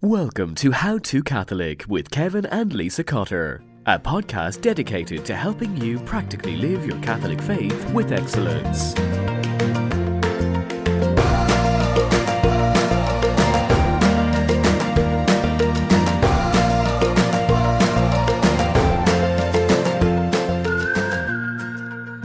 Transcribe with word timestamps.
Welcome 0.00 0.54
to 0.54 0.70
How 0.70 0.98
to 0.98 1.24
Catholic 1.24 1.84
with 1.88 2.08
Kevin 2.12 2.46
and 2.46 2.72
Lisa 2.72 3.02
Cotter, 3.02 3.64
a 3.84 3.98
podcast 3.98 4.60
dedicated 4.60 5.24
to 5.24 5.34
helping 5.34 5.76
you 5.76 5.98
practically 5.98 6.54
live 6.54 6.86
your 6.86 6.96
Catholic 7.00 7.42
faith 7.42 7.90
with 7.90 8.12
excellence. 8.12 8.94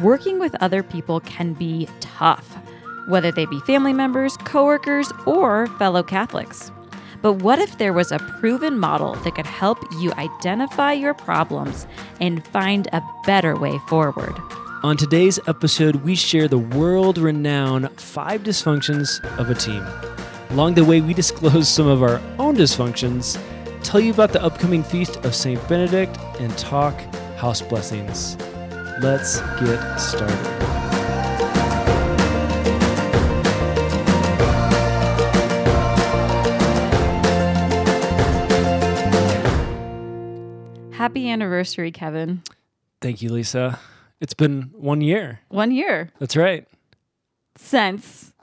Working 0.03 0.37
with 0.37 0.53
other 0.61 0.83
people 0.83 1.21
can 1.21 1.55
be 1.55 1.89
tough, 2.01 2.55
whether 3.07 3.31
they 3.31 3.47
be 3.47 3.59
family 3.61 3.93
members, 3.93 4.37
coworkers, 4.37 5.11
or 5.25 5.65
fellow 5.79 6.03
Catholics. 6.03 6.71
But 7.23 7.41
what 7.41 7.57
if 7.57 7.77
there 7.77 7.93
was 7.93 8.11
a 8.11 8.19
proven 8.19 8.77
model 8.77 9.15
that 9.15 9.35
could 9.35 9.45
help 9.45 9.79
you 10.01 10.11
identify 10.17 10.91
your 10.91 11.13
problems 11.13 11.87
and 12.19 12.45
find 12.47 12.89
a 12.91 13.01
better 13.25 13.55
way 13.55 13.79
forward? 13.87 14.37
On 14.83 14.97
today's 14.97 15.39
episode, 15.47 15.95
we 16.03 16.15
share 16.15 16.49
the 16.49 16.57
world 16.57 17.17
renowned 17.17 17.89
five 17.97 18.43
dysfunctions 18.43 19.23
of 19.39 19.49
a 19.49 19.55
team. 19.55 19.87
Along 20.49 20.73
the 20.73 20.83
way, 20.83 20.99
we 20.99 21.13
disclose 21.13 21.69
some 21.69 21.87
of 21.87 22.03
our 22.03 22.21
own 22.39 22.57
dysfunctions, 22.57 23.39
tell 23.83 24.01
you 24.01 24.11
about 24.11 24.33
the 24.33 24.43
upcoming 24.43 24.83
feast 24.83 25.15
of 25.23 25.33
St. 25.33 25.65
Benedict, 25.69 26.17
and 26.41 26.55
talk 26.57 26.99
house 27.37 27.61
blessings. 27.61 28.35
Let's 29.01 29.39
get 29.61 29.97
started. 29.97 30.92
Happy 41.13 41.29
anniversary, 41.29 41.91
Kevin. 41.91 42.41
Thank 42.99 43.21
you, 43.21 43.31
Lisa. 43.31 43.79
It's 44.19 44.33
been 44.33 44.71
one 44.73 44.99
year. 45.01 45.41
One 45.49 45.69
year 45.71 46.09
That's 46.17 46.35
right. 46.35 46.67
since. 47.55 48.33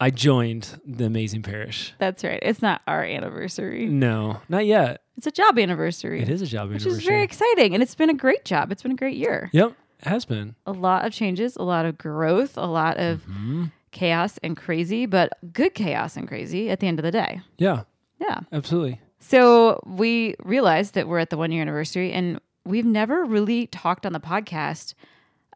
I 0.00 0.08
joined 0.08 0.80
the 0.86 1.04
amazing 1.04 1.42
parish. 1.42 1.92
That's 1.98 2.24
right. 2.24 2.38
It's 2.40 2.62
not 2.62 2.80
our 2.86 3.04
anniversary. 3.04 3.84
No, 3.84 4.40
not 4.48 4.64
yet. 4.64 5.02
It's 5.18 5.26
a 5.26 5.30
job 5.30 5.58
anniversary. 5.58 6.22
It 6.22 6.30
is 6.30 6.40
a 6.40 6.46
job 6.46 6.70
Which 6.70 6.76
anniversary. 6.80 6.98
is 7.02 7.06
very 7.06 7.22
exciting. 7.22 7.74
And 7.74 7.82
it's 7.82 7.94
been 7.94 8.08
a 8.08 8.14
great 8.14 8.46
job. 8.46 8.72
It's 8.72 8.82
been 8.82 8.92
a 8.92 8.96
great 8.96 9.16
year. 9.18 9.50
Yep, 9.52 9.74
it 10.00 10.08
has 10.08 10.24
been. 10.24 10.54
A 10.64 10.72
lot 10.72 11.04
of 11.04 11.12
changes, 11.12 11.56
a 11.56 11.62
lot 11.62 11.84
of 11.84 11.98
growth, 11.98 12.56
a 12.56 12.64
lot 12.66 12.96
of 12.96 13.20
Mm-hmm. 13.26 13.64
chaos 13.90 14.38
and 14.42 14.56
crazy, 14.56 15.04
but 15.04 15.30
good 15.52 15.74
chaos 15.74 16.16
and 16.16 16.26
crazy 16.26 16.70
at 16.70 16.80
the 16.80 16.86
end 16.86 16.98
of 16.98 17.02
the 17.02 17.12
day. 17.12 17.42
Yeah, 17.58 17.82
Yeah. 18.18 18.40
absolutely. 18.50 18.98
So 19.26 19.80
we 19.86 20.34
realized 20.44 20.92
that 20.94 21.08
we're 21.08 21.18
at 21.18 21.30
the 21.30 21.38
one 21.38 21.50
year 21.50 21.62
anniversary 21.62 22.12
and 22.12 22.38
we've 22.66 22.84
never 22.84 23.24
really 23.24 23.66
talked 23.68 24.04
on 24.04 24.12
the 24.12 24.20
podcast 24.20 24.92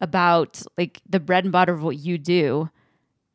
about 0.00 0.62
like 0.78 1.02
the 1.06 1.20
bread 1.20 1.44
and 1.44 1.52
butter 1.52 1.74
of 1.74 1.83
what 1.83 1.98
you 1.98 2.16
do 2.16 2.70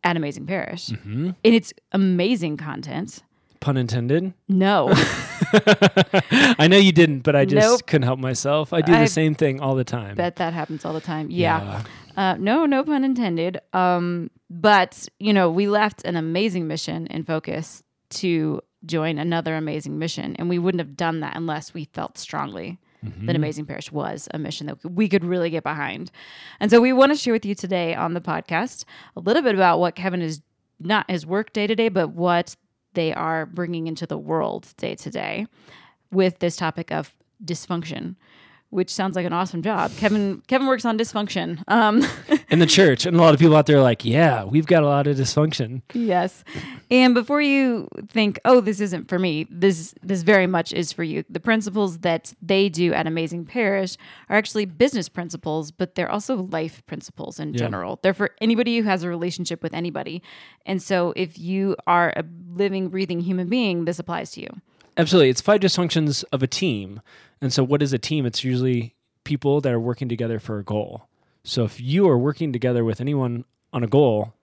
at 0.03 0.17
Amazing 0.17 0.47
Parish. 0.47 0.87
Mm-hmm. 0.89 1.25
And 1.43 1.53
it's 1.53 1.71
amazing 1.91 2.57
content. 2.57 3.21
Pun 3.59 3.77
intended. 3.77 4.33
No. 4.49 4.89
I 5.51 6.67
know 6.67 6.77
you 6.77 6.91
didn't, 6.91 7.19
but 7.19 7.35
I 7.35 7.45
just 7.45 7.67
Nope. 7.67 7.85
couldn't 7.85 8.07
help 8.07 8.19
myself. 8.19 8.73
I 8.73 8.81
do 8.81 8.91
I 8.91 9.01
the 9.01 9.07
same 9.07 9.35
thing 9.35 9.61
all 9.61 9.75
the 9.75 9.83
time. 9.83 10.15
bet 10.15 10.37
that 10.37 10.53
happens 10.53 10.83
all 10.83 10.93
the 10.93 11.01
time. 11.01 11.29
Yeah. 11.29 11.83
Uh, 12.17 12.37
no, 12.39 12.65
no 12.65 12.83
pun 12.83 13.03
intended. 13.03 13.59
Um, 13.71 14.31
but 14.49 15.07
you 15.19 15.31
know, 15.31 15.51
we 15.51 15.67
left 15.67 16.03
an 16.05 16.15
amazing 16.15 16.67
mission 16.67 17.05
and 17.07 17.27
focus 17.27 17.83
to 18.09 18.61
join 18.85 19.17
another 19.17 19.55
amazing 19.55 19.99
mission, 19.99 20.35
and 20.37 20.49
we 20.49 20.59
wouldn't 20.59 20.79
have 20.79 20.97
done 20.97 21.21
that 21.21 21.35
unless 21.35 21.73
we 21.73 21.85
felt 21.85 22.17
strongly 22.17 22.77
that 23.03 23.09
mm-hmm. 23.11 23.29
Amazing 23.29 23.65
Parish 23.65 23.91
was 23.91 24.29
a 24.33 24.39
mission 24.39 24.67
that 24.67 24.83
we 24.85 25.09
could 25.09 25.25
really 25.25 25.49
get 25.49 25.63
behind. 25.63 26.09
And 26.59 26.71
so, 26.71 26.79
we 26.79 26.93
want 26.93 27.11
to 27.11 27.17
share 27.17 27.33
with 27.33 27.45
you 27.45 27.53
today 27.53 27.93
on 27.93 28.13
the 28.13 28.21
podcast 28.21 28.85
a 29.17 29.19
little 29.19 29.41
bit 29.41 29.55
about 29.55 29.79
what 29.79 29.95
Kevin 29.95 30.21
is 30.21 30.41
not 30.79 31.09
his 31.09 31.25
work 31.25 31.53
day 31.53 31.67
to 31.67 31.75
day, 31.75 31.89
but 31.89 32.09
what 32.09 32.55
they 32.93 33.13
are 33.13 33.45
bringing 33.45 33.87
into 33.87 34.05
the 34.05 34.17
world 34.17 34.73
day 34.77 34.95
to 34.95 35.09
day 35.09 35.47
with 36.11 36.39
this 36.39 36.55
topic 36.55 36.91
of 36.91 37.13
dysfunction 37.43 38.15
which 38.73 38.89
sounds 38.89 39.15
like 39.15 39.25
an 39.25 39.33
awesome 39.33 39.61
job. 39.61 39.91
Kevin 39.97 40.41
Kevin 40.47 40.67
works 40.67 40.83
on 40.83 40.97
dysfunction. 40.97 41.63
Um, 41.67 42.05
In 42.49 42.59
the 42.59 42.65
church, 42.65 43.05
and 43.05 43.15
a 43.15 43.21
lot 43.21 43.33
of 43.33 43.39
people 43.39 43.55
out 43.55 43.67
there 43.67 43.77
are 43.77 43.83
like, 43.83 44.03
"Yeah, 44.03 44.43
we've 44.43 44.65
got 44.65 44.83
a 44.83 44.87
lot 44.87 45.07
of 45.07 45.17
dysfunction." 45.17 45.81
yes. 45.93 46.43
And 46.89 47.13
before 47.13 47.41
you 47.41 47.87
think, 48.09 48.39
"Oh, 48.45 48.61
this 48.61 48.79
isn't 48.79 49.07
for 49.07 49.19
me," 49.19 49.47
this 49.49 49.93
this 50.01 50.23
very 50.23 50.47
much 50.47 50.73
is 50.73 50.91
for 50.91 51.03
you. 51.03 51.23
The 51.29 51.39
principles 51.39 51.99
that 51.99 52.33
they 52.41 52.69
do 52.69 52.93
at 52.93 53.07
Amazing 53.07 53.45
Parish 53.45 53.97
are 54.29 54.37
actually 54.37 54.65
business 54.65 55.07
principles, 55.09 55.71
but 55.71 55.95
they're 55.95 56.11
also 56.11 56.35
life 56.51 56.85
principles 56.85 57.39
in 57.39 57.53
general. 57.53 57.99
They're 58.01 58.13
for 58.13 58.31
anybody 58.41 58.77
who 58.77 58.83
has 58.83 59.03
a 59.03 59.09
relationship 59.09 59.61
with 59.61 59.73
anybody. 59.73 60.21
And 60.65 60.81
so 60.81 61.13
if 61.15 61.37
you 61.37 61.75
are 61.87 62.13
a 62.15 62.23
living, 62.55 62.89
breathing 62.89 63.19
human 63.19 63.47
being, 63.49 63.85
this 63.85 63.99
applies 63.99 64.31
to 64.31 64.41
you. 64.41 64.49
Absolutely, 64.95 65.29
it's 65.29 65.41
five 65.41 65.61
dysfunctions 65.61 66.23
of 66.31 66.43
a 66.43 66.47
team. 66.47 67.01
And 67.41 67.51
so, 67.51 67.63
what 67.63 67.81
is 67.81 67.93
a 67.93 67.97
team? 67.97 68.25
It's 68.25 68.43
usually 68.43 68.95
people 69.23 69.59
that 69.61 69.73
are 69.73 69.79
working 69.79 70.07
together 70.07 70.39
for 70.39 70.59
a 70.59 70.63
goal. 70.63 71.07
So, 71.43 71.63
if 71.63 71.81
you 71.81 72.07
are 72.07 72.17
working 72.17 72.53
together 72.53 72.83
with 72.83 73.01
anyone 73.01 73.45
on 73.71 73.83
a 73.83 73.87
goal, 73.87 74.33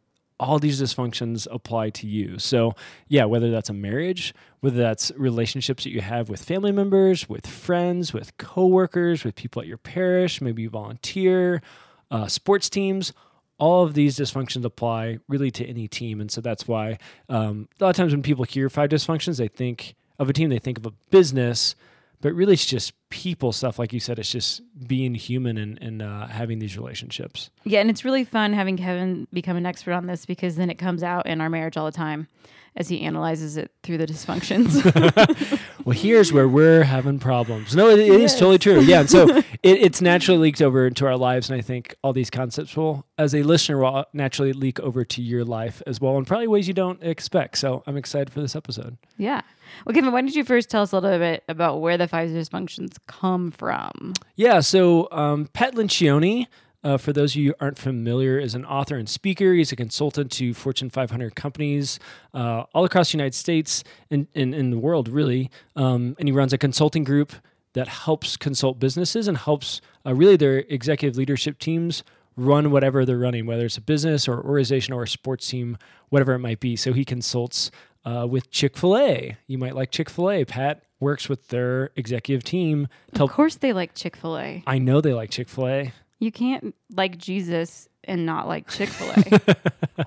all 0.40 0.58
these 0.58 0.80
dysfunctions 0.80 1.46
apply 1.50 1.90
to 1.90 2.06
you. 2.06 2.38
So, 2.38 2.74
yeah, 3.08 3.26
whether 3.26 3.50
that's 3.50 3.68
a 3.68 3.74
marriage, 3.74 4.34
whether 4.60 4.78
that's 4.78 5.12
relationships 5.16 5.84
that 5.84 5.90
you 5.90 6.00
have 6.00 6.28
with 6.28 6.42
family 6.42 6.72
members, 6.72 7.28
with 7.28 7.46
friends, 7.46 8.12
with 8.12 8.36
coworkers, 8.38 9.22
with 9.22 9.36
people 9.36 9.62
at 9.62 9.68
your 9.68 9.78
parish, 9.78 10.40
maybe 10.40 10.62
you 10.62 10.70
volunteer, 10.70 11.62
uh, 12.10 12.26
sports 12.26 12.68
teams, 12.68 13.12
all 13.58 13.84
of 13.84 13.94
these 13.94 14.18
dysfunctions 14.18 14.64
apply 14.64 15.18
really 15.28 15.50
to 15.52 15.64
any 15.64 15.86
team. 15.86 16.20
And 16.20 16.30
so 16.30 16.40
that's 16.40 16.66
why 16.66 16.98
um, 17.28 17.68
a 17.78 17.84
lot 17.84 17.90
of 17.90 17.96
times 17.96 18.12
when 18.12 18.22
people 18.22 18.44
hear 18.44 18.68
five 18.70 18.90
dysfunctions, 18.90 19.36
they 19.36 19.48
think 19.48 19.94
of 20.20 20.28
a 20.28 20.32
team, 20.32 20.50
they 20.50 20.58
think 20.60 20.78
of 20.78 20.86
a 20.86 20.92
business, 21.10 21.75
but 22.20 22.34
really 22.34 22.53
it's 22.53 22.66
just 22.66 22.92
people 23.10 23.53
stuff. 23.53 23.78
Like 23.78 23.93
you 23.93 24.00
said, 24.00 24.19
it's 24.19 24.31
just 24.31 24.62
being 24.87 25.15
human 25.15 25.59
and, 25.59 25.78
and 25.82 26.00
uh, 26.03 26.26
having 26.28 26.59
these 26.59 26.76
relationships. 26.76 27.50
Yeah, 27.65 27.81
and 27.81 27.91
it's 27.91 28.04
really 28.04 28.25
fun 28.25 28.53
having 28.53 28.76
Kevin 28.76 29.26
become 29.32 29.56
an 29.56 29.66
expert 29.66 29.93
on 29.93 30.06
this 30.06 30.25
because 30.26 30.56
then 30.56 30.71
it 30.71 30.76
comes 30.76 31.03
out 31.03 31.26
in 31.26 31.41
our 31.41 31.50
marriage 31.50 31.76
all 31.76 31.87
the 31.87 31.93
time 31.93 32.28
as 32.76 32.88
he 32.88 33.00
analyzes 33.03 33.56
it 33.56 33.72
through 33.82 33.98
the 33.98 34.06
dysfunctions. 34.06 35.59
Well, 35.84 35.97
here's 35.97 36.31
where 36.31 36.47
we're 36.47 36.84
having 36.84 37.19
problems. 37.19 37.75
No, 37.75 37.88
it, 37.88 37.98
it 38.00 38.21
is 38.21 38.34
totally 38.34 38.59
true. 38.59 38.81
Yeah. 38.81 39.00
And 39.00 39.10
so 39.10 39.28
it, 39.38 39.44
it's 39.62 40.03
naturally 40.03 40.38
leaked 40.38 40.60
over 40.60 40.87
into 40.87 41.06
our 41.06 41.16
lives. 41.16 41.48
And 41.48 41.59
I 41.59 41.62
think 41.62 41.97
all 42.04 42.12
these 42.12 42.28
concepts 42.28 42.77
will, 42.77 43.06
as 43.16 43.34
a 43.34 43.42
listener, 43.42 43.78
will 43.78 44.04
naturally 44.12 44.53
leak 44.53 44.78
over 44.81 45.06
to 45.06 45.22
your 45.22 45.42
life 45.42 45.82
as 45.87 45.98
well, 45.98 46.19
in 46.19 46.27
probably 46.27 46.48
ways 46.48 46.69
you 46.69 46.75
don't 46.75 47.03
expect. 47.03 47.56
So 47.56 47.82
I'm 47.87 47.97
excited 47.97 48.31
for 48.31 48.42
this 48.42 48.54
episode. 48.54 48.98
yeah. 49.16 49.41
Well, 49.87 49.94
Kevin, 49.94 50.12
why 50.12 50.21
don't 50.21 50.34
you 50.34 50.44
first 50.44 50.69
tell 50.69 50.82
us 50.82 50.92
a 50.92 50.98
little 50.98 51.19
bit 51.19 51.44
about 51.48 51.81
where 51.81 51.97
the 51.97 52.06
five 52.09 52.28
dysfunctions 52.28 52.97
come 53.06 53.50
from? 53.50 54.14
Yeah, 54.36 54.60
so 54.60 55.08
um, 55.10 55.48
Pat 55.52 55.74
Lencioni, 55.74 56.46
uh, 56.82 56.96
for 56.96 57.12
those 57.12 57.32
of 57.32 57.36
you 57.36 57.48
who 57.50 57.54
aren't 57.60 57.78
familiar, 57.78 58.38
is 58.38 58.54
an 58.54 58.64
author 58.64 58.96
and 58.96 59.08
speaker. 59.08 59.52
He's 59.52 59.72
a 59.72 59.76
consultant 59.76 60.30
to 60.32 60.54
Fortune 60.54 60.90
500 60.90 61.34
companies 61.34 61.98
uh, 62.32 62.64
all 62.72 62.84
across 62.84 63.12
the 63.12 63.18
United 63.18 63.34
States 63.34 63.84
and 64.10 64.26
in 64.34 64.70
the 64.70 64.78
world, 64.78 65.08
really. 65.08 65.50
Um, 65.76 66.16
and 66.18 66.28
he 66.28 66.32
runs 66.32 66.52
a 66.52 66.58
consulting 66.58 67.04
group 67.04 67.32
that 67.74 67.88
helps 67.88 68.36
consult 68.36 68.78
businesses 68.78 69.28
and 69.28 69.38
helps 69.38 69.80
uh, 70.04 70.14
really 70.14 70.36
their 70.36 70.58
executive 70.68 71.16
leadership 71.16 71.58
teams 71.58 72.02
run 72.36 72.70
whatever 72.70 73.04
they're 73.04 73.18
running, 73.18 73.46
whether 73.46 73.66
it's 73.66 73.76
a 73.76 73.82
business 73.82 74.26
or 74.26 74.42
organization 74.42 74.94
or 74.94 75.02
a 75.02 75.08
sports 75.08 75.48
team, 75.48 75.76
whatever 76.08 76.32
it 76.32 76.38
might 76.38 76.60
be. 76.60 76.76
So 76.76 76.92
he 76.92 77.04
consults 77.04 77.70
uh, 78.04 78.26
with 78.28 78.50
Chick 78.50 78.76
fil 78.76 78.96
A. 78.96 79.36
You 79.46 79.58
might 79.58 79.74
like 79.74 79.90
Chick 79.90 80.10
fil 80.10 80.30
A. 80.30 80.44
Pat 80.44 80.82
works 80.98 81.28
with 81.28 81.48
their 81.48 81.91
executive 81.97 82.44
team 82.44 82.88
to 83.14 83.24
Of 83.24 83.30
course, 83.30 83.56
they 83.56 83.72
like 83.72 83.94
Chick 83.94 84.16
fil 84.16 84.38
A. 84.38 84.62
I 84.66 84.78
know 84.78 85.00
they 85.00 85.14
like 85.14 85.30
Chick 85.30 85.48
fil 85.48 85.68
A. 85.68 85.92
You 86.18 86.30
can't 86.30 86.74
like 86.94 87.16
Jesus 87.18 87.88
and 88.04 88.26
not 88.26 88.47
like 88.47 88.68
Chick 88.68 88.88
fil 88.88 89.10
A. 89.10 89.56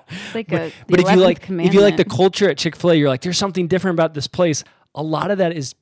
it's 0.10 0.34
like 0.34 0.52
a. 0.52 0.72
But 0.88 1.00
if 1.00 1.10
you 1.10 1.16
11th 1.16 1.20
like, 1.20 1.50
if 1.66 1.74
you 1.74 1.80
like 1.80 1.96
the 1.96 2.04
culture 2.04 2.48
at 2.48 2.58
Chick 2.58 2.76
Fil 2.76 2.92
A, 2.92 2.94
you're 2.94 3.08
like, 3.08 3.22
there's 3.22 3.38
something 3.38 3.66
different 3.66 3.96
about 3.96 4.14
this 4.14 4.26
place. 4.26 4.64
A 4.94 5.02
lot 5.02 5.30
of 5.30 5.38
that 5.38 5.52
is 5.52 5.74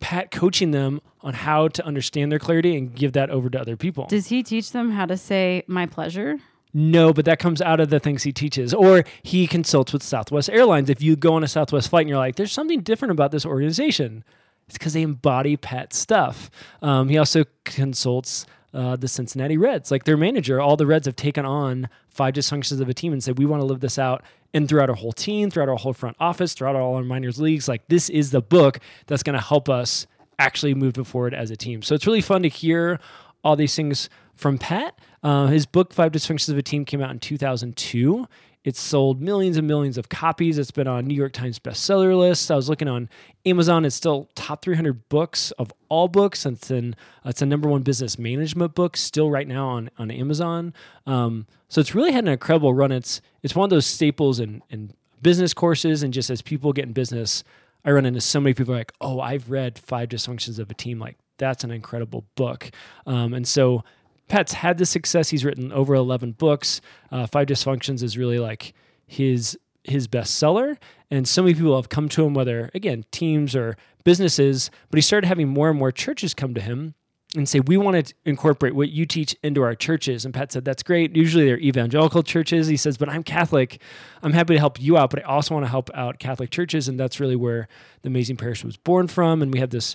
Pat 0.00 0.30
coaching 0.30 0.70
them 0.70 1.00
on 1.20 1.34
how 1.34 1.68
to 1.68 1.84
understand 1.84 2.30
their 2.30 2.38
clarity 2.38 2.76
and 2.76 2.94
give 2.94 3.12
that 3.14 3.30
over 3.30 3.50
to 3.50 3.60
other 3.60 3.76
people. 3.76 4.06
Does 4.06 4.26
he 4.28 4.42
teach 4.42 4.72
them 4.72 4.90
how 4.90 5.06
to 5.06 5.16
say 5.16 5.64
my 5.66 5.86
pleasure? 5.86 6.38
No, 6.78 7.14
but 7.14 7.24
that 7.24 7.38
comes 7.38 7.62
out 7.62 7.80
of 7.80 7.88
the 7.88 7.98
things 7.98 8.24
he 8.24 8.32
teaches. 8.32 8.74
Or 8.74 9.02
he 9.22 9.46
consults 9.46 9.94
with 9.94 10.02
Southwest 10.02 10.50
Airlines. 10.50 10.90
If 10.90 11.00
you 11.00 11.16
go 11.16 11.32
on 11.32 11.42
a 11.42 11.48
Southwest 11.48 11.88
flight 11.88 12.02
and 12.02 12.10
you're 12.10 12.18
like, 12.18 12.36
there's 12.36 12.52
something 12.52 12.82
different 12.82 13.12
about 13.12 13.30
this 13.30 13.46
organization, 13.46 14.24
it's 14.68 14.76
because 14.76 14.92
they 14.92 15.00
embody 15.00 15.56
Pat's 15.56 15.96
stuff. 15.96 16.50
Um, 16.82 17.08
he 17.08 17.16
also 17.16 17.44
consults 17.64 18.44
uh, 18.74 18.94
the 18.94 19.08
Cincinnati 19.08 19.56
Reds. 19.56 19.90
Like 19.90 20.04
their 20.04 20.18
manager, 20.18 20.60
all 20.60 20.76
the 20.76 20.84
Reds 20.84 21.06
have 21.06 21.16
taken 21.16 21.46
on 21.46 21.88
five 22.10 22.34
dysfunctions 22.34 22.78
of 22.78 22.90
a 22.90 22.94
team 22.94 23.14
and 23.14 23.24
said, 23.24 23.38
we 23.38 23.46
want 23.46 23.62
to 23.62 23.66
live 23.66 23.80
this 23.80 23.98
out 23.98 24.22
and 24.52 24.68
throughout 24.68 24.90
our 24.90 24.96
whole 24.96 25.12
team, 25.12 25.48
throughout 25.48 25.70
our 25.70 25.76
whole 25.76 25.94
front 25.94 26.16
office, 26.20 26.52
throughout 26.52 26.76
all 26.76 26.96
our 26.96 27.02
minors 27.02 27.40
leagues. 27.40 27.68
Like 27.68 27.88
this 27.88 28.10
is 28.10 28.32
the 28.32 28.42
book 28.42 28.80
that's 29.06 29.22
going 29.22 29.38
to 29.38 29.42
help 29.42 29.70
us 29.70 30.06
actually 30.38 30.74
move 30.74 30.94
forward 31.06 31.32
as 31.32 31.50
a 31.50 31.56
team. 31.56 31.80
So 31.80 31.94
it's 31.94 32.06
really 32.06 32.20
fun 32.20 32.42
to 32.42 32.50
hear 32.50 33.00
all 33.42 33.56
these 33.56 33.74
things 33.74 34.10
from 34.34 34.58
Pat. 34.58 34.98
Uh, 35.26 35.48
his 35.48 35.66
book, 35.66 35.92
Five 35.92 36.12
Dysfunctions 36.12 36.50
of 36.50 36.56
a 36.56 36.62
Team, 36.62 36.84
came 36.84 37.02
out 37.02 37.10
in 37.10 37.18
2002. 37.18 38.28
It's 38.62 38.78
sold 38.78 39.20
millions 39.20 39.56
and 39.56 39.66
millions 39.66 39.98
of 39.98 40.08
copies. 40.08 40.56
It's 40.56 40.70
been 40.70 40.86
on 40.86 41.04
New 41.04 41.16
York 41.16 41.32
Times 41.32 41.58
bestseller 41.58 42.16
lists. 42.16 42.48
I 42.48 42.54
was 42.54 42.68
looking 42.68 42.86
on 42.86 43.08
Amazon. 43.44 43.84
It's 43.84 43.96
still 43.96 44.28
top 44.36 44.62
300 44.62 45.08
books 45.08 45.50
of 45.58 45.72
all 45.88 46.06
books. 46.06 46.46
It's 46.46 46.70
in 46.70 46.94
it's 47.24 47.42
a 47.42 47.46
number 47.46 47.68
one 47.68 47.82
business 47.82 48.20
management 48.20 48.76
book 48.76 48.96
still 48.96 49.28
right 49.28 49.48
now 49.48 49.66
on 49.66 49.90
on 49.98 50.12
Amazon. 50.12 50.72
Um, 51.06 51.48
so 51.68 51.80
it's 51.80 51.92
really 51.92 52.12
had 52.12 52.22
an 52.22 52.30
incredible 52.30 52.72
run. 52.72 52.92
It's 52.92 53.20
it's 53.42 53.56
one 53.56 53.64
of 53.64 53.70
those 53.70 53.86
staples 53.86 54.38
in 54.38 54.62
in 54.70 54.92
business 55.22 55.52
courses 55.52 56.04
and 56.04 56.14
just 56.14 56.30
as 56.30 56.40
people 56.40 56.72
get 56.72 56.84
in 56.84 56.92
business, 56.92 57.42
I 57.84 57.90
run 57.90 58.06
into 58.06 58.20
so 58.20 58.38
many 58.38 58.54
people 58.54 58.74
like, 58.74 58.92
oh, 59.00 59.18
I've 59.18 59.50
read 59.50 59.76
Five 59.76 60.10
Dysfunctions 60.10 60.60
of 60.60 60.70
a 60.70 60.74
Team. 60.74 61.00
Like 61.00 61.16
that's 61.38 61.64
an 61.64 61.72
incredible 61.72 62.26
book. 62.36 62.70
Um, 63.06 63.34
and 63.34 63.46
so 63.48 63.82
Pat's 64.28 64.54
had 64.54 64.78
the 64.78 64.86
success. 64.86 65.30
He's 65.30 65.44
written 65.44 65.72
over 65.72 65.94
11 65.94 66.32
books. 66.32 66.80
Uh, 67.10 67.26
Five 67.26 67.46
Dysfunctions 67.46 68.02
is 68.02 68.18
really 68.18 68.38
like 68.38 68.74
his 69.06 69.58
his 69.84 70.08
bestseller. 70.08 70.76
And 71.10 71.28
so 71.28 71.42
many 71.42 71.54
people 71.54 71.76
have 71.76 71.88
come 71.88 72.08
to 72.10 72.24
him, 72.24 72.34
whether 72.34 72.70
again 72.74 73.04
teams 73.12 73.54
or 73.54 73.76
businesses. 74.04 74.70
But 74.90 74.98
he 74.98 75.02
started 75.02 75.28
having 75.28 75.48
more 75.48 75.70
and 75.70 75.78
more 75.78 75.92
churches 75.92 76.34
come 76.34 76.54
to 76.54 76.60
him 76.60 76.94
and 77.36 77.48
say, 77.48 77.60
"We 77.60 77.76
want 77.76 78.04
to 78.04 78.14
incorporate 78.24 78.74
what 78.74 78.88
you 78.90 79.06
teach 79.06 79.36
into 79.44 79.62
our 79.62 79.76
churches." 79.76 80.24
And 80.24 80.34
Pat 80.34 80.50
said, 80.50 80.64
"That's 80.64 80.82
great. 80.82 81.14
Usually 81.14 81.44
they're 81.44 81.60
evangelical 81.60 82.24
churches." 82.24 82.66
He 82.66 82.76
says, 82.76 82.96
"But 82.96 83.08
I'm 83.08 83.22
Catholic. 83.22 83.80
I'm 84.22 84.32
happy 84.32 84.54
to 84.54 84.60
help 84.60 84.80
you 84.80 84.96
out, 84.96 85.10
but 85.10 85.20
I 85.20 85.28
also 85.28 85.54
want 85.54 85.66
to 85.66 85.70
help 85.70 85.88
out 85.94 86.18
Catholic 86.18 86.50
churches." 86.50 86.88
And 86.88 86.98
that's 86.98 87.20
really 87.20 87.36
where 87.36 87.68
the 88.02 88.08
Amazing 88.08 88.36
Parish 88.38 88.64
was 88.64 88.76
born 88.76 89.06
from. 89.06 89.40
And 89.40 89.52
we 89.52 89.60
have 89.60 89.70
this 89.70 89.94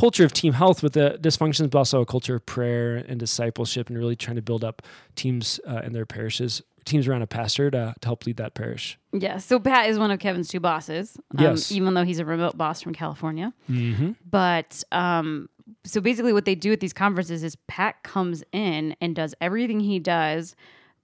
culture 0.00 0.24
of 0.24 0.32
team 0.32 0.54
health 0.54 0.82
with 0.82 0.94
the 0.94 1.18
dysfunctions, 1.20 1.70
but 1.70 1.78
also 1.78 2.00
a 2.00 2.06
culture 2.06 2.34
of 2.34 2.46
prayer 2.46 2.96
and 2.96 3.20
discipleship, 3.20 3.88
and 3.88 3.98
really 3.98 4.16
trying 4.16 4.36
to 4.36 4.42
build 4.42 4.64
up 4.64 4.80
teams 5.14 5.60
uh, 5.68 5.82
in 5.84 5.92
their 5.92 6.06
parishes, 6.06 6.62
teams 6.86 7.06
around 7.06 7.20
a 7.20 7.26
pastor 7.26 7.70
to, 7.70 7.94
to 8.00 8.08
help 8.08 8.24
lead 8.24 8.38
that 8.38 8.54
parish. 8.54 8.98
Yeah. 9.12 9.36
So 9.36 9.60
Pat 9.60 9.90
is 9.90 9.98
one 9.98 10.10
of 10.10 10.18
Kevin's 10.18 10.48
two 10.48 10.58
bosses. 10.60 11.18
Um, 11.36 11.44
Yes. 11.44 11.70
Even 11.70 11.92
though 11.92 12.04
he's 12.04 12.18
a 12.18 12.24
remote 12.24 12.56
boss 12.56 12.80
from 12.80 12.94
California. 12.94 13.52
Mm-hmm. 13.68 14.12
But 14.28 14.82
um, 14.90 15.50
so 15.84 16.00
basically, 16.00 16.32
what 16.32 16.46
they 16.46 16.54
do 16.54 16.72
at 16.72 16.80
these 16.80 16.94
conferences 16.94 17.44
is 17.44 17.56
Pat 17.68 18.02
comes 18.02 18.42
in 18.52 18.96
and 19.02 19.14
does 19.14 19.34
everything 19.42 19.80
he 19.80 19.98
does 19.98 20.56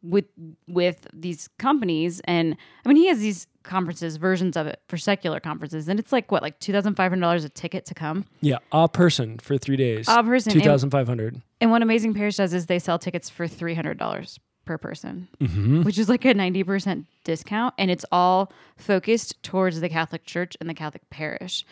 with 0.02 0.26
with 0.66 1.06
these 1.12 1.48
companies, 1.58 2.20
and 2.24 2.56
I 2.84 2.88
mean, 2.88 2.96
he 2.96 3.08
has 3.08 3.18
these 3.18 3.46
conferences 3.66 4.16
versions 4.16 4.56
of 4.56 4.66
it 4.66 4.80
for 4.88 4.96
secular 4.96 5.40
conferences, 5.40 5.88
and 5.88 5.98
it's 6.00 6.12
like 6.12 6.32
what, 6.32 6.42
like 6.42 6.58
two 6.60 6.72
thousand 6.72 6.94
five 6.94 7.10
hundred 7.12 7.22
dollars 7.22 7.44
a 7.44 7.48
ticket 7.50 7.84
to 7.86 7.94
come. 7.94 8.24
Yeah, 8.40 8.58
a 8.72 8.88
person 8.88 9.38
for 9.38 9.58
three 9.58 9.76
days. 9.76 10.06
A 10.08 10.22
person, 10.22 10.52
two 10.52 10.58
and- 10.60 10.64
thousand 10.66 10.90
five 10.90 11.06
hundred. 11.08 11.42
And 11.60 11.70
what 11.70 11.82
Amazing 11.82 12.14
Parish 12.14 12.36
does 12.36 12.52
is 12.54 12.66
they 12.66 12.78
sell 12.78 12.98
tickets 12.98 13.28
for 13.28 13.46
three 13.48 13.74
hundred 13.74 13.98
dollars 13.98 14.38
per 14.64 14.78
person, 14.78 15.28
Mm-hmm. 15.40 15.82
which 15.84 15.98
is 15.98 16.08
like 16.08 16.24
a 16.24 16.34
ninety 16.34 16.64
percent 16.64 17.06
discount, 17.24 17.74
and 17.78 17.90
it's 17.90 18.04
all 18.10 18.50
focused 18.76 19.42
towards 19.42 19.80
the 19.80 19.88
Catholic 19.88 20.24
Church 20.24 20.56
and 20.60 20.68
the 20.70 20.74
Catholic 20.74 21.08
parish. 21.10 21.64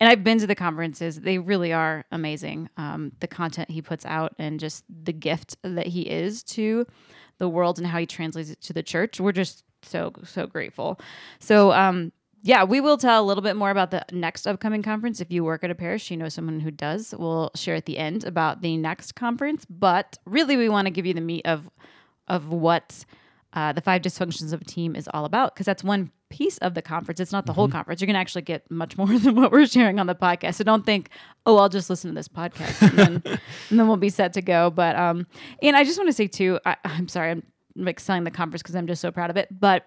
And 0.00 0.08
I've 0.08 0.24
been 0.24 0.38
to 0.38 0.46
the 0.46 0.54
conferences; 0.54 1.20
they 1.20 1.38
really 1.38 1.72
are 1.72 2.04
amazing. 2.10 2.68
Um, 2.76 3.12
the 3.20 3.26
content 3.28 3.70
he 3.70 3.82
puts 3.82 4.06
out 4.06 4.34
and 4.38 4.58
just 4.58 4.84
the 4.88 5.12
gift 5.12 5.56
that 5.62 5.88
he 5.88 6.02
is 6.02 6.42
to 6.44 6.86
the 7.38 7.48
world 7.48 7.78
and 7.78 7.86
how 7.86 7.98
he 7.98 8.06
translates 8.06 8.50
it 8.50 8.60
to 8.62 8.72
the 8.72 8.82
church. 8.82 9.20
We're 9.20 9.32
just 9.32 9.64
so 9.82 10.12
so 10.24 10.46
grateful. 10.46 11.00
So 11.38 11.72
um, 11.72 12.12
yeah, 12.42 12.64
we 12.64 12.80
will 12.80 12.96
tell 12.96 13.22
a 13.22 13.26
little 13.26 13.42
bit 13.42 13.56
more 13.56 13.70
about 13.70 13.90
the 13.90 14.04
next 14.12 14.46
upcoming 14.46 14.82
conference. 14.82 15.20
If 15.20 15.30
you 15.30 15.44
work 15.44 15.62
at 15.62 15.70
a 15.70 15.74
parish, 15.74 16.10
you 16.10 16.16
know 16.16 16.28
someone 16.28 16.60
who 16.60 16.70
does. 16.70 17.14
We'll 17.16 17.50
share 17.54 17.74
at 17.74 17.86
the 17.86 17.98
end 17.98 18.24
about 18.24 18.62
the 18.62 18.76
next 18.76 19.14
conference. 19.14 19.66
But 19.66 20.18
really, 20.24 20.56
we 20.56 20.68
want 20.68 20.86
to 20.86 20.90
give 20.90 21.06
you 21.06 21.14
the 21.14 21.20
meat 21.20 21.46
of 21.46 21.70
of 22.28 22.48
what 22.48 23.04
uh, 23.52 23.72
the 23.72 23.80
five 23.80 24.02
dysfunctions 24.02 24.52
of 24.52 24.62
a 24.62 24.64
team 24.64 24.94
is 24.94 25.08
all 25.12 25.24
about 25.24 25.54
because 25.54 25.66
that's 25.66 25.82
one 25.82 26.10
piece 26.28 26.58
of 26.58 26.74
the 26.74 26.82
conference. 26.82 27.20
It's 27.20 27.32
not 27.32 27.46
the 27.46 27.52
whole 27.52 27.68
conference. 27.68 28.00
You're 28.00 28.06
going 28.06 28.14
to 28.14 28.20
actually 28.20 28.42
get 28.42 28.70
much 28.70 28.96
more 28.96 29.06
than 29.18 29.34
what 29.34 29.50
we're 29.50 29.66
sharing 29.66 29.98
on 29.98 30.06
the 30.06 30.14
podcast. 30.14 30.54
So 30.54 30.64
don't 30.64 30.86
think, 30.86 31.10
oh, 31.44 31.56
I'll 31.56 31.68
just 31.68 31.90
listen 31.90 32.10
to 32.10 32.14
this 32.14 32.28
podcast 32.28 32.80
and 32.88 32.98
then, 32.98 33.22
and 33.70 33.78
then 33.78 33.88
we'll 33.88 33.96
be 33.96 34.08
set 34.08 34.32
to 34.34 34.42
go. 34.42 34.70
But 34.70 34.96
um, 34.96 35.26
and 35.62 35.76
I 35.76 35.84
just 35.84 35.98
want 35.98 36.08
to 36.08 36.12
say 36.12 36.28
too, 36.28 36.58
I, 36.64 36.76
I'm 36.84 37.08
sorry, 37.08 37.32
I'm 37.32 37.42
like 37.76 38.00
selling 38.00 38.24
the 38.24 38.30
conference 38.30 38.62
because 38.62 38.74
I'm 38.74 38.86
just 38.86 39.00
so 39.00 39.10
proud 39.10 39.30
of 39.30 39.36
it, 39.36 39.48
but. 39.58 39.86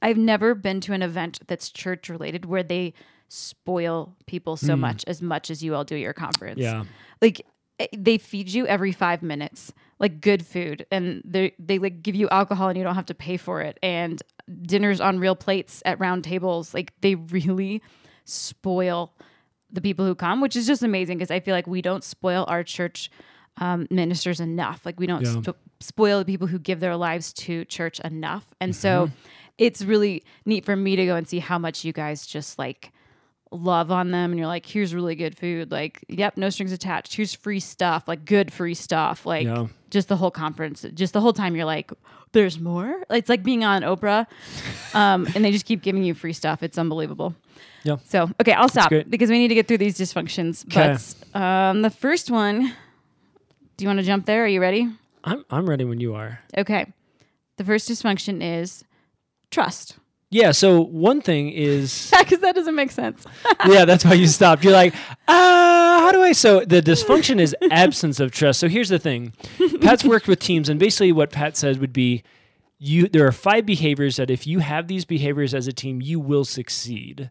I've 0.00 0.16
never 0.16 0.54
been 0.54 0.80
to 0.80 0.94
an 0.94 1.02
event 1.02 1.40
that's 1.46 1.70
church 1.70 2.08
related 2.08 2.46
where 2.46 2.62
they 2.64 2.94
spoil 3.28 4.16
people 4.26 4.56
so 4.56 4.74
much 4.74 5.04
as 5.06 5.22
much 5.22 5.50
as 5.50 5.62
you 5.62 5.74
all 5.74 5.84
do 5.84 5.94
at 5.94 6.00
your 6.00 6.14
conference. 6.14 6.58
Yeah. 6.58 6.84
Like 7.20 7.46
eh, 7.78 7.86
they 7.96 8.18
feed 8.18 8.48
you 8.48 8.66
every 8.66 8.90
5 8.90 9.22
minutes 9.22 9.72
like 10.00 10.20
good 10.20 10.44
food 10.44 10.86
and 10.90 11.22
they 11.24 11.54
they 11.58 11.78
like 11.78 12.02
give 12.02 12.14
you 12.16 12.28
alcohol 12.30 12.68
and 12.68 12.76
you 12.76 12.82
don't 12.82 12.94
have 12.94 13.06
to 13.06 13.14
pay 13.14 13.36
for 13.36 13.60
it 13.60 13.78
and 13.82 14.22
dinners 14.62 15.00
on 15.00 15.18
real 15.20 15.36
plates 15.36 15.82
at 15.84 16.00
round 16.00 16.24
tables 16.24 16.74
like 16.74 16.92
they 17.02 17.14
really 17.14 17.80
spoil 18.24 19.12
the 19.70 19.80
people 19.80 20.04
who 20.04 20.14
come, 20.14 20.40
which 20.40 20.56
is 20.56 20.66
just 20.66 20.82
amazing 20.82 21.18
because 21.18 21.30
I 21.30 21.38
feel 21.40 21.54
like 21.54 21.66
we 21.66 21.80
don't 21.82 22.02
spoil 22.02 22.44
our 22.48 22.64
church 22.64 23.10
um, 23.58 23.86
ministers 23.90 24.40
enough. 24.40 24.84
Like 24.84 24.98
we 24.98 25.06
don't 25.06 25.22
Yeah. 25.22 25.40
sp- 25.44 25.60
spoil 25.82 26.18
the 26.18 26.24
people 26.24 26.46
who 26.46 26.58
give 26.58 26.80
their 26.80 26.96
lives 26.96 27.32
to 27.34 27.64
church 27.66 28.00
enough. 28.00 28.44
And 28.60 28.74
so 28.74 29.10
it's 29.58 29.82
really 29.82 30.22
neat 30.46 30.64
for 30.64 30.74
me 30.76 30.96
to 30.96 31.04
go 31.06 31.14
and 31.16 31.28
see 31.28 31.38
how 31.38 31.58
much 31.58 31.84
you 31.84 31.92
guys 31.92 32.26
just 32.26 32.58
like 32.58 32.90
love 33.50 33.90
on 33.90 34.10
them. 34.12 34.30
And 34.30 34.38
you're 34.38 34.46
like 34.48 34.64
here's 34.64 34.94
really 34.94 35.14
good 35.14 35.36
food. 35.36 35.70
Like 35.70 36.04
yep 36.08 36.36
no 36.36 36.48
strings 36.50 36.72
attached. 36.72 37.14
Here's 37.14 37.34
free 37.34 37.60
stuff 37.60 38.08
like 38.08 38.24
good 38.24 38.52
free 38.52 38.74
stuff. 38.74 39.26
Like 39.26 39.44
Yeah. 39.46 39.66
just 39.90 40.08
the 40.08 40.16
whole 40.16 40.30
conference 40.30 40.86
just 40.94 41.12
the 41.12 41.20
whole 41.20 41.34
time 41.34 41.54
you're 41.54 41.66
like 41.66 41.92
there's 42.32 42.58
more? 42.58 43.02
It's 43.10 43.28
like 43.28 43.42
being 43.42 43.62
on 43.62 43.82
oprah 43.82 44.26
um, 44.94 45.28
and 45.34 45.44
they 45.44 45.50
just 45.52 45.66
keep 45.66 45.82
giving 45.82 46.02
you 46.02 46.14
free 46.14 46.32
stuff. 46.32 46.62
It's 46.62 46.78
unbelievable. 46.78 47.34
Yeah. 47.84 47.96
so 48.04 48.30
okay 48.40 48.52
i'll 48.52 48.68
stop 48.68 48.92
because 49.10 49.28
we 49.28 49.38
need 49.40 49.48
to 49.48 49.56
get 49.56 49.66
through 49.68 49.78
these 49.78 49.98
dysfunctions. 49.98 50.64
But 50.72 51.38
um, 51.38 51.82
the 51.82 51.90
first 51.90 52.30
one 52.30 52.72
do 53.76 53.84
you 53.84 53.88
want 53.88 53.98
to 53.98 54.04
jump 54.04 54.24
there? 54.26 54.44
Are 54.44 54.48
you 54.48 54.60
ready 54.60 54.88
I'm 55.24 55.44
I'm 55.50 55.68
ready 55.68 55.84
when 55.84 56.00
you 56.00 56.14
are. 56.14 56.40
okay 56.56 56.86
the 57.56 57.64
first 57.64 57.88
dysfunction 57.88 58.42
is 58.42 58.84
trust 59.50 59.96
Yeah. 60.30 60.52
So 60.52 60.80
one 60.80 61.20
thing 61.20 61.50
is 61.50 62.10
because 62.18 62.40
that 62.40 62.54
doesn't 62.54 62.74
make 62.74 62.90
sense 62.90 63.26
yeah, 63.66 63.84
that's 63.84 64.04
why 64.04 64.14
you 64.14 64.26
stopped. 64.26 64.64
You're 64.64 64.72
like, 64.72 64.94
uh, 65.28 66.00
how 66.00 66.10
do 66.12 66.22
I? 66.22 66.32
So 66.32 66.60
the 66.64 66.80
dysfunction 66.80 67.38
is 67.38 67.54
absence 67.70 68.18
of 68.18 68.30
trust. 68.32 68.58
So 68.60 68.68
here's 68.68 68.88
the 68.88 68.98
thing 68.98 69.32
Pat's 69.80 70.04
worked 70.04 70.26
with 70.28 70.40
teams, 70.40 70.68
and 70.68 70.80
basically 70.80 71.12
what 71.12 71.30
Pat 71.30 71.56
said 71.56 71.78
would 71.80 71.92
be 71.92 72.22
you 72.78 73.08
there 73.08 73.26
are 73.26 73.32
five 73.32 73.64
behaviors 73.66 74.16
that 74.16 74.30
if 74.30 74.46
you 74.46 74.58
have 74.58 74.88
these 74.88 75.04
behaviors 75.04 75.54
as 75.54 75.66
a 75.68 75.72
team, 75.72 76.00
you 76.00 76.18
will 76.18 76.44
succeed. 76.44 77.30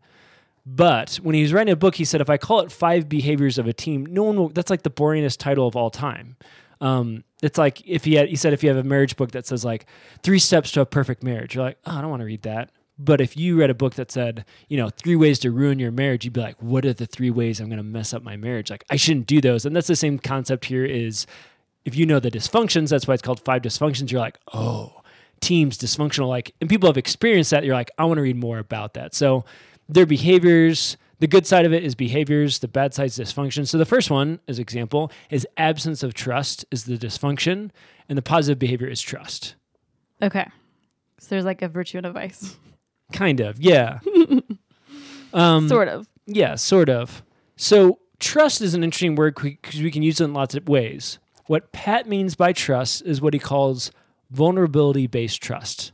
But 0.66 1.16
when 1.24 1.34
he 1.36 1.42
was 1.42 1.52
writing 1.54 1.74
a 1.74 1.76
book, 1.76 1.96
he 1.96 2.06
said, 2.06 2.22
if 2.22 2.30
I 2.30 2.38
call 2.38 2.60
it 2.62 2.72
five 2.72 3.10
behaviors 3.10 3.58
of 3.58 3.68
a 3.68 3.74
team, 3.74 4.06
no 4.06 4.24
one 4.24 4.36
will, 4.38 4.50
that's 4.50 4.70
like 4.70 4.84
the 4.84 4.92
boringest 4.92 5.38
title 5.40 5.68
of 5.68 5.76
all 5.76 5.90
time. 5.90 6.38
Um, 6.82 7.24
it's 7.42 7.58
like 7.58 7.82
if 7.88 8.04
he 8.04 8.16
had, 8.16 8.28
he 8.28 8.36
said, 8.36 8.54
if 8.54 8.64
you 8.64 8.70
have 8.70 8.78
a 8.78 8.84
marriage 8.84 9.16
book 9.16 9.32
that 9.32 9.46
says 9.46 9.64
like 9.64 9.86
three 10.24 10.40
steps 10.40 10.72
to 10.74 10.82
a 10.82 10.86
perfect 10.86 11.24
marriage, 11.24 11.56
you're 11.56 11.64
like, 11.64 11.78
oh, 11.86 11.98
I 11.98 12.02
don't 12.02 12.10
want 12.10 12.22
to 12.22 12.26
read 12.26 12.42
that. 12.42 12.72
But 13.00 13.22
if 13.22 13.36
you 13.36 13.58
read 13.60 13.70
a 13.70 13.76
book 13.76 13.96
that 13.96 14.12
said, 14.12 14.46
you 14.68 14.78
know, 14.78 14.90
three 14.90 15.16
ways 15.16 15.40
to 15.40 15.52
ruin 15.52 15.80
your 15.80 15.92
marriage, 15.92 16.24
you'd 16.24 16.34
be 16.34 16.42
like, 16.42 16.62
what 16.62 16.86
are 16.86 16.94
the 16.94 17.08
three 17.08 17.32
ways 17.32 17.60
I'm 17.60 17.68
going 17.68 17.78
to 17.78 17.84
mess 17.84 18.14
up 18.14 18.22
my 18.22 18.36
marriage? 18.36 18.70
Like, 18.70 18.84
I 18.92 18.96
shouldn't 18.96 19.26
do 19.26 19.42
those. 19.42 19.66
And 19.66 19.76
that's 19.76 19.88
the 19.88 19.96
same 19.96 20.20
concept 20.20 20.66
here 20.66 20.86
is 20.86 21.26
if 21.84 21.96
you 21.96 22.06
know 22.06 22.20
the 22.20 22.30
dysfunctions, 22.30 22.90
that's 22.90 23.08
why 23.08 23.16
it's 23.16 23.24
called 23.24 23.44
five 23.44 23.64
dysfunctions. 23.64 24.12
You're 24.12 24.22
like, 24.22 24.38
oh, 24.54 25.02
teams 25.40 25.80
dysfunctional. 25.80 26.28
Like, 26.28 26.54
and 26.62 26.70
people 26.70 26.88
have 26.88 26.98
experienced 26.98 27.50
that. 27.52 27.66
You're 27.66 27.76
like, 27.76 27.90
I 27.98 28.06
want 28.06 28.18
to 28.20 28.22
read 28.22 28.38
more 28.38 28.60
about 28.60 28.94
that. 28.94 29.16
So 29.16 29.46
their 29.90 30.06
behaviors, 30.06 30.96
the 31.22 31.28
good 31.28 31.48
side 31.48 31.66
of 31.66 31.72
it 31.72 31.84
is 31.84 31.96
behaviors, 31.96 32.60
the 32.60 32.68
bad 32.68 32.94
side 32.94 33.06
is 33.06 33.18
dysfunction. 33.18 33.66
So 33.66 33.78
the 33.78 33.86
first 33.86 34.12
one, 34.12 34.40
as 34.48 34.60
example, 34.60 35.12
is 35.30 35.48
absence 35.56 36.04
of 36.04 36.14
trust 36.14 36.66
is 36.72 36.84
the 36.84 36.98
dysfunction, 36.98 37.72
and 38.10 38.18
the 38.18 38.22
positive 38.22 38.60
behavior 38.60 38.88
is 38.88 39.02
trust. 39.02 39.56
okay 40.22 40.48
so 41.20 41.28
there's 41.30 41.46
like 41.46 41.62
a 41.62 41.70
virtue 41.70 41.98
and 41.98 42.06
a 42.06 42.12
vice 42.12 42.58
Kind 43.12 43.40
of, 43.42 43.60
yeah. 43.60 44.00
um, 45.34 45.68
sort 45.68 45.88
of 45.88 46.08
Yeah, 46.26 46.56
sort 46.56 46.90
of. 46.90 47.24
So 47.56 48.00
trust 48.20 48.62
is 48.62 48.74
an 48.74 48.84
interesting 48.84 49.16
word 49.16 49.36
because 49.36 49.82
we 49.82 49.92
can 49.92 50.04
use 50.04 50.22
it 50.22 50.26
in 50.26 50.34
lots 50.34 50.56
of 50.56 50.68
ways. 50.68 51.20
What 51.48 51.72
Pat 51.72 52.08
means 52.08 52.36
by 52.36 52.54
trust 52.54 53.02
is 53.06 53.22
what 53.22 53.34
he 53.34 53.40
calls 53.40 53.92
vulnerability 54.30 55.08
based 55.08 55.42
trust. 55.42 55.92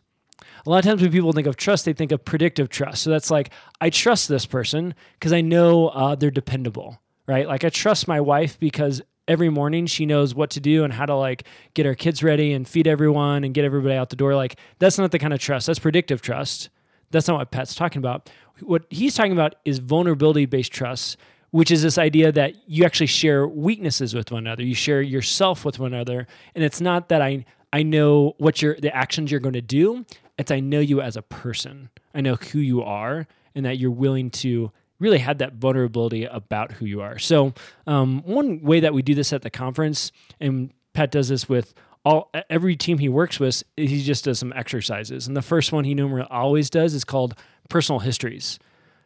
A 0.68 0.70
lot 0.70 0.80
of 0.80 0.84
times 0.84 1.02
when 1.02 1.14
people 1.14 1.32
think 1.32 1.48
of 1.48 1.56
trust, 1.56 1.86
they 1.86 1.94
think 1.94 2.12
of 2.12 2.26
predictive 2.26 2.68
trust. 2.68 3.02
So 3.02 3.10
that's 3.10 3.32
like, 3.32 3.52
I 3.80 3.90
trust 3.90 4.28
this 4.28 4.46
person 4.46 4.96
because 5.14 5.32
I 5.32 5.40
know 5.40 5.88
uh, 5.88 6.16
they're 6.16 6.30
dependable, 6.30 7.00
right? 7.26 7.48
Like 7.48 7.64
I 7.64 7.70
trust 7.70 8.06
my 8.06 8.20
wife 8.20 8.60
because 8.60 9.02
every 9.30 9.48
morning 9.48 9.86
she 9.86 10.06
knows 10.06 10.36
what 10.36 10.50
to 10.50 10.60
do 10.60 10.84
and 10.84 10.92
how 10.92 11.06
to 11.06 11.16
like 11.16 11.46
get 11.74 11.86
our 11.86 11.96
kids 11.96 12.22
ready 12.22 12.52
and 12.52 12.68
feed 12.68 12.86
everyone 12.86 13.46
and 13.46 13.54
get 13.54 13.64
everybody 13.64 13.96
out 13.96 14.10
the 14.10 14.18
door. 14.18 14.36
Like 14.36 14.58
that's 14.78 14.98
not 14.98 15.12
the 15.12 15.20
kind 15.20 15.34
of 15.34 15.40
trust. 15.40 15.68
That's 15.68 15.80
predictive 15.80 16.22
trust. 16.22 16.68
That's 17.12 17.30
not 17.30 17.38
what 17.38 17.50
Pat's 17.50 17.74
talking 17.74 18.00
about. 18.00 18.30
What 18.60 18.88
he's 18.90 19.16
talking 19.16 19.32
about 19.32 19.56
is 19.64 19.80
vulnerability 19.80 20.48
based 20.48 20.74
trust, 20.74 21.16
which 21.52 21.72
is 21.72 21.82
this 21.82 21.98
idea 21.98 22.30
that 22.34 22.56
you 22.68 22.84
actually 22.84 23.08
share 23.08 23.48
weaknesses 23.48 24.14
with 24.14 24.34
one 24.34 24.46
another. 24.46 24.64
You 24.64 24.76
share 24.76 25.02
yourself 25.02 25.64
with 25.64 25.80
one 25.80 25.94
another. 25.94 26.28
And 26.56 26.64
it's 26.66 26.82
not 26.82 27.08
that 27.08 27.22
I 27.22 27.46
I 27.72 27.84
know 27.84 28.36
what 28.38 28.62
your 28.62 28.76
the 28.76 28.94
actions 28.94 29.32
you're 29.32 29.40
going 29.40 29.54
to 29.54 29.62
do. 29.62 30.06
It's 30.38 30.52
I 30.52 30.60
know 30.60 30.80
you 30.80 31.02
as 31.02 31.18
a 31.18 31.22
person. 31.22 31.90
I 32.14 32.22
know 32.22 32.36
who 32.36 32.60
you 32.60 32.84
are 32.84 33.28
and 33.56 33.66
that 33.66 33.78
you're 33.78 33.92
willing 33.92 34.30
to 34.30 34.72
really 35.00 35.20
have 35.20 35.38
that 35.40 35.54
vulnerability 35.54 36.26
about 36.26 36.74
who 36.74 36.86
you 36.86 37.02
are. 37.02 37.20
So, 37.20 37.54
um, 37.86 38.22
one 38.24 38.62
way 38.62 38.80
that 38.80 38.94
we 38.94 39.02
do 39.02 39.16
this 39.16 39.34
at 39.34 39.42
the 39.42 39.50
conference, 39.50 40.12
and 40.40 40.72
Pat 40.94 41.12
does 41.12 41.30
this 41.30 41.48
with 41.48 41.74
all 42.04 42.32
every 42.50 42.76
team 42.76 43.00
he 43.00 43.10
works 43.10 43.40
with, 43.40 43.64
he 43.76 44.02
just 44.02 44.26
does 44.26 44.40
some 44.40 44.54
exercises. 44.54 45.28
And 45.28 45.36
the 45.36 45.42
first 45.42 45.72
one 45.72 45.84
he 45.84 45.94
normally 45.94 46.26
always 46.30 46.70
does 46.70 46.94
is 46.94 47.04
called 47.04 47.36
personal 47.70 48.00
histories. 48.00 48.60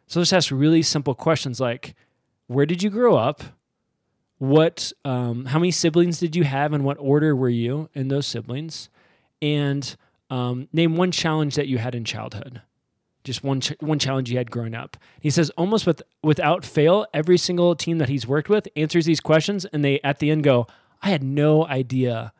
So 0.06 0.20
just 0.20 0.32
ask 0.32 0.50
really 0.50 0.82
simple 0.82 1.14
questions 1.14 1.58
like, 1.58 1.94
where 2.46 2.66
did 2.66 2.82
you 2.82 2.90
grow 2.90 3.16
up? 3.16 3.42
What, 4.38 4.92
um, 5.04 5.46
how 5.46 5.58
many 5.58 5.70
siblings 5.70 6.20
did 6.20 6.36
you 6.36 6.44
have, 6.44 6.72
and 6.72 6.84
what 6.84 6.96
order 6.98 7.34
were 7.34 7.48
you 7.48 7.88
in 7.94 8.08
those 8.08 8.26
siblings? 8.26 8.88
And 9.40 9.96
um, 10.32 10.68
name 10.72 10.96
one 10.96 11.12
challenge 11.12 11.54
that 11.56 11.68
you 11.68 11.78
had 11.78 11.94
in 11.94 12.04
childhood 12.04 12.62
just 13.24 13.44
one 13.44 13.60
ch- 13.60 13.74
one 13.80 13.98
challenge 13.98 14.30
you 14.30 14.38
had 14.38 14.50
growing 14.50 14.74
up. 14.74 14.96
He 15.20 15.30
says 15.30 15.50
almost 15.50 15.86
with 15.86 16.02
without 16.22 16.64
fail, 16.64 17.06
every 17.14 17.38
single 17.38 17.74
team 17.74 17.98
that 17.98 18.08
he's 18.08 18.26
worked 18.26 18.48
with 18.48 18.68
answers 18.76 19.04
these 19.04 19.20
questions, 19.20 19.64
and 19.66 19.84
they 19.84 20.00
at 20.02 20.18
the 20.18 20.30
end 20.30 20.44
go, 20.44 20.66
"I 21.02 21.10
had 21.10 21.22
no 21.22 21.66
idea 21.66 22.32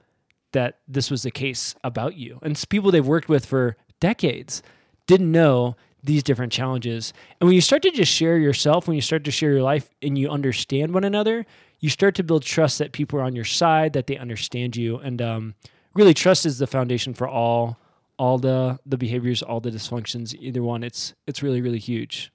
that 0.53 0.79
this 0.89 1.11
was 1.11 1.23
the 1.23 1.31
case 1.31 1.75
about 1.85 2.17
you." 2.17 2.39
And 2.43 2.53
it's 2.53 2.65
people 2.65 2.91
they've 2.91 3.07
worked 3.07 3.29
with 3.29 3.47
for 3.47 3.77
decades 4.01 4.63
didn't 5.07 5.31
know 5.31 5.77
these 6.03 6.25
different 6.25 6.53
challenges. 6.53 7.13
And 7.41 7.47
when 7.47 7.55
you 7.55 7.61
start 7.61 7.83
to 7.83 7.91
just 7.93 8.11
share 8.11 8.37
yourself, 8.37 8.89
when 8.89 8.97
you 8.97 9.03
start 9.03 9.23
to 9.25 9.31
share 9.31 9.53
your 9.53 9.63
life, 9.63 9.89
and 10.03 10.19
you 10.19 10.29
understand 10.29 10.93
one 10.93 11.05
another, 11.05 11.47
you 11.79 11.91
start 11.91 12.17
to 12.17 12.25
build 12.25 12.43
trust 12.43 12.79
that 12.79 12.91
people 12.91 13.21
are 13.21 13.23
on 13.23 13.37
your 13.37 13.45
side, 13.45 13.93
that 13.93 14.09
they 14.09 14.17
understand 14.17 14.75
you, 14.75 14.97
and 14.99 15.23
um, 15.23 15.55
really 15.95 16.15
trust 16.15 16.45
is 16.45 16.59
the 16.59 16.67
foundation 16.67 17.15
for 17.15 17.29
all 17.29 17.79
all 18.23 18.38
the 18.38 18.79
the 18.93 18.97
behaviors, 18.97 19.43
all 19.43 19.61
the 19.61 19.71
dysfunctions, 19.71 20.35
either 20.38 20.62
one, 20.62 20.83
it's 20.88 21.14
it's 21.26 21.43
really 21.43 21.61
really 21.61 21.79
huge. 21.91 22.31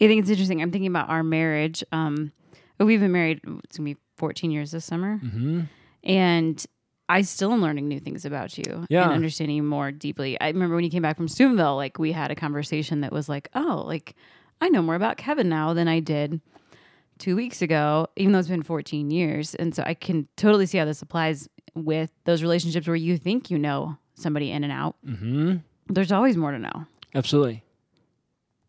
I 0.00 0.06
think 0.08 0.20
it's 0.22 0.30
interesting. 0.30 0.60
I'm 0.62 0.72
thinking 0.72 0.90
about 0.96 1.08
our 1.10 1.22
marriage. 1.22 1.84
Um, 1.92 2.32
we've 2.80 2.98
been 3.00 3.12
married. 3.12 3.40
It's 3.64 3.76
gonna 3.76 3.90
be 3.94 3.96
14 4.16 4.50
years 4.50 4.70
this 4.72 4.84
summer, 4.84 5.20
Mm-hmm. 5.22 5.60
and 6.04 6.66
I 7.08 7.22
still 7.22 7.52
am 7.52 7.60
learning 7.60 7.88
new 7.88 8.00
things 8.00 8.24
about 8.24 8.56
you 8.58 8.86
Yeah. 8.88 9.04
and 9.04 9.12
understanding 9.12 9.56
you 9.56 9.62
more 9.62 9.92
deeply. 9.92 10.40
I 10.40 10.46
remember 10.48 10.74
when 10.76 10.84
you 10.84 10.90
came 10.90 11.02
back 11.02 11.16
from 11.16 11.28
Steubenville, 11.28 11.76
like 11.76 11.98
we 11.98 12.12
had 12.12 12.30
a 12.30 12.34
conversation 12.34 13.02
that 13.02 13.12
was 13.12 13.28
like, 13.28 13.48
oh, 13.54 13.84
like 13.86 14.14
I 14.60 14.68
know 14.70 14.82
more 14.82 14.94
about 14.94 15.18
Kevin 15.18 15.48
now 15.48 15.74
than 15.74 15.88
I 15.88 16.00
did 16.00 16.40
two 17.18 17.36
weeks 17.36 17.60
ago, 17.62 18.06
even 18.16 18.32
though 18.32 18.38
it's 18.38 18.48
been 18.48 18.62
14 18.62 19.10
years. 19.10 19.54
And 19.56 19.74
so 19.74 19.82
I 19.84 19.94
can 19.94 20.26
totally 20.36 20.66
see 20.66 20.78
how 20.78 20.84
this 20.86 21.02
applies 21.02 21.48
with 21.74 22.10
those 22.24 22.42
relationships 22.42 22.86
where 22.86 22.96
you 22.96 23.18
think 23.18 23.50
you 23.50 23.58
know 23.58 23.98
somebody 24.14 24.50
in 24.50 24.64
and 24.64 24.72
out. 24.72 24.96
Mm-hmm. 25.06 25.56
There's 25.88 26.12
always 26.12 26.36
more 26.36 26.52
to 26.52 26.58
know. 26.58 26.86
Absolutely. 27.14 27.62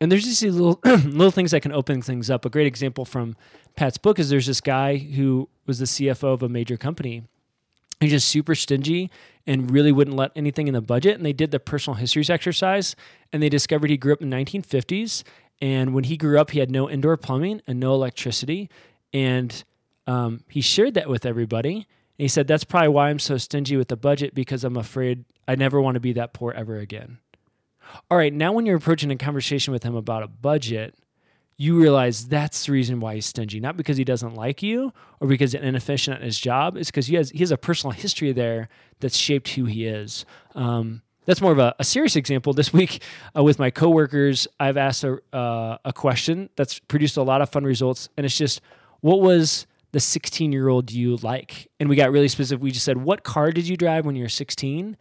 And 0.01 0.12
there's 0.12 0.25
just 0.25 0.41
these 0.41 0.55
little 0.55 0.79
little 0.85 1.31
things 1.31 1.51
that 1.51 1.62
can 1.62 1.71
open 1.71 2.01
things 2.01 2.29
up. 2.29 2.43
A 2.45 2.50
great 2.50 2.67
example 2.67 3.05
from 3.05 3.35
Pat's 3.75 3.97
book 3.97 4.19
is 4.19 4.29
there's 4.29 4.47
this 4.47 4.62
guy 4.62 4.97
who 4.97 5.47
was 5.65 5.79
the 5.79 5.85
CFO 5.85 6.33
of 6.33 6.43
a 6.43 6.50
major 6.50 6.77
company. 6.77 7.23
He's 8.00 8.12
just 8.12 8.27
super 8.27 8.53
stingy 8.53 9.09
and 9.47 9.71
really 9.71 9.91
wouldn't 9.91 10.17
let 10.17 10.31
anything 10.35 10.67
in 10.67 10.73
the 10.73 10.81
budget. 10.81 11.15
And 11.15 11.25
they 11.25 11.33
did 11.33 11.51
the 11.51 11.59
personal 11.59 11.95
histories 11.95 12.29
exercise, 12.29 12.95
and 13.31 13.41
they 13.41 13.50
discovered 13.50 13.89
he 13.89 13.97
grew 13.97 14.13
up 14.13 14.21
in 14.21 14.29
the 14.29 14.35
1950s. 14.35 15.23
And 15.62 15.93
when 15.93 16.05
he 16.05 16.17
grew 16.17 16.39
up, 16.39 16.51
he 16.51 16.59
had 16.59 16.69
no 16.69 16.89
indoor 16.89 17.15
plumbing 17.15 17.62
and 17.65 17.79
no 17.79 17.93
electricity. 17.93 18.69
And 19.13 19.63
um, 20.07 20.41
he 20.50 20.59
shared 20.59 20.95
that 20.95 21.07
with 21.07 21.25
everybody. 21.25 21.75
And 21.75 21.85
he 22.17 22.27
said, 22.27 22.47
That's 22.47 22.63
probably 22.63 22.89
why 22.89 23.09
I'm 23.09 23.19
so 23.19 23.38
stingy 23.38 23.77
with 23.77 23.88
the 23.88 23.95
budget 23.95 24.33
because 24.33 24.63
I'm 24.63 24.75
afraid 24.75 25.23
I 25.47 25.55
never 25.55 25.81
want 25.81 25.95
to 25.95 26.00
be 26.00 26.13
that 26.13 26.33
poor 26.33 26.51
ever 26.51 26.77
again. 26.77 27.19
All 28.09 28.17
right, 28.17 28.33
now 28.33 28.51
when 28.53 28.65
you're 28.65 28.77
approaching 28.77 29.12
a 29.12 29.15
conversation 29.15 29.71
with 29.71 29.83
him 29.83 29.95
about 29.95 30.23
a 30.23 30.27
budget, 30.27 30.95
you 31.57 31.79
realize 31.79 32.27
that's 32.27 32.65
the 32.65 32.71
reason 32.71 33.00
why 33.00 33.15
he's 33.15 33.25
stingy. 33.25 33.59
Not 33.59 33.77
because 33.77 33.97
he 33.97 34.03
doesn't 34.03 34.35
like 34.35 34.63
you 34.63 34.91
or 35.19 35.27
because 35.27 35.51
he's 35.51 35.62
inefficient 35.62 36.17
at 36.17 36.23
his 36.23 36.39
job. 36.39 36.77
It's 36.77 36.89
because 36.89 37.07
he 37.07 37.15
has 37.15 37.29
he 37.29 37.39
has 37.39 37.51
a 37.51 37.57
personal 37.57 37.91
history 37.91 38.31
there 38.31 38.69
that's 39.00 39.17
shaped 39.17 39.50
who 39.50 39.65
he 39.65 39.85
is. 39.85 40.25
Um, 40.55 41.01
that's 41.25 41.41
more 41.41 41.51
of 41.51 41.59
a, 41.59 41.75
a 41.79 41.83
serious 41.83 42.15
example. 42.15 42.53
This 42.53 42.73
week 42.73 43.01
uh, 43.35 43.43
with 43.43 43.59
my 43.59 43.69
coworkers, 43.69 44.47
I've 44.59 44.77
asked 44.77 45.03
a, 45.03 45.19
uh, 45.33 45.77
a 45.85 45.93
question 45.93 46.50
that's 46.55 46.79
produced 46.79 47.17
a 47.17 47.23
lot 47.23 47.41
of 47.41 47.50
fun 47.50 47.63
results, 47.63 48.09
and 48.17 48.25
it's 48.25 48.38
just, 48.38 48.62
what 49.01 49.21
was 49.21 49.65
the 49.91 50.00
16 50.00 50.51
year 50.51 50.67
old 50.67 50.91
you 50.91 51.17
like? 51.17 51.69
And 51.79 51.88
we 51.88 51.95
got 51.95 52.12
really 52.12 52.27
specific. 52.27 52.62
We 52.62 52.71
just 52.71 52.85
said, 52.85 52.97
what 52.97 53.23
car 53.23 53.51
did 53.51 53.67
you 53.67 53.77
drive 53.77 54.05
when 54.05 54.15
you 54.15 54.23
were 54.23 54.29
16, 54.29 54.97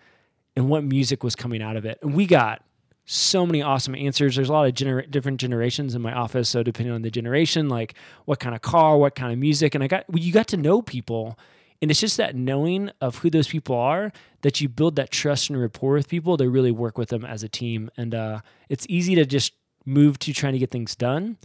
and 0.56 0.68
what 0.68 0.84
music 0.84 1.22
was 1.22 1.34
coming 1.34 1.62
out 1.62 1.76
of 1.76 1.84
it? 1.84 1.98
And 2.02 2.14
we 2.14 2.26
got 2.26 2.62
so 3.04 3.44
many 3.44 3.62
awesome 3.62 3.94
answers. 3.94 4.36
There's 4.36 4.48
a 4.48 4.52
lot 4.52 4.66
of 4.66 4.74
gener- 4.74 5.10
different 5.10 5.40
generations 5.40 5.94
in 5.94 6.02
my 6.02 6.12
office, 6.12 6.48
so 6.48 6.62
depending 6.62 6.94
on 6.94 7.02
the 7.02 7.10
generation, 7.10 7.68
like 7.68 7.94
what 8.24 8.40
kind 8.40 8.54
of 8.54 8.62
car, 8.62 8.96
what 8.96 9.14
kind 9.14 9.32
of 9.32 9.38
music, 9.38 9.74
and 9.74 9.82
I 9.82 9.86
got 9.86 10.04
you 10.14 10.32
got 10.32 10.48
to 10.48 10.56
know 10.56 10.82
people, 10.82 11.38
and 11.80 11.90
it's 11.90 12.00
just 12.00 12.16
that 12.16 12.36
knowing 12.36 12.90
of 13.00 13.18
who 13.18 13.30
those 13.30 13.48
people 13.48 13.76
are 13.76 14.12
that 14.42 14.60
you 14.60 14.68
build 14.68 14.96
that 14.96 15.10
trust 15.10 15.50
and 15.50 15.60
rapport 15.60 15.94
with 15.94 16.08
people 16.08 16.36
to 16.36 16.48
really 16.48 16.72
work 16.72 16.96
with 16.96 17.08
them 17.08 17.24
as 17.24 17.42
a 17.42 17.48
team, 17.48 17.90
and 17.96 18.14
uh, 18.14 18.40
it's 18.68 18.86
easy 18.88 19.14
to 19.16 19.24
just 19.24 19.52
move 19.84 20.18
to 20.20 20.32
trying 20.32 20.52
to 20.52 20.58
get 20.58 20.70
things 20.70 20.94
done. 20.94 21.36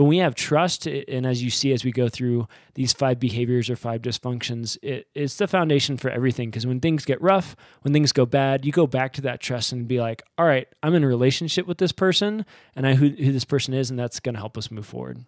But 0.00 0.04
when 0.04 0.16
we 0.16 0.18
have 0.20 0.34
trust, 0.34 0.86
and 0.86 1.26
as 1.26 1.42
you 1.42 1.50
see 1.50 1.74
as 1.74 1.84
we 1.84 1.92
go 1.92 2.08
through 2.08 2.48
these 2.72 2.90
five 2.90 3.20
behaviors 3.20 3.68
or 3.68 3.76
five 3.76 4.00
dysfunctions, 4.00 4.78
it, 4.80 5.08
it's 5.14 5.36
the 5.36 5.46
foundation 5.46 5.98
for 5.98 6.08
everything. 6.08 6.48
Because 6.48 6.66
when 6.66 6.80
things 6.80 7.04
get 7.04 7.20
rough, 7.20 7.54
when 7.82 7.92
things 7.92 8.10
go 8.10 8.24
bad, 8.24 8.64
you 8.64 8.72
go 8.72 8.86
back 8.86 9.12
to 9.12 9.20
that 9.20 9.40
trust 9.40 9.72
and 9.72 9.86
be 9.86 10.00
like, 10.00 10.22
all 10.38 10.46
right, 10.46 10.66
I'm 10.82 10.94
in 10.94 11.04
a 11.04 11.06
relationship 11.06 11.66
with 11.66 11.76
this 11.76 11.92
person, 11.92 12.46
and 12.74 12.86
I 12.86 12.94
who, 12.94 13.10
who 13.10 13.30
this 13.30 13.44
person 13.44 13.74
is, 13.74 13.90
and 13.90 13.98
that's 13.98 14.20
going 14.20 14.32
to 14.32 14.38
help 14.38 14.56
us 14.56 14.70
move 14.70 14.86
forward. 14.86 15.26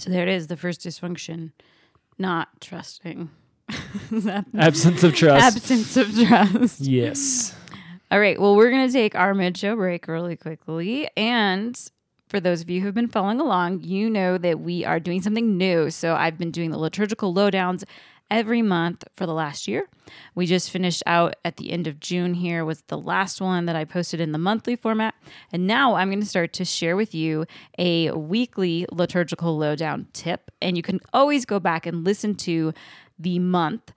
So 0.00 0.10
there 0.10 0.24
it 0.24 0.28
is, 0.28 0.48
the 0.48 0.56
first 0.56 0.80
dysfunction, 0.80 1.52
not 2.18 2.60
trusting. 2.60 3.30
Absence 4.58 5.04
of 5.04 5.14
trust. 5.14 5.56
Absence 5.56 5.96
of 5.96 6.12
trust. 6.18 6.80
yes. 6.80 7.54
All 8.10 8.18
right. 8.18 8.40
Well, 8.40 8.56
we're 8.56 8.70
going 8.70 8.88
to 8.88 8.92
take 8.92 9.14
our 9.14 9.34
mid 9.34 9.56
show 9.56 9.76
break 9.76 10.08
really 10.08 10.34
quickly. 10.34 11.08
And 11.16 11.80
for 12.28 12.40
those 12.40 12.62
of 12.62 12.70
you 12.70 12.80
who've 12.80 12.94
been 12.94 13.08
following 13.08 13.40
along, 13.40 13.82
you 13.82 14.08
know 14.08 14.38
that 14.38 14.60
we 14.60 14.84
are 14.84 14.98
doing 14.98 15.22
something 15.22 15.56
new. 15.56 15.90
So 15.90 16.14
I've 16.14 16.38
been 16.38 16.50
doing 16.50 16.70
the 16.70 16.78
liturgical 16.78 17.34
lowdowns 17.34 17.84
every 18.30 18.62
month 18.62 19.04
for 19.14 19.26
the 19.26 19.34
last 19.34 19.68
year. 19.68 19.86
We 20.34 20.46
just 20.46 20.70
finished 20.70 21.02
out 21.06 21.36
at 21.44 21.56
the 21.56 21.70
end 21.70 21.86
of 21.86 22.00
June 22.00 22.34
here 22.34 22.64
was 22.64 22.82
the 22.88 22.98
last 22.98 23.40
one 23.40 23.66
that 23.66 23.76
I 23.76 23.84
posted 23.84 24.20
in 24.20 24.32
the 24.32 24.38
monthly 24.38 24.76
format. 24.76 25.14
And 25.52 25.66
now 25.66 25.94
I'm 25.94 26.08
going 26.08 26.20
to 26.20 26.26
start 26.26 26.52
to 26.54 26.64
share 26.64 26.96
with 26.96 27.14
you 27.14 27.46
a 27.78 28.10
weekly 28.12 28.86
liturgical 28.90 29.56
lowdown 29.56 30.08
tip. 30.12 30.50
And 30.62 30.76
you 30.76 30.82
can 30.82 31.00
always 31.12 31.44
go 31.44 31.60
back 31.60 31.86
and 31.86 32.04
listen 32.04 32.34
to 32.36 32.72
the 33.18 33.38
month 33.38 33.92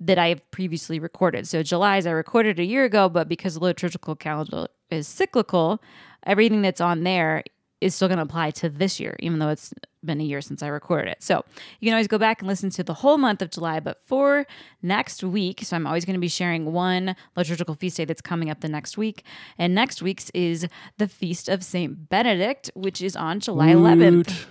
that 0.00 0.18
I 0.18 0.28
have 0.28 0.50
previously 0.50 0.98
recorded. 0.98 1.48
So 1.48 1.62
July's 1.62 2.06
I 2.06 2.10
recorded 2.10 2.58
a 2.58 2.64
year 2.64 2.84
ago, 2.84 3.08
but 3.08 3.28
because 3.28 3.54
the 3.54 3.60
liturgical 3.60 4.14
calendar 4.14 4.66
is 4.90 5.08
cyclical, 5.08 5.80
everything 6.24 6.62
that's 6.62 6.80
on 6.80 7.04
there 7.04 7.42
is 7.84 7.94
still 7.94 8.08
going 8.08 8.16
to 8.16 8.24
apply 8.24 8.50
to 8.50 8.70
this 8.70 8.98
year, 8.98 9.14
even 9.20 9.38
though 9.38 9.50
it's 9.50 9.74
been 10.02 10.18
a 10.18 10.24
year 10.24 10.40
since 10.40 10.62
I 10.62 10.68
recorded 10.68 11.10
it. 11.10 11.22
So 11.22 11.44
you 11.80 11.86
can 11.86 11.92
always 11.92 12.08
go 12.08 12.16
back 12.16 12.40
and 12.40 12.48
listen 12.48 12.70
to 12.70 12.82
the 12.82 12.94
whole 12.94 13.18
month 13.18 13.42
of 13.42 13.50
July. 13.50 13.78
But 13.78 14.00
for 14.06 14.46
next 14.82 15.22
week, 15.22 15.60
so 15.62 15.76
I'm 15.76 15.86
always 15.86 16.06
going 16.06 16.14
to 16.14 16.20
be 16.20 16.28
sharing 16.28 16.72
one 16.72 17.14
liturgical 17.36 17.74
feast 17.74 17.98
day 17.98 18.06
that's 18.06 18.22
coming 18.22 18.48
up 18.48 18.60
the 18.60 18.70
next 18.70 18.96
week. 18.96 19.22
And 19.58 19.74
next 19.74 20.00
week's 20.00 20.30
is 20.30 20.66
the 20.96 21.06
Feast 21.06 21.50
of 21.50 21.62
St. 21.62 22.08
Benedict, 22.08 22.70
which 22.74 23.02
is 23.02 23.16
on 23.16 23.40
July 23.40 23.68
11th. 23.68 24.46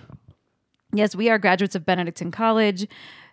Yes, 0.92 1.16
we 1.16 1.28
are 1.28 1.38
graduates 1.38 1.74
of 1.74 1.84
Benedictine 1.84 2.30
College. 2.30 2.86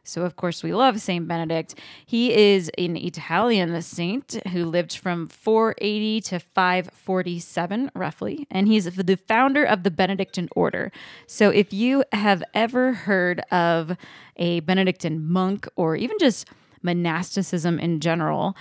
So, 0.04 0.24
of 0.24 0.36
course, 0.36 0.64
we 0.64 0.74
love 0.74 1.00
Saint 1.00 1.28
Benedict. 1.28 1.76
He 2.06 2.34
is 2.34 2.72
an 2.78 2.98
Italian 2.98 3.80
saint 3.82 4.40
who 4.48 4.66
lived 4.66 4.98
from 4.98 5.28
480 5.28 6.22
to 6.22 6.40
547, 6.40 7.92
roughly. 7.94 8.48
And 8.50 8.68
he's 8.68 8.86
the 8.86 9.16
founder 9.28 9.64
of 9.64 9.84
the 9.84 9.92
Benedictine 9.92 10.50
order. 10.56 10.92
So, 11.28 11.50
if 11.50 11.72
you 11.72 12.04
have 12.14 12.44
ever 12.54 12.94
heard 12.94 13.42
of 13.52 13.96
a 14.38 14.62
Benedictine 14.62 15.24
monk 15.24 15.68
or 15.76 15.96
even 15.96 16.18
just 16.20 16.48
monasticism 16.82 17.78
in 17.78 18.00
general, 18.00 18.56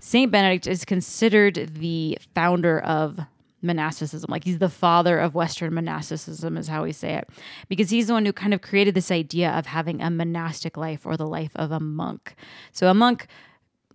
Saint 0.00 0.32
Benedict 0.32 0.66
is 0.66 0.84
considered 0.84 1.74
the 1.74 2.18
founder 2.34 2.80
of 2.80 3.20
monasticism. 3.62 4.30
Like 4.30 4.44
he's 4.44 4.58
the 4.58 4.68
father 4.68 5.18
of 5.18 5.34
Western 5.34 5.74
monasticism, 5.74 6.56
is 6.56 6.68
how 6.68 6.84
we 6.84 6.92
say 6.92 7.14
it, 7.14 7.28
because 7.68 7.90
he's 7.90 8.08
the 8.08 8.12
one 8.12 8.26
who 8.26 8.32
kind 8.32 8.54
of 8.54 8.62
created 8.62 8.94
this 8.94 9.10
idea 9.10 9.50
of 9.50 9.66
having 9.66 10.00
a 10.00 10.10
monastic 10.10 10.76
life 10.76 11.04
or 11.04 11.16
the 11.16 11.26
life 11.26 11.52
of 11.56 11.70
a 11.70 11.80
monk. 11.80 12.34
So 12.72 12.88
a 12.88 12.94
monk 12.94 13.26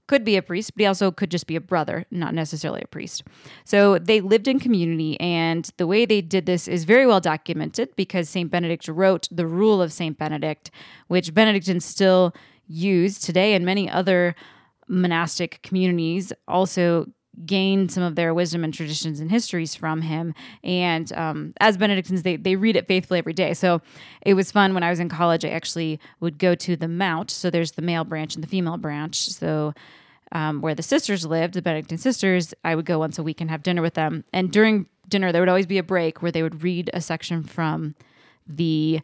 could 0.08 0.26
be 0.26 0.36
a 0.36 0.42
priest, 0.42 0.76
but 0.76 0.82
he 0.82 0.86
also 0.86 1.10
could 1.10 1.32
just 1.32 1.48
be 1.48 1.56
a 1.56 1.62
brother, 1.62 2.06
not 2.12 2.34
necessarily 2.34 2.82
a 2.84 2.88
priest. 2.88 3.24
So 3.64 3.98
they 3.98 4.20
lived 4.20 4.48
in 4.48 4.60
community, 4.60 5.18
and 5.22 5.70
the 5.78 5.88
way 5.88 6.06
they 6.06 6.20
did 6.20 6.46
this 6.46 6.68
is 6.68 6.84
very 6.84 7.08
well 7.08 7.22
documented 7.22 7.96
because 7.96 8.28
St. 8.28 8.52
Benedict 8.52 8.90
wrote 8.90 9.30
the 9.32 9.48
Rule 9.48 9.82
of 9.82 9.94
St. 9.94 10.18
Benedict, 10.18 10.70
which 11.08 11.34
Benedictines 11.34 11.86
still 11.86 12.34
use 12.68 13.20
today, 13.20 13.54
and 13.54 13.66
many 13.66 13.90
other 13.90 14.36
monastic 14.90 15.62
communities 15.62 16.34
also 16.46 17.08
gain 17.46 17.90
some 17.90 18.04
of 18.04 18.16
their 18.16 18.34
wisdom 18.34 18.64
and 18.64 18.74
traditions 18.74 19.20
and 19.20 19.32
histories 19.32 19.76
from 19.76 20.02
him. 20.02 20.34
And 20.64 21.12
um, 21.14 21.54
as 21.60 21.78
Benedictines, 21.78 22.24
they, 22.24 22.36
they 22.36 22.56
read 22.56 22.76
it 22.76 22.88
faithfully 22.88 23.20
every 23.20 23.34
day. 23.34 23.54
So 23.54 23.82
it 24.22 24.34
was 24.34 24.52
fun 24.52 24.74
when 24.74 24.84
I 24.84 24.90
was 24.90 25.00
in 25.00 25.10
college. 25.10 25.46
I 25.46 25.50
actually 25.50 26.00
would 26.20 26.38
go 26.38 26.56
to 26.56 26.76
the 26.76 26.88
Mount. 26.88 27.32
So 27.32 27.50
there's 27.50 27.74
the 27.74 27.82
male 27.82 28.04
branch 28.04 28.36
and 28.36 28.44
the 28.44 28.48
female 28.48 28.78
branch. 28.78 29.30
So 29.30 29.74
um, 30.32 30.62
where 30.62 30.76
the 30.76 30.84
sisters 30.84 31.26
lived, 31.26 31.54
the 31.56 31.62
Benedictine 31.62 31.98
sisters, 31.98 32.54
I 32.64 32.76
would 32.76 32.86
go 32.86 33.00
once 33.00 33.20
a 33.20 33.24
week 33.24 33.42
and 33.42 33.50
have 33.50 33.64
dinner 33.64 33.82
with 33.82 33.96
them. 33.96 34.24
And 34.32 34.52
during 34.52 34.88
dinner, 35.08 35.32
there 35.32 35.42
would 35.42 35.50
always 35.50 35.66
be 35.66 35.78
a 35.78 35.84
break 35.84 36.22
where 36.22 36.32
they 36.32 36.44
would 36.44 36.64
read 36.64 36.90
a 36.94 37.02
section 37.02 37.44
from 37.44 37.96
the 38.48 39.02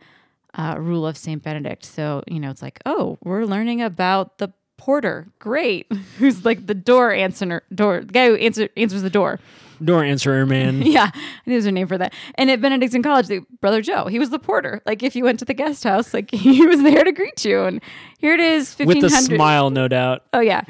uh, 0.54 0.76
Rule 0.78 1.06
of 1.06 1.18
St. 1.18 1.42
Benedict. 1.44 1.86
So, 1.86 2.24
you 2.28 2.40
know, 2.40 2.50
it's 2.50 2.62
like, 2.62 2.80
oh, 2.86 3.18
we're 3.24 3.46
learning 3.46 3.82
about 3.82 4.38
the 4.38 4.52
porter. 4.78 5.28
Great. 5.40 5.92
Who's 6.18 6.46
like 6.46 6.68
the 6.68 6.76
door 6.76 7.12
answer 7.12 7.64
door 7.74 8.02
the 8.02 8.14
guy 8.14 8.28
who 8.28 8.36
answer, 8.36 8.70
answers 8.78 9.02
the 9.02 9.10
door. 9.10 9.40
Door 9.84 10.06
answerer 10.06 10.46
man. 10.46 10.82
Yeah, 10.86 11.12
there's 11.46 11.66
a 11.66 11.72
name 11.72 11.88
for 11.88 11.98
that. 11.98 12.14
And 12.36 12.50
at 12.50 12.62
Benedictine 12.62 13.04
College, 13.04 13.28
the 13.28 13.42
brother 13.62 13.82
Joe, 13.82 14.06
he 14.08 14.18
was 14.18 14.30
the 14.30 14.40
porter. 14.40 14.82
Like 14.86 15.04
if 15.04 15.16
you 15.16 15.24
went 15.24 15.40
to 15.40 15.46
the 15.46 15.54
guest 15.54 15.84
house, 15.84 16.14
like 16.14 16.32
he 16.34 16.66
was 16.66 16.82
there 16.82 17.04
to 17.04 17.12
greet 17.12 17.44
you. 17.46 17.64
And 17.64 17.82
here 18.18 18.34
it 18.34 18.40
is, 18.40 18.76
With 18.80 19.04
a 19.04 19.10
smile, 19.10 19.70
no 19.70 19.88
doubt. 19.88 20.24
Oh 20.34 20.40
yeah, 20.40 20.62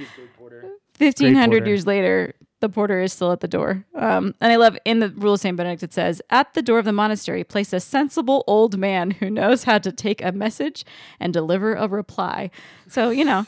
fifteen 0.93 1.35
hundred 1.35 1.67
years 1.67 1.85
later, 1.85 2.33
the 2.59 2.69
porter 2.69 2.99
is 3.01 3.13
still 3.13 3.31
at 3.31 3.39
the 3.39 3.47
door. 3.47 3.85
Um, 3.95 4.33
and 4.41 4.51
I 4.51 4.55
love 4.55 4.77
in 4.83 4.99
the 4.99 5.09
Rule 5.09 5.33
of 5.33 5.39
Saint 5.39 5.55
Benedict 5.57 5.83
it 5.83 5.93
says, 5.93 6.21
"At 6.29 6.53
the 6.53 6.61
door 6.61 6.79
of 6.79 6.85
the 6.85 6.93
monastery, 6.93 7.43
place 7.43 7.71
a 7.71 7.79
sensible 7.79 8.43
old 8.47 8.77
man 8.77 9.11
who 9.11 9.29
knows 9.29 9.63
how 9.63 9.77
to 9.77 9.91
take 9.91 10.23
a 10.23 10.31
message 10.31 10.83
and 11.19 11.31
deliver 11.31 11.75
a 11.75 11.87
reply." 11.87 12.49
So 12.87 13.09
you 13.09 13.23
know, 13.23 13.45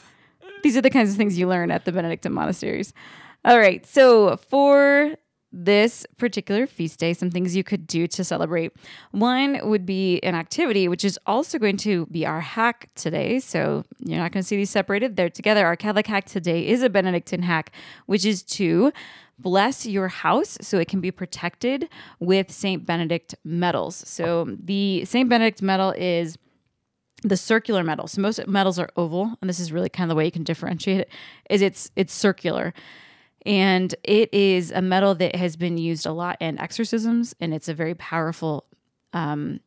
these 0.62 0.76
are 0.76 0.82
the 0.82 0.90
kinds 0.90 1.10
of 1.10 1.16
things 1.16 1.38
you 1.38 1.48
learn 1.48 1.70
at 1.70 1.84
the 1.84 1.92
Benedictine 1.92 2.32
monasteries. 2.32 2.92
All 3.44 3.58
right, 3.58 3.84
so 3.86 4.36
for 4.36 5.16
this 5.52 6.06
particular 6.16 6.66
feast 6.66 7.00
day, 7.00 7.12
some 7.12 7.30
things 7.30 7.56
you 7.56 7.64
could 7.64 7.86
do 7.86 8.06
to 8.06 8.22
celebrate. 8.22 8.72
One 9.10 9.60
would 9.68 9.84
be 9.84 10.20
an 10.20 10.34
activity, 10.34 10.86
which 10.86 11.04
is 11.04 11.18
also 11.26 11.58
going 11.58 11.76
to 11.78 12.06
be 12.06 12.24
our 12.24 12.40
hack 12.40 12.88
today. 12.94 13.40
So 13.40 13.84
you're 13.98 14.18
not 14.18 14.32
going 14.32 14.42
to 14.42 14.46
see 14.46 14.56
these 14.56 14.70
separated, 14.70 15.16
they're 15.16 15.30
together. 15.30 15.66
Our 15.66 15.76
Catholic 15.76 16.06
hack 16.06 16.26
today 16.26 16.66
is 16.66 16.82
a 16.82 16.90
Benedictine 16.90 17.42
hack, 17.42 17.72
which 18.06 18.24
is 18.24 18.42
to 18.44 18.92
bless 19.38 19.86
your 19.86 20.08
house 20.08 20.58
so 20.60 20.78
it 20.78 20.86
can 20.86 21.00
be 21.00 21.10
protected 21.10 21.88
with 22.20 22.50
St. 22.50 22.84
Benedict 22.84 23.34
medals. 23.42 23.96
So 24.06 24.56
the 24.62 25.04
St. 25.04 25.28
Benedict 25.28 25.62
medal 25.62 25.94
is 25.96 26.36
the 27.22 27.36
circular 27.36 27.82
medal. 27.82 28.06
So 28.06 28.20
most 28.20 28.46
medals 28.46 28.78
are 28.78 28.90
oval, 28.96 29.36
and 29.40 29.48
this 29.48 29.60
is 29.60 29.72
really 29.72 29.88
kind 29.88 30.10
of 30.10 30.14
the 30.14 30.16
way 30.16 30.24
you 30.24 30.32
can 30.32 30.44
differentiate 30.44 31.00
it. 31.00 31.10
Is 31.48 31.62
it's 31.62 31.90
it's 31.96 32.12
circular, 32.12 32.72
and 33.46 33.94
it 34.04 34.32
is 34.32 34.70
a 34.70 34.82
medal 34.82 35.14
that 35.16 35.36
has 35.36 35.56
been 35.56 35.78
used 35.78 36.06
a 36.06 36.12
lot 36.12 36.36
in 36.40 36.58
exorcisms, 36.58 37.34
and 37.40 37.54
it's 37.54 37.68
a 37.68 37.74
very 37.74 37.94
powerful 37.94 38.64
um, 39.12 39.60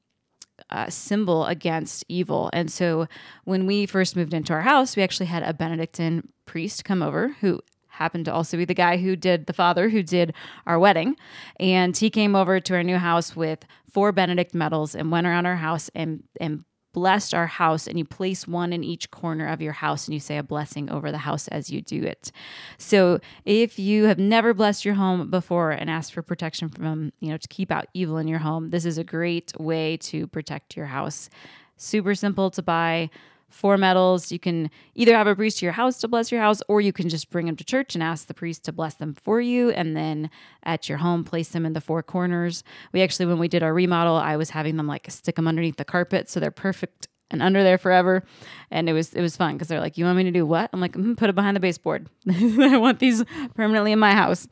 uh, 0.70 0.90
symbol 0.90 1.46
against 1.46 2.06
evil. 2.08 2.50
And 2.54 2.72
so 2.72 3.08
when 3.44 3.66
we 3.66 3.86
first 3.86 4.16
moved 4.16 4.34
into 4.34 4.54
our 4.54 4.62
house, 4.62 4.96
we 4.96 5.04
actually 5.04 5.28
had 5.28 5.44
a 5.44 5.54
Benedictine 5.54 6.30
priest 6.46 6.86
come 6.86 7.02
over 7.02 7.30
who 7.42 7.60
happened 7.88 8.26
to 8.26 8.34
also 8.34 8.58
be 8.58 8.66
the 8.66 8.74
guy 8.74 8.98
who 8.98 9.16
did 9.16 9.46
the 9.46 9.54
father 9.54 9.90
who 9.90 10.02
did 10.02 10.34
our 10.66 10.80
wedding. 10.80 11.16
And 11.60 11.96
he 11.96 12.10
came 12.10 12.36
over 12.36 12.60
to 12.60 12.74
our 12.76 12.84
new 12.84 12.98
house 12.98 13.36
with 13.36 13.66
four 13.92 14.12
Benedict 14.12 14.54
medals 14.54 14.96
and 14.96 15.12
went 15.12 15.28
around 15.28 15.46
our 15.46 15.56
house 15.56 15.90
and 15.94 16.24
and 16.40 16.64
blessed 16.94 17.34
our 17.34 17.48
house 17.48 17.88
and 17.88 17.98
you 17.98 18.06
place 18.06 18.48
one 18.48 18.72
in 18.72 18.84
each 18.84 19.12
corner 19.12 19.48
of 19.48 19.62
your 19.62 19.74
house 19.74 20.08
and 20.08 20.14
you 20.14 20.20
say 20.20 20.38
a 20.38 20.44
blessing 20.44 20.90
over 20.90 21.12
the 21.12 21.18
house 21.18 21.48
as 21.50 21.70
you 21.70 21.82
do 21.82 22.04
it. 22.04 22.32
So 22.78 23.20
if 23.46 23.78
you 23.78 24.06
have 24.06 24.20
never 24.20 24.54
blessed 24.54 24.86
your 24.86 24.96
home 24.96 25.30
before 25.30 25.72
and 25.72 25.90
asked 25.90 26.14
for 26.14 26.22
protection 26.22 26.70
from, 26.70 26.86
um, 26.86 27.14
you 27.20 27.30
know, 27.30 27.38
to 27.38 27.48
keep 27.48 27.72
out 27.72 27.88
evil 27.94 28.18
in 28.18 28.28
your 28.28 28.40
home, 28.40 28.70
this 28.70 28.86
is 28.86 28.98
a 28.98 29.04
great 29.04 29.52
way 29.60 29.98
to 29.98 30.28
protect 30.28 30.78
your 30.78 30.86
house. 30.86 31.30
Super 31.76 32.16
simple 32.16 32.52
to 32.52 32.62
buy. 32.62 33.10
Four 33.54 33.78
medals. 33.78 34.32
You 34.32 34.40
can 34.40 34.72
either 34.96 35.16
have 35.16 35.28
a 35.28 35.36
priest 35.36 35.60
to 35.60 35.66
your 35.66 35.74
house 35.74 36.00
to 36.00 36.08
bless 36.08 36.32
your 36.32 36.42
house, 36.42 36.64
or 36.68 36.82
you 36.82 36.92
can 36.92 37.08
just 37.08 37.30
bring 37.30 37.46
them 37.46 37.56
to 37.56 37.64
church 37.64 37.94
and 37.94 38.04
ask 38.04 38.26
the 38.26 38.34
priest 38.34 38.66
to 38.66 38.72
bless 38.72 38.96
them 38.96 39.14
for 39.14 39.40
you. 39.40 39.70
And 39.70 39.96
then 39.96 40.32
at 40.64 40.90
your 40.90 40.98
home, 40.98 41.24
place 41.24 41.50
them 41.50 41.64
in 41.64 41.74
the 41.74 41.80
four 41.80 42.02
corners. 42.02 42.64
We 42.94 43.04
actually, 43.04 43.28
when 43.28 43.38
we 43.38 43.48
did 43.48 43.62
our 43.62 43.72
remodel, 43.72 44.16
I 44.16 44.38
was 44.38 44.50
having 44.50 44.76
them 44.76 44.88
like 44.88 45.06
stick 45.12 45.36
them 45.36 45.48
underneath 45.48 45.78
the 45.78 45.86
carpet 45.86 46.32
so 46.32 46.40
they're 46.40 46.50
perfect 46.50 47.08
and 47.30 47.44
under 47.44 47.64
there 47.64 47.78
forever. 47.78 48.24
And 48.72 48.90
it 48.90 48.94
was 48.94 49.14
it 49.14 49.22
was 49.22 49.38
fun 49.38 49.54
because 49.54 49.68
they're 49.68 49.80
like, 49.80 50.00
"You 50.00 50.06
want 50.06 50.18
me 50.18 50.24
to 50.24 50.32
do 50.32 50.46
what?" 50.48 50.72
I'm 50.74 50.82
like, 50.82 50.94
mm, 50.94 51.16
"Put 51.16 51.30
it 51.30 51.36
behind 51.36 51.56
the 51.56 51.62
baseboard. 51.62 52.10
I 52.30 52.78
want 52.78 53.00
these 53.00 53.24
permanently 53.54 53.92
in 53.92 54.00
my 54.00 54.14
house." 54.14 54.48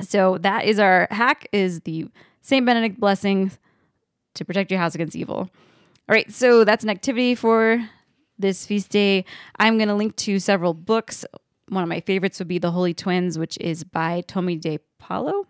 So 0.00 0.38
that 0.38 0.66
is 0.66 0.78
our 0.78 1.08
hack: 1.10 1.48
is 1.52 1.80
the 1.80 2.08
Saint 2.42 2.66
Benedict 2.66 3.00
blessings 3.00 3.58
to 4.34 4.44
protect 4.44 4.70
your 4.70 4.80
house 4.80 4.94
against 4.94 5.16
evil. 5.16 5.50
All 6.08 6.14
right, 6.14 6.32
so 6.32 6.64
that's 6.64 6.84
an 6.84 6.88
activity 6.88 7.34
for 7.34 7.86
this 8.38 8.64
feast 8.64 8.88
day. 8.88 9.26
I'm 9.58 9.76
going 9.76 9.88
to 9.88 9.94
link 9.94 10.16
to 10.16 10.38
several 10.38 10.72
books. 10.72 11.26
One 11.68 11.82
of 11.82 11.88
my 11.90 12.00
favorites 12.00 12.38
would 12.38 12.48
be 12.48 12.58
The 12.58 12.70
Holy 12.70 12.94
Twins, 12.94 13.38
which 13.38 13.58
is 13.60 13.84
by 13.84 14.22
Tommy 14.26 14.56
De 14.56 14.78
Paulo. 14.98 15.46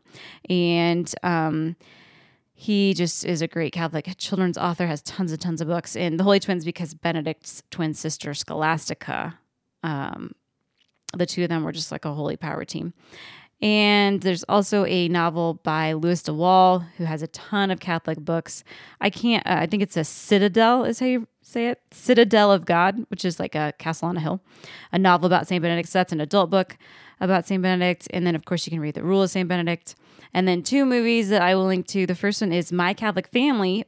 And 0.51 1.15
um, 1.23 1.77
he 2.55 2.93
just 2.93 3.25
is 3.25 3.41
a 3.41 3.47
great 3.47 3.73
Catholic 3.73 4.13
children's 4.19 4.59
author, 4.59 4.89
has 4.89 5.01
tons 5.03 5.31
and 5.31 5.41
tons 5.41 5.61
of 5.61 5.69
books. 5.69 5.95
And 5.95 6.19
The 6.19 6.25
Holy 6.25 6.41
Twins, 6.41 6.65
because 6.65 6.93
Benedict's 6.93 7.63
twin 7.71 7.95
sister, 7.95 8.35
Scholastica, 8.35 9.39
um, 9.85 10.33
the 11.17 11.25
two 11.25 11.45
of 11.45 11.51
them 11.51 11.63
were 11.63 11.71
just 11.71 11.93
like 11.93 12.05
a 12.05 12.13
holy 12.13 12.37
power 12.37 12.65
team. 12.65 12.95
And 13.61 14.21
there's 14.21 14.45
also 14.45 14.85
a 14.85 15.09
novel 15.09 15.55
by 15.65 15.93
Louis 15.93 16.23
de 16.23 16.33
Wohl, 16.33 16.81
who 16.97 17.05
has 17.05 17.23
a 17.23 17.27
ton 17.27 17.71
of 17.73 17.81
Catholic 17.81 18.19
books. 18.19 18.63
I 19.01 19.11
can't, 19.11 19.45
uh, 19.47 19.57
I 19.59 19.67
think 19.67 19.83
it's 19.83 19.97
a 19.97 20.05
Citadel, 20.05 20.85
is 20.85 21.01
how 21.01 21.07
you 21.07 21.27
say 21.43 21.69
it 21.69 21.81
Citadel 21.91 22.53
of 22.53 22.65
God, 22.65 23.05
which 23.09 23.25
is 23.25 23.41
like 23.41 23.57
a 23.57 23.73
castle 23.79 24.09
on 24.09 24.17
a 24.17 24.21
hill, 24.21 24.41
a 24.93 24.99
novel 24.99 25.27
about 25.27 25.49
St. 25.49 25.61
Benedict. 25.61 25.89
So 25.89 25.99
that's 25.99 26.13
an 26.13 26.21
adult 26.21 26.51
book 26.51 26.77
about 27.21 27.47
St. 27.47 27.61
Benedict. 27.61 28.07
And 28.13 28.25
then, 28.25 28.37
of 28.37 28.45
course, 28.45 28.65
you 28.65 28.71
can 28.71 28.81
read 28.81 28.95
The 28.95 29.03
Rule 29.03 29.23
of 29.23 29.31
St. 29.31 29.49
Benedict. 29.49 29.97
And 30.33 30.47
then 30.47 30.63
two 30.63 30.85
movies 30.85 31.29
that 31.31 31.43
I 31.43 31.57
will 31.57 31.67
link 31.67 31.89
to. 31.89 32.07
The 32.07 32.15
first 32.15 32.41
one 32.41 32.53
is 32.53 32.71
My 32.71 32.95
Catholic 32.95 33.27
Family, 33.29 33.85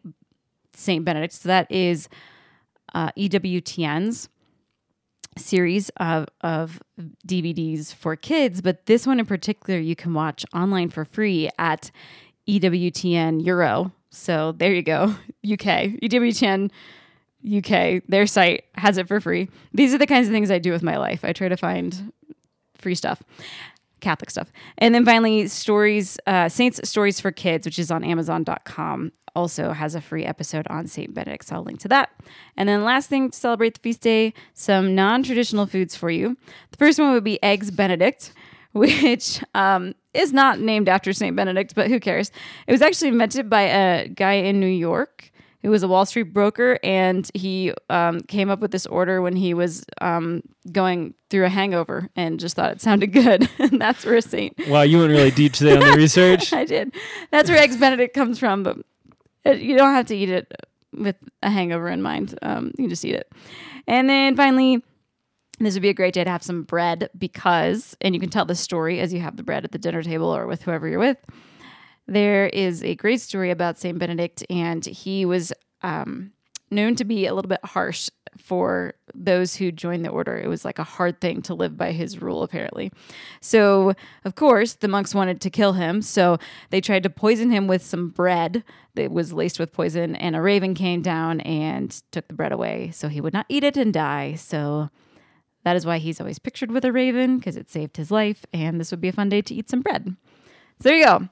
St. 0.75 1.05
Benedict. 1.05 1.35
So 1.35 1.49
that 1.49 1.71
is 1.71 2.09
uh, 2.93 3.13
EWTN's 3.13 4.29
series 5.37 5.90
of, 5.97 6.29
of 6.40 6.83
DVDs 7.27 7.95
for 7.95 8.16
kids, 8.16 8.61
but 8.61 8.87
this 8.87 9.07
one 9.07 9.21
in 9.21 9.27
particular 9.27 9.79
you 9.79 9.97
can 9.97 10.14
watch 10.14 10.45
online 10.55 10.90
for 10.90 11.05
free 11.05 11.49
at 11.59 11.90
EWTN 12.49 13.45
Euro. 13.45 13.93
So 14.11 14.53
there 14.53 14.75
you 14.75 14.83
go, 14.83 15.14
UK. 15.45 15.99
EWTN 16.03 16.71
UK, 17.47 18.03
their 18.09 18.27
site 18.27 18.64
has 18.75 18.99
it 18.99 19.09
for 19.09 19.21
free. 19.21 19.49
These 19.73 19.95
are 19.95 19.99
the 19.99 20.07
kinds 20.07 20.29
of 20.29 20.33
things 20.33 20.51
I 20.51 20.59
do 20.59 20.73
with 20.73 20.83
my 20.83 20.99
life. 20.99 21.25
I 21.25 21.33
try 21.33 21.49
to 21.49 21.57
find 21.57 22.12
free 22.77 22.95
stuff. 22.95 23.23
Catholic 24.01 24.31
stuff. 24.31 24.53
And 24.79 24.95
then 24.95 25.05
finally, 25.05 25.47
stories, 25.49 26.19
uh, 26.27 26.49
Saints 26.49 26.81
Stories 26.89 27.21
for 27.21 27.31
Kids, 27.31 27.67
which 27.67 27.79
is 27.79 27.91
on 27.91 28.05
Amazon.com, 28.05 29.13
also 29.35 29.73
has 29.73 29.95
a 29.95 30.01
free 30.01 30.25
episode 30.25 30.67
on 30.69 30.87
St. 30.87 31.13
Benedict. 31.15 31.45
So 31.47 31.57
I'll 31.57 31.63
link 31.63 31.81
to 31.81 31.89
that. 31.89 32.11
And 32.57 32.69
then 32.69 32.85
last 32.85 33.09
thing 33.09 33.31
to 33.31 33.39
celebrate 33.39 33.75
the 33.75 33.81
feast 33.81 34.01
day, 34.01 34.35
some 34.55 34.95
non-traditional 34.95 35.67
foods 35.67 35.97
for 35.97 36.11
you. 36.11 36.37
The 36.71 36.77
first 36.77 36.99
one 36.99 37.13
would 37.13 37.25
be 37.25 37.43
Eggs 37.43 37.71
Benedict, 37.71 38.33
which 38.73 39.43
um, 39.55 39.95
is 40.15 40.33
not 40.33 40.61
named 40.61 40.89
after 40.89 41.13
St. 41.13 41.35
Benedict, 41.35 41.75
but 41.75 41.89
who 41.89 42.01
cares? 42.01 42.31
It 42.67 42.73
was 42.73 42.83
actually 42.83 43.09
invented 43.09 43.51
by 43.51 43.63
a 43.63 44.09
guy 44.09 44.35
in 44.35 44.61
New 44.61 44.67
York 44.67 45.30
who 45.62 45.70
was 45.70 45.83
a 45.83 45.88
Wall 45.88 46.07
Street 46.07 46.33
broker, 46.33 46.79
and 46.83 47.31
he 47.35 47.73
um, 47.90 48.20
came 48.20 48.49
up 48.49 48.61
with 48.61 48.70
this 48.70 48.87
order 48.87 49.20
when 49.20 49.37
he 49.37 49.53
was 49.53 49.85
um, 50.01 50.42
going 50.73 51.14
through 51.29 51.44
a 51.44 51.49
hangover 51.49 52.09
and 52.16 52.40
just 52.40 52.57
thought 52.57 52.73
it 52.73 52.81
sounded 52.81 53.09
good. 53.12 53.49
and 53.59 53.81
that's 53.81 54.05
where 54.05 54.20
Saint. 54.20 54.57
Wow, 54.68 54.83
you 54.83 54.99
went 54.99 55.11
really 55.11 55.31
deep 55.31 55.53
today 55.53 55.77
on 55.77 55.81
the 55.81 55.92
research. 55.96 56.53
I 56.53 56.64
did. 56.64 56.94
That's 57.31 57.51
where 57.51 57.59
Eggs 57.59 57.77
Benedict 57.77 58.14
comes 58.14 58.38
from, 58.38 58.62
but 58.62 58.79
it, 59.44 59.61
you 59.61 59.77
don't 59.77 59.94
have 59.94 60.07
to 60.07 60.16
eat 60.16 60.31
it 60.31 60.53
with 60.92 61.16
a 61.42 61.51
hangover 61.51 61.88
in 61.88 62.03
mind. 62.03 62.38
Um, 62.42 62.66
you 62.79 62.85
can 62.85 62.88
just 62.88 63.05
eat 63.05 63.14
it. 63.14 63.31
And 63.87 64.09
then 64.09 64.37
finally, 64.37 64.83
this 65.59 65.75
would 65.75 65.83
be 65.83 65.90
a 65.90 65.94
great 65.94 66.14
day 66.14 66.25
to 66.25 66.31
have 66.31 66.42
some 66.42 66.62
bread 66.62 67.11
because, 67.16 67.96
and 68.01 68.14
you 68.14 68.20
can 68.20 68.31
tell 68.31 68.44
the 68.46 68.55
story 68.55 68.99
as 68.99 69.12
you 69.12 69.20
have 69.20 69.37
the 69.37 69.42
bread 69.42 69.64
at 69.64 69.73
the 69.73 69.79
dinner 69.79 70.03
table 70.03 70.35
or 70.35 70.46
with 70.46 70.62
whoever 70.62 70.88
you're 70.88 70.99
with. 70.99 71.18
There 72.11 72.49
is 72.49 72.83
a 72.83 72.96
great 72.96 73.20
story 73.20 73.51
about 73.51 73.79
Saint 73.79 73.99
Benedict, 73.99 74.44
and 74.51 74.85
he 74.85 75.25
was 75.25 75.53
um, 75.83 76.33
known 76.70 76.96
to 76.96 77.05
be 77.05 77.27
a 77.27 77.35
little 77.35 77.49
bit 77.49 77.64
harsh 77.64 78.11
for 78.37 78.94
those 79.14 79.57
who 79.57 79.70
joined 79.70 80.05
the 80.05 80.11
order. 80.11 80.37
It 80.37 80.49
was 80.49 80.64
like 80.64 80.81
a 80.81 80.85
hard 80.85 81.20
thing 81.20 81.40
to 81.42 81.55
live 81.55 81.77
by 81.77 81.92
his 81.92 82.20
rule, 82.20 82.42
apparently. 82.42 82.90
So, 83.40 83.94
of 84.25 84.35
course, 84.35 84.75
the 84.75 84.88
monks 84.88 85.14
wanted 85.14 85.40
to 85.40 85.51
kill 85.51 85.75
him. 85.75 86.03
So 86.03 86.38
they 86.70 86.81
tried 86.81 87.05
to 87.05 87.11
poison 87.11 87.51
him 87.51 87.68
with 87.68 87.83
some 87.83 88.09
bread 88.09 88.64
that 88.94 89.12
was 89.12 89.33
laced 89.33 89.61
with 89.61 89.73
poison, 89.73 90.16
and 90.16 90.35
a 90.35 90.42
raven 90.42 90.75
came 90.75 91.03
down 91.03 91.40
and 91.42 91.90
took 92.11 92.27
the 92.27 92.35
bread 92.35 92.53
away. 92.53 92.90
So 92.92 93.09
he 93.09 93.20
would 93.20 93.33
not 93.33 93.46
eat 93.49 93.64
it 93.64 93.77
and 93.77 93.92
die. 93.92 94.35
So 94.35 94.90
that 95.62 95.77
is 95.77 95.87
why 95.87 95.99
he's 95.99 96.20
always 96.20 96.40
pictured 96.40 96.73
with 96.73 96.85
a 96.85 96.92
raven, 96.92 97.38
because 97.38 97.57
it 97.57 97.70
saved 97.70 97.96
his 97.96 98.11
life. 98.11 98.44
And 98.53 98.81
this 98.81 98.90
would 98.90 99.01
be 99.01 99.09
a 99.09 99.12
fun 99.12 99.29
day 99.29 99.42
to 99.42 99.55
eat 99.55 99.70
some 99.70 99.83
bread. 99.83 100.16
So 100.81 100.88
there 100.88 100.96
you 100.96 101.05
go. 101.05 101.29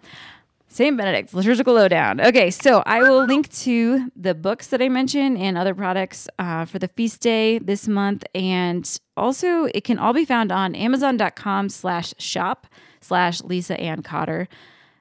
Saint 0.70 0.96
Benedict, 0.96 1.33
liturgical 1.33 1.74
lowdown. 1.74 2.20
Okay, 2.20 2.50
so 2.50 2.83
I 2.85 3.02
will 3.02 3.24
link 3.24 3.50
to 3.61 4.11
the 4.14 4.35
books 4.35 4.68
that 4.68 4.83
I 4.83 4.88
mentioned 4.88 5.38
and 5.38 5.57
other 5.57 5.74
products 5.74 6.28
uh, 6.38 6.66
for 6.66 6.78
the 6.78 6.88
feast 6.88 7.22
day 7.22 7.59
this 7.59 7.88
month, 7.88 8.24
and 8.35 9.00
also 9.16 9.64
it 9.74 9.85
can 9.85 9.98
all 9.98 10.12
be 10.12 10.26
found 10.26 10.52
on 10.52 10.74
Amazon.com/slash 10.74 12.14
shop 12.18 12.66
slash 13.00 13.42
Lisa 13.42 13.81
Ann 13.81 14.02
Cotter, 14.02 14.46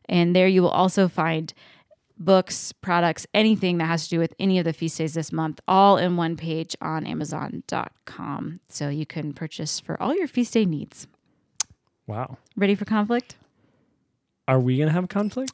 and 0.07 0.35
there 0.35 0.47
you 0.47 0.61
will 0.61 0.69
also 0.69 1.09
find 1.09 1.53
books, 2.17 2.71
products, 2.71 3.27
anything 3.33 3.77
that 3.77 3.85
has 3.85 4.05
to 4.05 4.09
do 4.09 4.19
with 4.19 4.33
any 4.39 4.59
of 4.59 4.65
the 4.65 4.73
feast 4.73 4.97
days 4.97 5.13
this 5.13 5.31
month, 5.31 5.59
all 5.67 5.97
in 5.97 6.15
one 6.15 6.35
page 6.35 6.75
on 6.81 7.05
Amazon.com. 7.05 8.59
So 8.69 8.89
you 8.89 9.05
can 9.05 9.33
purchase 9.33 9.79
for 9.79 10.01
all 10.01 10.15
your 10.15 10.27
feast 10.27 10.53
day 10.53 10.65
needs. 10.65 11.07
Wow. 12.07 12.37
Ready 12.55 12.73
for 12.73 12.85
conflict? 12.85 13.35
Are 14.47 14.59
we 14.59 14.77
gonna 14.77 14.91
have 14.91 15.09
conflict 15.09 15.51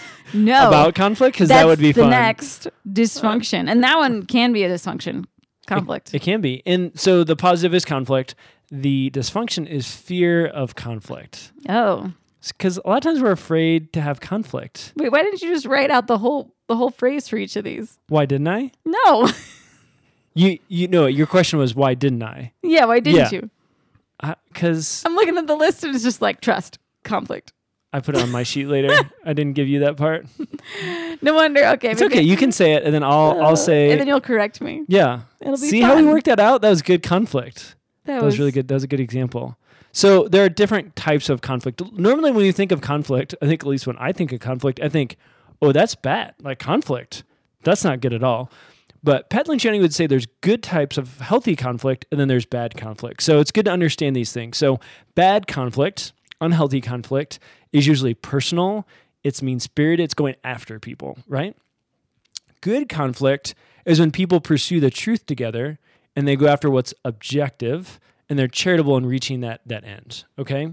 No. 0.34 0.68
about 0.68 0.94
conflict? 0.94 1.34
Because 1.36 1.48
that 1.48 1.66
would 1.66 1.78
be 1.78 1.92
the 1.92 2.02
fun. 2.02 2.10
next 2.10 2.68
dysfunction, 2.88 3.68
and 3.70 3.82
that 3.84 3.98
one 3.98 4.24
can 4.24 4.52
be 4.52 4.62
a 4.64 4.70
dysfunction 4.70 5.24
conflict. 5.66 6.14
It 6.14 6.22
can 6.22 6.40
be. 6.40 6.62
And 6.66 6.98
so 6.98 7.24
the 7.24 7.36
positive 7.36 7.74
is 7.74 7.84
conflict. 7.84 8.34
The 8.70 9.10
dysfunction 9.10 9.66
is 9.66 9.92
fear 9.94 10.46
of 10.46 10.74
conflict. 10.76 11.52
oh, 11.68 12.12
Because 12.48 12.78
a 12.78 12.88
lot 12.88 12.98
of 12.98 13.02
times 13.02 13.20
we're 13.20 13.32
afraid 13.32 13.92
to 13.94 14.00
have 14.00 14.20
conflict. 14.20 14.92
wait, 14.96 15.10
why 15.10 15.22
didn't 15.22 15.42
you 15.42 15.48
just 15.52 15.66
write 15.66 15.90
out 15.90 16.06
the 16.06 16.18
whole 16.18 16.54
the 16.68 16.76
whole 16.76 16.90
phrase 16.90 17.28
for 17.28 17.36
each 17.36 17.56
of 17.56 17.64
these? 17.64 17.98
Why 18.08 18.26
didn't 18.26 18.48
I? 18.48 18.70
No, 18.84 19.28
You 20.34 20.58
you 20.68 20.86
know 20.86 21.06
your 21.06 21.26
question 21.26 21.58
was 21.58 21.74
why 21.74 21.94
didn't 21.94 22.22
I? 22.22 22.52
yeah, 22.62 22.84
why 22.84 23.00
didn't 23.00 23.18
Yeah. 23.18 23.30
you? 23.32 23.50
Uh, 24.22 24.34
because 24.52 25.02
I'm 25.04 25.14
looking 25.14 25.36
at 25.36 25.46
the 25.48 25.56
list 25.56 25.82
and 25.82 25.92
it's 25.94 26.04
just 26.04 26.22
like 26.22 26.40
trust, 26.40 26.78
conflict. 27.02 27.52
I 27.92 28.00
put 28.00 28.16
it 28.16 28.22
on 28.22 28.30
my 28.30 28.42
sheet 28.44 28.66
later. 28.66 28.96
I 29.24 29.32
didn't 29.32 29.54
give 29.54 29.66
you 29.68 29.80
that 29.80 29.96
part. 29.96 30.26
No 31.22 31.34
wonder. 31.34 31.64
Okay, 31.70 31.90
It's 31.90 32.02
okay. 32.02 32.22
You 32.22 32.36
can 32.36 32.52
say 32.52 32.74
it, 32.74 32.84
and 32.84 32.94
then 32.94 33.02
I'll 33.02 33.40
I'll 33.40 33.52
uh, 33.52 33.56
say 33.56 33.90
and 33.90 34.00
then 34.00 34.06
you'll 34.06 34.20
correct 34.20 34.60
me. 34.60 34.84
yeah. 34.88 35.22
It'll 35.40 35.54
be 35.54 35.68
See 35.68 35.80
how 35.80 35.96
we 35.96 36.04
worked 36.04 36.26
that 36.26 36.38
out? 36.38 36.62
That 36.62 36.70
was 36.70 36.82
good 36.82 37.02
conflict. 37.02 37.74
That, 38.04 38.20
That 38.20 38.24
was 38.24 38.38
really 38.38 38.52
good. 38.52 38.68
That 38.68 38.74
was 38.74 38.84
a 38.84 38.88
good 38.88 39.00
example. 39.00 39.56
So 39.92 40.28
there 40.28 40.44
are 40.44 40.48
different 40.48 40.94
types 40.94 41.28
of 41.28 41.40
conflict. 41.40 41.82
Normally, 41.92 42.30
when 42.30 42.44
you 42.44 42.52
think 42.52 42.70
of 42.72 42.80
conflict, 42.80 43.34
I 43.42 43.46
think 43.46 43.62
at 43.62 43.66
least 43.66 43.86
when 43.86 43.96
I 43.98 44.12
think 44.12 44.32
of 44.32 44.38
conflict, 44.40 44.78
I 44.80 44.88
think, 44.88 45.16
oh, 45.60 45.72
that's 45.72 45.94
bad. 45.96 46.34
Like 46.40 46.58
conflict, 46.60 47.24
that's 47.64 47.82
not 47.82 48.00
good 48.00 48.12
at 48.12 48.22
all. 48.22 48.50
But 49.02 49.30
Pat 49.30 49.46
Lencioni 49.46 49.80
would 49.80 49.94
say 49.94 50.06
there's 50.06 50.26
good 50.42 50.62
types 50.62 50.96
of 50.98 51.18
healthy 51.20 51.56
conflict, 51.56 52.04
and 52.12 52.20
then 52.20 52.28
there's 52.28 52.46
bad 52.46 52.76
conflict. 52.76 53.22
So 53.22 53.40
it's 53.40 53.50
good 53.50 53.64
to 53.64 53.70
understand 53.72 54.14
these 54.14 54.32
things. 54.32 54.58
So 54.58 54.78
bad 55.14 55.46
conflict, 55.46 56.12
unhealthy 56.40 56.80
conflict, 56.82 57.38
is 57.72 57.86
usually 57.86 58.14
personal. 58.14 58.86
It's 59.22 59.42
mean 59.42 59.60
spirited. 59.60 60.04
It's 60.04 60.14
going 60.14 60.36
after 60.44 60.78
people, 60.78 61.18
right? 61.28 61.56
Good 62.60 62.88
conflict 62.88 63.54
is 63.84 64.00
when 64.00 64.10
people 64.10 64.40
pursue 64.40 64.80
the 64.80 64.90
truth 64.90 65.26
together 65.26 65.78
and 66.16 66.26
they 66.26 66.36
go 66.36 66.46
after 66.46 66.70
what's 66.70 66.94
objective 67.04 68.00
and 68.28 68.38
they're 68.38 68.48
charitable 68.48 68.96
in 68.96 69.06
reaching 69.06 69.40
that 69.40 69.60
that 69.66 69.84
end. 69.84 70.24
Okay. 70.38 70.72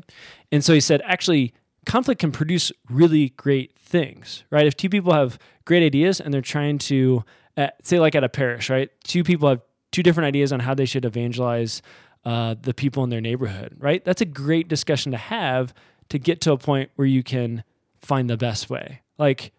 And 0.51 0.63
so 0.63 0.73
he 0.73 0.79
said, 0.79 1.01
actually, 1.05 1.53
conflict 1.85 2.19
can 2.21 2.31
produce 2.31 2.71
really 2.89 3.29
great 3.29 3.77
things, 3.79 4.43
right? 4.49 4.67
If 4.67 4.75
two 4.75 4.89
people 4.89 5.13
have 5.13 5.39
great 5.65 5.83
ideas 5.83 6.19
and 6.19 6.33
they're 6.33 6.41
trying 6.41 6.77
to, 6.79 7.23
uh, 7.55 7.69
say, 7.83 7.99
like 7.99 8.15
at 8.15 8.23
a 8.23 8.29
parish, 8.29 8.69
right? 8.69 8.89
Two 9.03 9.23
people 9.23 9.49
have 9.49 9.61
two 9.91 10.03
different 10.03 10.27
ideas 10.27 10.51
on 10.53 10.59
how 10.59 10.73
they 10.73 10.85
should 10.85 11.05
evangelize 11.05 11.81
uh, 12.25 12.55
the 12.61 12.73
people 12.73 13.03
in 13.03 13.09
their 13.09 13.21
neighborhood, 13.21 13.75
right? 13.79 14.03
That's 14.03 14.21
a 14.21 14.25
great 14.25 14.67
discussion 14.67 15.11
to 15.13 15.17
have 15.17 15.73
to 16.09 16.19
get 16.19 16.41
to 16.41 16.51
a 16.51 16.57
point 16.57 16.91
where 16.95 17.07
you 17.07 17.23
can 17.23 17.63
find 17.99 18.29
the 18.29 18.37
best 18.37 18.69
way. 18.69 19.01
Like, 19.17 19.51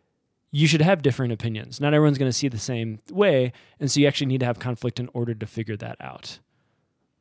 you 0.50 0.66
should 0.66 0.80
have 0.80 1.02
different 1.02 1.32
opinions. 1.32 1.80
Not 1.80 1.94
everyone's 1.94 2.18
going 2.18 2.30
to 2.30 2.36
see 2.36 2.48
the 2.48 2.58
same 2.58 3.00
way. 3.10 3.52
And 3.78 3.90
so 3.90 4.00
you 4.00 4.06
actually 4.06 4.28
need 4.28 4.40
to 4.40 4.46
have 4.46 4.58
conflict 4.58 4.98
in 4.98 5.08
order 5.12 5.34
to 5.34 5.46
figure 5.46 5.76
that 5.76 5.96
out. 6.00 6.38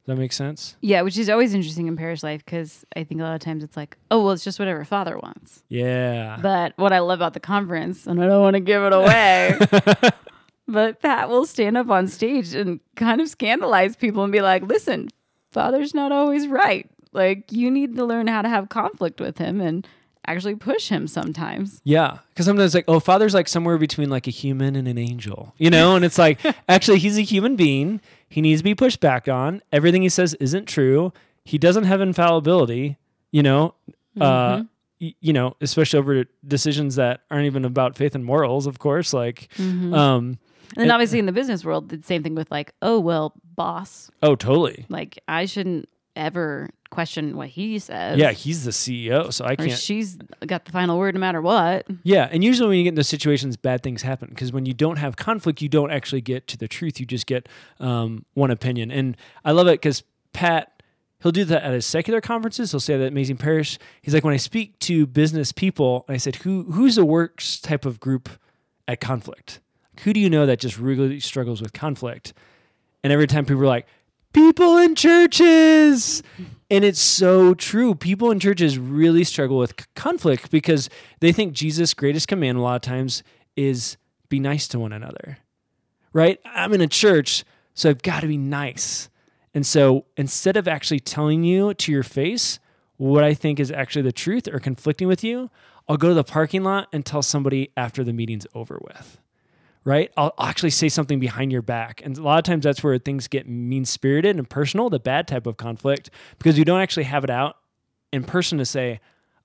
Does 0.08 0.16
that 0.16 0.22
make 0.22 0.32
sense? 0.32 0.78
Yeah, 0.80 1.02
which 1.02 1.18
is 1.18 1.30
always 1.30 1.54
interesting 1.54 1.88
in 1.88 1.98
parish 1.98 2.24
life 2.24 2.46
because 2.46 2.86
I 2.96 3.04
think 3.04 3.20
a 3.20 3.26
lot 3.26 3.36
of 3.36 3.42
times 3.42 3.62
it's 3.62 3.76
like, 3.76 3.98
oh, 4.10 4.24
well, 4.24 4.32
it's 4.32 4.44
just 4.44 4.58
whatever 4.58 4.86
Father 4.86 5.18
wants. 5.18 5.64
Yeah. 5.68 6.38
But 6.42 6.72
what 6.78 6.94
I 6.94 7.00
love 7.00 7.20
about 7.20 7.34
the 7.34 7.42
conference, 7.42 8.08
and 8.08 8.24
I 8.24 8.28
don't 8.28 8.42
want 8.42 8.54
to 8.54 8.62
give 8.62 8.82
it 8.84 8.94
away, 8.94 9.58
but 10.68 11.02
Pat 11.02 11.28
will 11.28 11.46
stand 11.46 11.76
up 11.76 11.90
on 11.90 12.08
stage 12.08 12.56
and 12.56 12.80
kind 12.96 13.20
of 13.20 13.28
scandalize 13.28 13.98
people 13.98 14.24
and 14.24 14.32
be 14.32 14.40
like, 14.40 14.64
listen, 14.64 15.10
Father's 15.52 15.94
not 15.94 16.14
always 16.14 16.48
right. 16.48 16.90
Like, 17.14 17.52
you 17.52 17.70
need 17.72 17.96
to 17.96 18.06
learn 18.06 18.28
how 18.28 18.42
to 18.42 18.50
have 18.50 18.70
conflict 18.70 19.20
with 19.20 19.38
him 19.38 19.62
and 19.62 19.88
actually 20.26 20.56
push 20.56 20.90
him 20.90 21.08
sometimes. 21.08 21.80
Yeah, 21.86 22.18
because 22.30 22.46
sometimes 22.46 22.74
like, 22.76 22.86
oh, 22.88 23.00
father's 23.00 23.34
like 23.34 23.48
somewhere 23.48 23.78
between 23.78 24.10
like 24.10 24.28
a 24.28 24.32
human 24.32 24.76
and 24.76 24.88
an 24.88 24.98
angel, 24.98 25.54
you 25.58 25.70
know, 25.70 25.96
and 25.96 26.04
it's 26.04 26.18
like 26.18 26.40
actually 26.70 27.00
he's 27.00 27.18
a 27.18 27.22
human 27.22 27.56
being. 27.56 28.02
He 28.30 28.42
needs 28.42 28.60
to 28.60 28.64
be 28.64 28.76
pushed 28.76 29.00
back 29.00 29.28
on. 29.30 29.62
Everything 29.72 30.02
he 30.02 30.10
says 30.10 30.34
isn't 30.36 30.66
true. 30.66 31.14
He 31.46 31.58
doesn't 31.58 31.86
have 31.86 32.02
infallibility, 32.02 32.98
you 33.32 33.42
know. 33.42 33.74
Uh, 34.20 34.64
y- 35.00 35.14
you 35.22 35.32
know, 35.32 35.56
especially 35.62 35.98
over 36.00 36.26
decisions 36.46 36.96
that 36.96 37.22
aren't 37.32 37.46
even 37.46 37.64
about 37.64 37.96
faith 37.96 38.14
and 38.16 38.26
morals, 38.26 38.68
of 38.68 38.80
course. 38.80 39.14
Like, 39.14 39.48
um, 39.60 39.94
And 39.94 40.40
then 40.76 40.92
obviously 40.92 41.20
in 41.20 41.26
the 41.26 41.32
business 41.32 41.64
world, 41.64 41.88
the 41.88 42.02
same 42.04 42.22
thing 42.24 42.36
with 42.36 42.52
like, 42.52 42.74
oh, 42.82 43.00
well, 43.00 43.34
boss, 43.56 44.12
oh, 44.22 44.36
totally. 44.36 44.86
like, 44.90 45.20
I 45.28 45.46
shouldn't 45.46 45.88
ever 46.18 46.70
question 46.90 47.38
what 47.38 47.50
he 47.50 47.80
says. 47.80 48.18
Yeah, 48.18 48.32
he's 48.32 48.64
the 48.66 48.72
CEO, 48.72 49.32
so 49.32 49.46
I 49.46 49.54
Or 49.54 49.56
can't. 49.58 49.72
she's 49.72 50.16
got 50.46 50.66
the 50.66 50.72
final 50.72 50.98
word 50.98 51.14
no 51.16 51.20
matter 51.20 51.42
what. 51.42 51.86
Yeah, 52.04 52.28
and 52.32 52.44
usually 52.44 52.70
when 52.70 52.78
you 52.78 52.84
get 52.84 52.90
in 52.90 52.96
those 52.96 53.08
situations, 53.08 53.56
bad 53.58 53.84
things 53.84 54.02
happen 54.02 54.30
because 54.30 54.52
when 54.52 54.66
you 54.66 54.74
don't 54.74 54.98
have 54.98 55.16
conflict, 55.16 55.62
you 55.62 55.70
don't 55.70 55.92
actually 55.92 56.22
get 56.22 56.48
to 56.48 56.58
the 56.58 56.68
truth. 56.68 57.00
You 57.00 57.06
just 57.06 57.26
get 57.28 57.48
um, 57.80 58.26
one 58.34 58.52
opinion, 58.52 58.92
and 58.92 59.16
I 59.46 59.52
love 59.52 59.68
it 59.68 59.74
because 59.82 60.04
Pat 60.34 60.72
he'll 61.24 61.32
do 61.32 61.44
that 61.46 61.64
at 61.64 61.74
his 61.74 61.86
secular 61.86 62.22
conferences. 62.22 62.72
He'll 62.72 62.80
say 62.80 62.98
that 62.98 63.08
Amazing 63.08 63.38
Parish. 63.38 63.80
He's 64.02 64.14
like 64.14 64.24
when 64.24 64.34
I 64.34 64.38
speak 64.38 64.78
to 64.80 65.06
business 65.08 65.52
people, 65.52 66.06
and 66.08 66.16
I 66.16 66.18
said, 66.18 66.38
"Who 66.38 66.64
who's 66.72 66.96
the 66.96 67.06
worst 67.06 67.64
type 67.64 67.86
of 67.86 68.00
group 68.00 68.30
at 68.88 69.00
conflict? 69.02 69.60
Who 70.02 70.14
do 70.14 70.20
you 70.20 70.30
know 70.30 70.46
that 70.46 70.60
just 70.60 70.78
really 70.78 71.20
struggles 71.20 71.62
with 71.62 71.74
conflict?" 71.74 72.34
And 73.04 73.14
every 73.14 73.28
time 73.28 73.46
people 73.46 73.62
are 73.64 73.68
like, 73.68 73.88
"People 74.38 74.78
in 74.78 74.94
churches." 74.94 76.22
And 76.70 76.84
it's 76.84 77.00
so 77.00 77.56
true. 77.56 77.96
People 77.96 78.30
in 78.30 78.40
churches 78.40 78.78
really 78.78 79.24
struggle 79.24 79.58
with 79.58 79.74
c- 79.80 79.86
conflict 79.96 80.52
because 80.52 80.90
they 81.22 81.32
think 81.32 81.54
Jesus' 81.54 81.94
greatest 81.96 82.28
command 82.28 82.58
a 82.58 82.62
lot 82.62 82.76
of 82.76 82.82
times 82.82 83.24
is 83.56 83.98
be 84.30 84.40
nice 84.40 84.68
to 84.68 84.80
one 84.80 84.94
another. 84.94 85.40
Right? 86.14 86.40
I'm 86.46 86.74
in 86.74 86.82
a 86.82 86.88
church, 86.88 87.46
so 87.74 87.90
I've 87.90 88.04
got 88.04 88.20
to 88.20 88.28
be 88.28 88.38
nice. 88.38 89.10
And 89.54 89.66
so 89.66 90.06
instead 90.18 90.56
of 90.56 90.68
actually 90.68 91.00
telling 91.00 91.44
you 91.44 91.74
to 91.74 91.92
your 91.92 92.04
face 92.04 92.60
what 92.98 93.24
I 93.24 93.34
think 93.34 93.60
is 93.60 93.72
actually 93.72 94.04
the 94.04 94.12
truth 94.12 94.48
or 94.48 94.60
conflicting 94.60 95.08
with 95.08 95.24
you, 95.24 95.50
I'll 95.88 95.98
go 95.98 96.10
to 96.10 96.14
the 96.14 96.24
parking 96.24 96.64
lot 96.64 96.90
and 96.94 97.04
tell 97.06 97.24
somebody 97.24 97.72
after 97.76 98.04
the 98.04 98.14
meeting's 98.14 98.46
over 98.54 98.80
with 98.84 99.20
right? 99.88 100.12
I'll 100.18 100.34
actually 100.38 100.72
say 100.72 100.90
something 100.90 101.18
behind 101.18 101.50
your 101.50 101.62
back. 101.62 102.02
And 102.04 102.18
a 102.18 102.22
lot 102.22 102.38
of 102.38 102.44
times 102.44 102.66
that's 102.66 102.84
where 102.84 102.98
things 102.98 103.30
get 103.30 103.48
mean 103.48 103.86
spirited 103.86 104.36
and 104.36 104.50
personal, 104.50 104.90
the 104.90 105.00
bad 105.00 105.30
type 105.30 105.48
of 105.48 105.56
conflict, 105.56 106.10
because 106.38 106.60
you 106.60 106.66
don't 106.66 106.82
actually 106.82 107.06
have 107.06 107.24
it 107.24 107.30
out 107.30 107.56
in 108.12 108.26
person 108.26 108.58
to 108.58 108.66
say, 108.66 109.00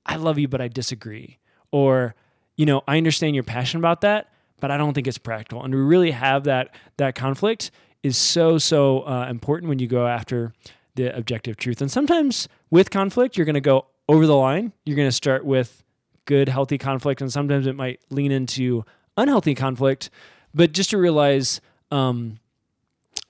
I 0.05 0.17
love 0.17 0.41
you, 0.41 0.49
but 0.49 0.61
I 0.61 0.67
disagree. 0.67 1.39
Or, 1.71 2.17
you 2.57 2.67
know, 2.67 2.83
I 2.89 2.97
understand 2.97 3.37
you're 3.37 3.45
passionate 3.45 3.83
about 3.83 4.01
that, 4.01 4.33
but 4.59 4.73
I 4.73 4.79
don't 4.79 4.95
think 4.95 5.07
it's 5.07 5.17
practical. 5.17 5.63
And 5.63 5.71
to 5.71 5.79
really 5.79 6.11
have 6.11 6.43
that 6.43 6.75
that 6.97 7.15
conflict 7.15 7.71
is 8.03 8.17
so, 8.17 8.59
so 8.59 9.03
uh, 9.03 9.29
important 9.31 9.69
when 9.69 9.79
you 9.79 9.87
go 9.87 10.09
after 10.09 10.55
the 10.97 11.17
objective 11.17 11.57
truth. 11.57 11.81
And 11.81 11.89
sometimes 11.89 12.49
with 12.69 12.91
conflict, 12.91 13.37
you're 13.37 13.47
going 13.47 13.55
to 13.55 13.61
go 13.61 13.87
over 14.09 14.27
the 14.27 14.35
line. 14.35 14.73
You're 14.85 14.97
going 14.97 15.07
to 15.07 15.13
start 15.13 15.45
with 15.45 15.85
good, 16.25 16.49
healthy 16.49 16.79
conflict, 16.79 17.21
and 17.21 17.33
sometimes 17.33 17.69
it 17.69 17.77
might 17.77 18.01
lean 18.11 18.33
into 18.33 18.85
unhealthy 19.17 19.55
conflict. 19.55 20.11
But 20.55 20.73
just 20.73 20.91
to 20.91 20.99
realize, 20.99 21.61
um, 21.91 22.39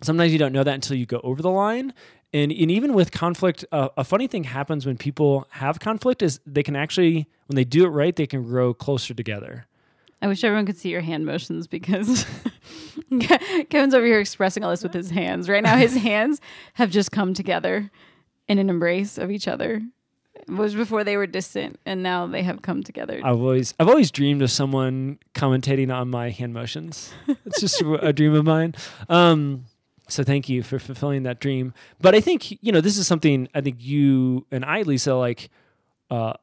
sometimes 0.03 0.33
you 0.33 0.39
don't 0.39 0.53
know 0.53 0.65
that 0.65 0.75
until 0.75 0.97
you 0.97 1.07
go 1.07 1.21
over 1.23 1.43
the 1.43 1.51
line. 1.51 1.95
And, 2.35 2.51
and 2.51 2.71
even 2.71 2.95
with 2.95 3.13
conflict, 3.13 3.65
uh, 3.73 3.91
a 3.97 4.05
funny 4.05 4.27
thing 4.27 4.45
happens 4.45 4.87
when 4.87 4.97
people 4.97 5.47
have 5.51 5.81
conflict 5.81 6.23
is 6.23 6.41
they 6.47 6.63
can 6.63 6.75
actually, 6.75 7.27
when 7.47 7.57
they 7.57 7.65
do 7.65 7.85
it 7.85 7.89
right, 7.89 8.17
they 8.17 8.27
can 8.27 8.43
grow 8.43 8.73
closer 8.73 9.13
together. 9.13 9.67
I 10.23 10.29
wish 10.29 10.43
everyone 10.45 10.67
could 10.67 10.79
see 10.79 10.89
your 10.89 11.01
hand 11.01 11.27
motions 11.27 11.67
because 11.67 12.25
Kevin's 13.71 13.93
over 13.93 14.07
here 14.07 14.21
expressing 14.21 14.63
all 14.63 14.71
this 14.71 14.85
with 14.85 14.95
his 14.95 15.11
hands. 15.11 15.49
Right 15.49 15.63
now, 15.63 15.77
his 15.77 15.97
hands 16.03 16.41
have 16.75 16.91
just 16.91 17.11
come 17.11 17.35
together 17.35 17.91
in 18.49 18.59
an 18.59 18.71
embrace 18.71 19.19
of 19.19 19.31
each 19.31 19.49
other. 19.49 19.83
Was 20.49 20.75
before 20.75 21.05
they 21.05 21.17
were 21.17 21.27
distant, 21.27 21.79
and 21.87 22.03
now 22.03 22.27
they 22.27 22.43
have 22.43 22.63
come 22.63 22.83
together. 22.83 23.21
I've 23.23 23.41
always 23.41 23.75
I've 23.79 23.89
always 23.89 24.11
dreamed 24.11 24.43
of 24.43 24.51
someone 24.51 25.19
commentating 25.35 25.95
on 25.95 26.11
my 26.11 26.31
hand 26.31 26.53
motions. 26.53 27.13
It's 27.47 27.61
just 27.61 27.81
a 27.81 27.93
a 28.09 28.13
dream 28.13 28.35
of 28.35 28.45
mine. 28.45 28.75
Um, 29.09 29.67
so 30.09 30.25
thank 30.25 30.49
you 30.49 30.63
for 30.63 30.79
fulfilling 30.79 31.23
that 31.23 31.41
dream. 31.41 31.73
But 32.01 32.15
I 32.15 32.21
think 32.21 32.51
you 32.63 32.73
know 32.73 32.81
this 32.81 32.99
is 32.99 33.07
something 33.07 33.49
I 33.55 33.61
think 33.61 33.77
you 33.79 34.47
and 34.51 34.65
I, 34.65 34.83
Lisa, 34.83 35.15
like 35.15 35.49
uh, 36.11 36.35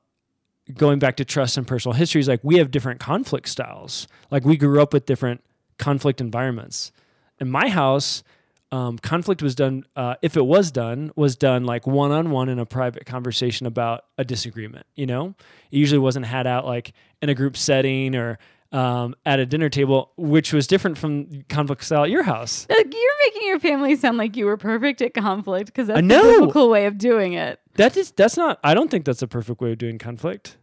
going 0.73 0.99
back 0.99 1.17
to 1.17 1.25
trust 1.25 1.57
and 1.57 1.67
personal 1.67 1.93
histories. 1.93 2.27
Like 2.27 2.39
we 2.43 2.57
have 2.57 2.71
different 2.71 2.99
conflict 2.99 3.49
styles. 3.49 4.07
Like 4.31 4.45
we 4.45 4.57
grew 4.57 4.81
up 4.81 4.93
with 4.93 5.05
different 5.05 5.43
conflict 5.77 6.21
environments. 6.21 6.91
In 7.39 7.49
my 7.49 7.69
house, 7.69 8.23
um, 8.71 8.97
conflict 8.99 9.41
was 9.41 9.55
done 9.55 9.83
uh, 9.95 10.15
if 10.21 10.37
it 10.37 10.45
was 10.45 10.71
done 10.71 11.11
was 11.15 11.35
done 11.35 11.63
like 11.63 11.87
one 11.87 12.11
on 12.11 12.31
one 12.31 12.49
in 12.49 12.59
a 12.59 12.65
private 12.65 13.05
conversation 13.05 13.65
about 13.65 14.05
a 14.17 14.23
disagreement. 14.23 14.85
You 14.95 15.07
know, 15.07 15.35
it 15.71 15.77
usually 15.77 15.99
wasn't 15.99 16.25
had 16.25 16.45
out 16.45 16.65
like 16.65 16.93
in 17.21 17.29
a 17.29 17.35
group 17.35 17.57
setting 17.57 18.15
or 18.15 18.37
um, 18.71 19.15
at 19.25 19.39
a 19.39 19.45
dinner 19.45 19.69
table, 19.69 20.11
which 20.17 20.53
was 20.53 20.67
different 20.67 20.97
from 20.97 21.43
conflict 21.49 21.83
style 21.83 22.03
at 22.03 22.11
your 22.11 22.21
house. 22.21 22.67
Like, 22.69 22.93
you're 22.93 23.11
making 23.25 23.47
your 23.47 23.59
family 23.59 23.95
sound 23.95 24.17
like 24.17 24.37
you 24.37 24.45
were 24.45 24.57
perfect 24.57 25.01
at 25.01 25.15
conflict 25.15 25.67
because 25.67 25.87
that's 25.87 26.01
know. 26.03 26.39
biblical 26.41 26.69
way 26.69 26.85
of 26.85 26.99
doing 26.99 27.33
it. 27.33 27.59
That 27.75 27.97
is 27.97 28.11
that's 28.11 28.37
not. 28.37 28.59
I 28.63 28.73
don't 28.73 28.91
think 28.91 29.05
that's 29.05 29.21
a 29.21 29.27
perfect 29.27 29.61
way 29.61 29.71
of 29.71 29.77
doing 29.79 29.97
conflict. 29.97 30.57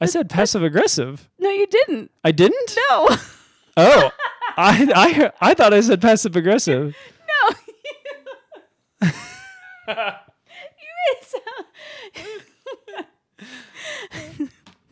I 0.00 0.06
said 0.06 0.28
passive 0.28 0.64
aggressive. 0.64 1.30
No, 1.38 1.50
you 1.50 1.66
didn't. 1.68 2.10
I 2.24 2.32
didn't. 2.32 2.76
No, 2.90 3.16
Oh, 3.76 4.10
I 4.56 4.90
I 4.94 5.50
I 5.50 5.54
thought 5.54 5.74
I 5.74 5.80
said 5.80 6.00
passive 6.00 6.36
aggressive. 6.36 6.96
you. 9.04 9.10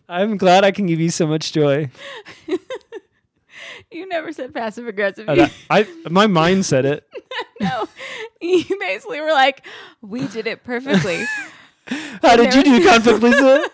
I'm 0.08 0.36
glad 0.36 0.64
I 0.64 0.72
can 0.72 0.86
give 0.86 1.00
you 1.00 1.10
so 1.10 1.26
much 1.26 1.52
joy. 1.52 1.90
You 3.92 4.08
never 4.08 4.32
said 4.32 4.54
passive 4.54 4.86
aggressive. 4.86 5.28
I, 5.28 5.52
I 5.68 5.86
my 6.08 6.26
mind 6.26 6.64
said 6.64 6.86
it. 6.86 7.06
no, 7.60 7.86
you 8.40 8.64
basically 8.80 9.20
were 9.20 9.32
like, 9.32 9.66
"We 10.00 10.26
did 10.28 10.46
it 10.46 10.64
perfectly." 10.64 11.24
How 12.22 12.36
did 12.36 12.54
you 12.54 12.62
do 12.62 12.88
conflict, 12.88 13.22
Lisa? 13.22 13.68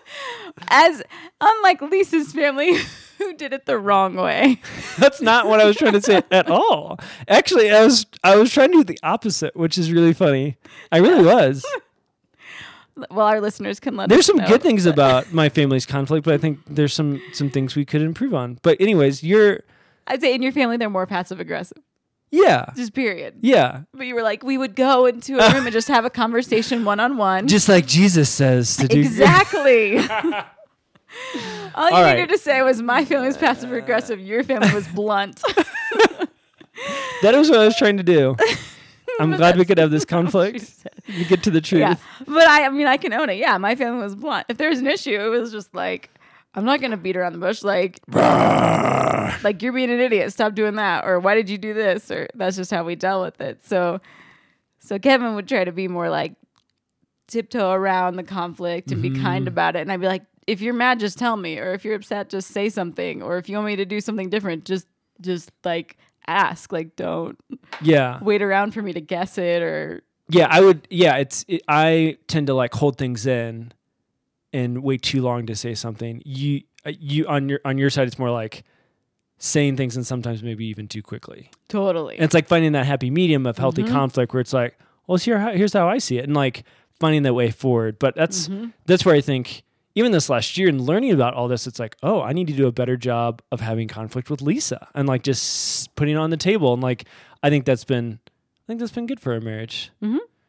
As 0.67 1.01
unlike 1.39 1.81
Lisa's 1.81 2.33
family, 2.33 2.73
who 3.19 3.33
did 3.35 3.53
it 3.53 3.67
the 3.67 3.77
wrong 3.77 4.15
way. 4.15 4.59
That's 4.97 5.21
not 5.21 5.45
what 5.47 5.59
I 5.61 5.65
was 5.65 5.75
trying 5.77 5.93
to 5.93 6.01
say 6.01 6.23
at 6.31 6.49
all. 6.49 6.97
Actually, 7.27 7.69
I 7.69 7.83
was 7.85 8.05
I 8.23 8.35
was 8.35 8.51
trying 8.51 8.71
to 8.71 8.77
do 8.79 8.83
the 8.83 8.99
opposite, 9.03 9.55
which 9.55 9.77
is 9.77 9.91
really 9.91 10.13
funny. 10.13 10.57
I 10.91 10.97
really 10.97 11.23
was. 11.23 11.63
Well, 13.09 13.27
our 13.27 13.39
listeners 13.39 13.79
can 13.79 13.95
let 13.95 14.09
There's 14.09 14.25
some 14.25 14.35
know. 14.35 14.47
good 14.47 14.61
things 14.61 14.85
about 14.85 15.31
my 15.31 15.47
family's 15.47 15.85
conflict, 15.85 16.25
but 16.25 16.33
I 16.33 16.37
think 16.37 16.59
there's 16.67 16.93
some 16.93 17.21
some 17.31 17.49
things 17.49 17.73
we 17.73 17.85
could 17.85 18.01
improve 18.01 18.33
on. 18.33 18.59
But 18.61 18.81
anyways, 18.81 19.23
you're 19.23 19.61
I'd 20.05 20.19
say 20.19 20.35
in 20.35 20.41
your 20.41 20.51
family 20.51 20.75
they're 20.75 20.89
more 20.89 21.07
passive 21.07 21.39
aggressive. 21.39 21.77
yeah. 22.29 22.65
Just 22.75 22.93
period. 22.93 23.35
Yeah. 23.39 23.83
But 23.93 24.05
you 24.07 24.15
were 24.15 24.21
like, 24.21 24.43
we 24.43 24.57
would 24.57 24.75
go 24.75 25.05
into 25.05 25.37
a 25.37 25.53
room 25.53 25.65
and 25.65 25.71
just 25.71 25.87
have 25.87 26.03
a 26.03 26.09
conversation 26.09 26.83
one 26.83 26.99
on 26.99 27.15
one. 27.15 27.47
Just 27.47 27.69
like 27.69 27.85
Jesus 27.87 28.29
says 28.29 28.75
to 28.75 28.87
do 28.89 28.99
Exactly. 28.99 29.97
All 31.75 31.89
you 31.89 31.95
All 31.95 32.03
needed 32.03 32.19
right. 32.19 32.29
to 32.29 32.37
say 32.37 32.61
was 32.61 32.81
my 32.81 33.05
family 33.05 33.27
was 33.27 33.37
passive 33.37 33.71
aggressive, 33.71 34.19
your 34.19 34.43
family 34.43 34.73
was 34.73 34.87
blunt. 34.87 35.41
That 37.21 37.35
is 37.35 37.49
what 37.49 37.59
I 37.59 37.65
was 37.65 37.75
trying 37.75 37.97
to 37.97 38.03
do. 38.03 38.35
I'm 39.19 39.35
glad 39.35 39.57
we 39.57 39.65
could 39.65 39.77
have 39.77 39.91
this 39.91 40.03
you 40.03 40.07
conflict. 40.07 40.85
We 41.07 41.25
get 41.25 41.43
to 41.43 41.51
the 41.51 41.59
truth. 41.59 41.81
yeah. 41.81 41.95
But 42.25 42.47
I 42.47 42.65
I 42.65 42.69
mean 42.69 42.87
I 42.87 42.95
can 42.95 43.11
own 43.11 43.29
it. 43.29 43.37
Yeah, 43.37 43.57
my 43.57 43.75
family 43.75 44.01
was 44.01 44.15
blunt. 44.15 44.45
If 44.47 44.57
there 44.57 44.69
was 44.69 44.79
an 44.79 44.87
issue, 44.87 45.19
it 45.19 45.27
was 45.27 45.51
just 45.51 45.75
like 45.75 46.09
I'm 46.55 46.63
not 46.63 46.79
gonna 46.79 46.95
beat 46.95 47.17
around 47.17 47.33
the 47.33 47.39
bush 47.39 47.63
like 47.63 47.99
like 49.43 49.61
you're 49.61 49.73
being 49.73 49.91
an 49.91 49.99
idiot, 49.99 50.31
stop 50.31 50.55
doing 50.55 50.75
that, 50.75 51.05
or 51.05 51.19
why 51.19 51.35
did 51.35 51.49
you 51.49 51.57
do 51.57 51.73
this? 51.73 52.09
Or 52.09 52.29
that's 52.33 52.55
just 52.55 52.71
how 52.71 52.85
we 52.85 52.95
dealt 52.95 53.25
with 53.25 53.41
it. 53.41 53.65
So 53.65 53.99
so 54.79 54.97
Kevin 54.97 55.35
would 55.35 55.49
try 55.49 55.65
to 55.65 55.73
be 55.73 55.89
more 55.89 56.09
like 56.09 56.35
tiptoe 57.27 57.71
around 57.71 58.15
the 58.15 58.23
conflict 58.23 58.91
and 58.91 59.01
be 59.01 59.09
kind 59.09 59.43
mm-hmm. 59.43 59.47
about 59.49 59.75
it. 59.75 59.81
And 59.81 59.91
I'd 59.91 59.99
be 59.99 60.07
like, 60.07 60.23
if 60.49 60.61
you're 60.61 60.73
mad, 60.73 60.99
just 60.99 61.17
tell 61.17 61.37
me. 61.37 61.57
Or 61.59 61.73
if 61.73 61.85
you're 61.85 61.95
upset, 61.95 62.29
just 62.29 62.49
say 62.49 62.69
something. 62.69 63.21
Or 63.21 63.37
if 63.37 63.47
you 63.49 63.55
want 63.55 63.67
me 63.67 63.75
to 63.77 63.85
do 63.85 64.01
something 64.01 64.29
different, 64.29 64.65
just 64.65 64.87
just 65.21 65.51
like 65.63 65.97
ask. 66.27 66.71
Like 66.71 66.95
don't 66.95 67.37
Yeah. 67.81 68.19
wait 68.21 68.41
around 68.41 68.73
for 68.73 68.81
me 68.81 68.93
to 68.93 69.01
guess 69.01 69.37
it 69.37 69.61
or 69.61 70.03
Yeah, 70.29 70.47
I 70.49 70.61
would. 70.61 70.87
Yeah, 70.89 71.15
it's. 71.17 71.45
It, 71.47 71.61
I 71.67 72.17
tend 72.27 72.47
to 72.47 72.53
like 72.53 72.73
hold 72.73 72.97
things 72.97 73.25
in, 73.25 73.71
and 74.53 74.83
wait 74.83 75.01
too 75.01 75.21
long 75.21 75.45
to 75.47 75.55
say 75.55 75.73
something. 75.75 76.21
You, 76.25 76.61
uh, 76.85 76.91
you 76.99 77.25
on 77.27 77.49
your 77.49 77.59
on 77.65 77.77
your 77.77 77.89
side, 77.89 78.07
it's 78.07 78.19
more 78.19 78.31
like 78.31 78.63
saying 79.37 79.77
things 79.77 79.95
and 79.95 80.05
sometimes 80.05 80.43
maybe 80.43 80.65
even 80.65 80.87
too 80.87 81.01
quickly. 81.01 81.49
totally. 81.69 82.15
And 82.15 82.23
it's 82.25 82.33
like 82.33 82.47
finding 82.47 82.73
that 82.73 82.85
happy 82.85 83.09
medium 83.09 83.45
of 83.45 83.57
healthy 83.57 83.83
Mm-hmm. 83.83 83.93
conflict 83.93 84.33
where 84.33 84.41
it's 84.41 84.51
like, 84.53 84.77
well, 85.07 85.17
here, 85.17 85.39
how, 85.39 85.51
here's 85.53 85.71
how 85.73 85.87
I 85.87 85.97
see 85.97 86.17
it, 86.17 86.25
and 86.25 86.35
like 86.35 86.63
finding 86.99 87.23
that 87.23 87.33
way 87.33 87.49
forward. 87.49 87.97
But 87.99 88.15
that's 88.15 88.47
Mm-hmm. 88.49 88.69
that's 88.85 89.05
where 89.05 89.15
I 89.15 89.21
think 89.21 89.63
even 89.99 90.11
this 90.11 90.29
last 90.29 90.57
year 90.57 90.69
and 90.69 90.79
learning 90.81 91.11
about 91.11 91.33
all 91.33 91.47
this, 91.47 91.67
it's 91.67 91.79
like, 91.79 91.95
oh, 92.01 92.21
I 92.21 92.33
need 92.33 92.47
to 92.47 92.53
do 92.53 92.67
a 92.67 92.71
better 92.71 92.97
job 92.97 93.41
of 93.51 93.59
having 93.59 93.87
conflict 93.87 94.29
with 94.29 94.41
Lisa 94.41 94.87
and 94.95 95.07
like 95.07 95.23
just 95.23 95.93
putting 95.95 96.15
it 96.15 96.17
on 96.17 96.29
the 96.29 96.37
table. 96.37 96.73
And 96.73 96.81
like, 96.81 97.05
I 97.43 97.49
think 97.49 97.65
that's 97.65 97.83
been, 97.83 98.19
I 98.25 98.63
think 98.65 98.79
that's 98.79 98.91
been 98.91 99.05
good 99.07 99.19
for 99.19 99.33
our 99.33 99.41
marriage. 99.41 99.91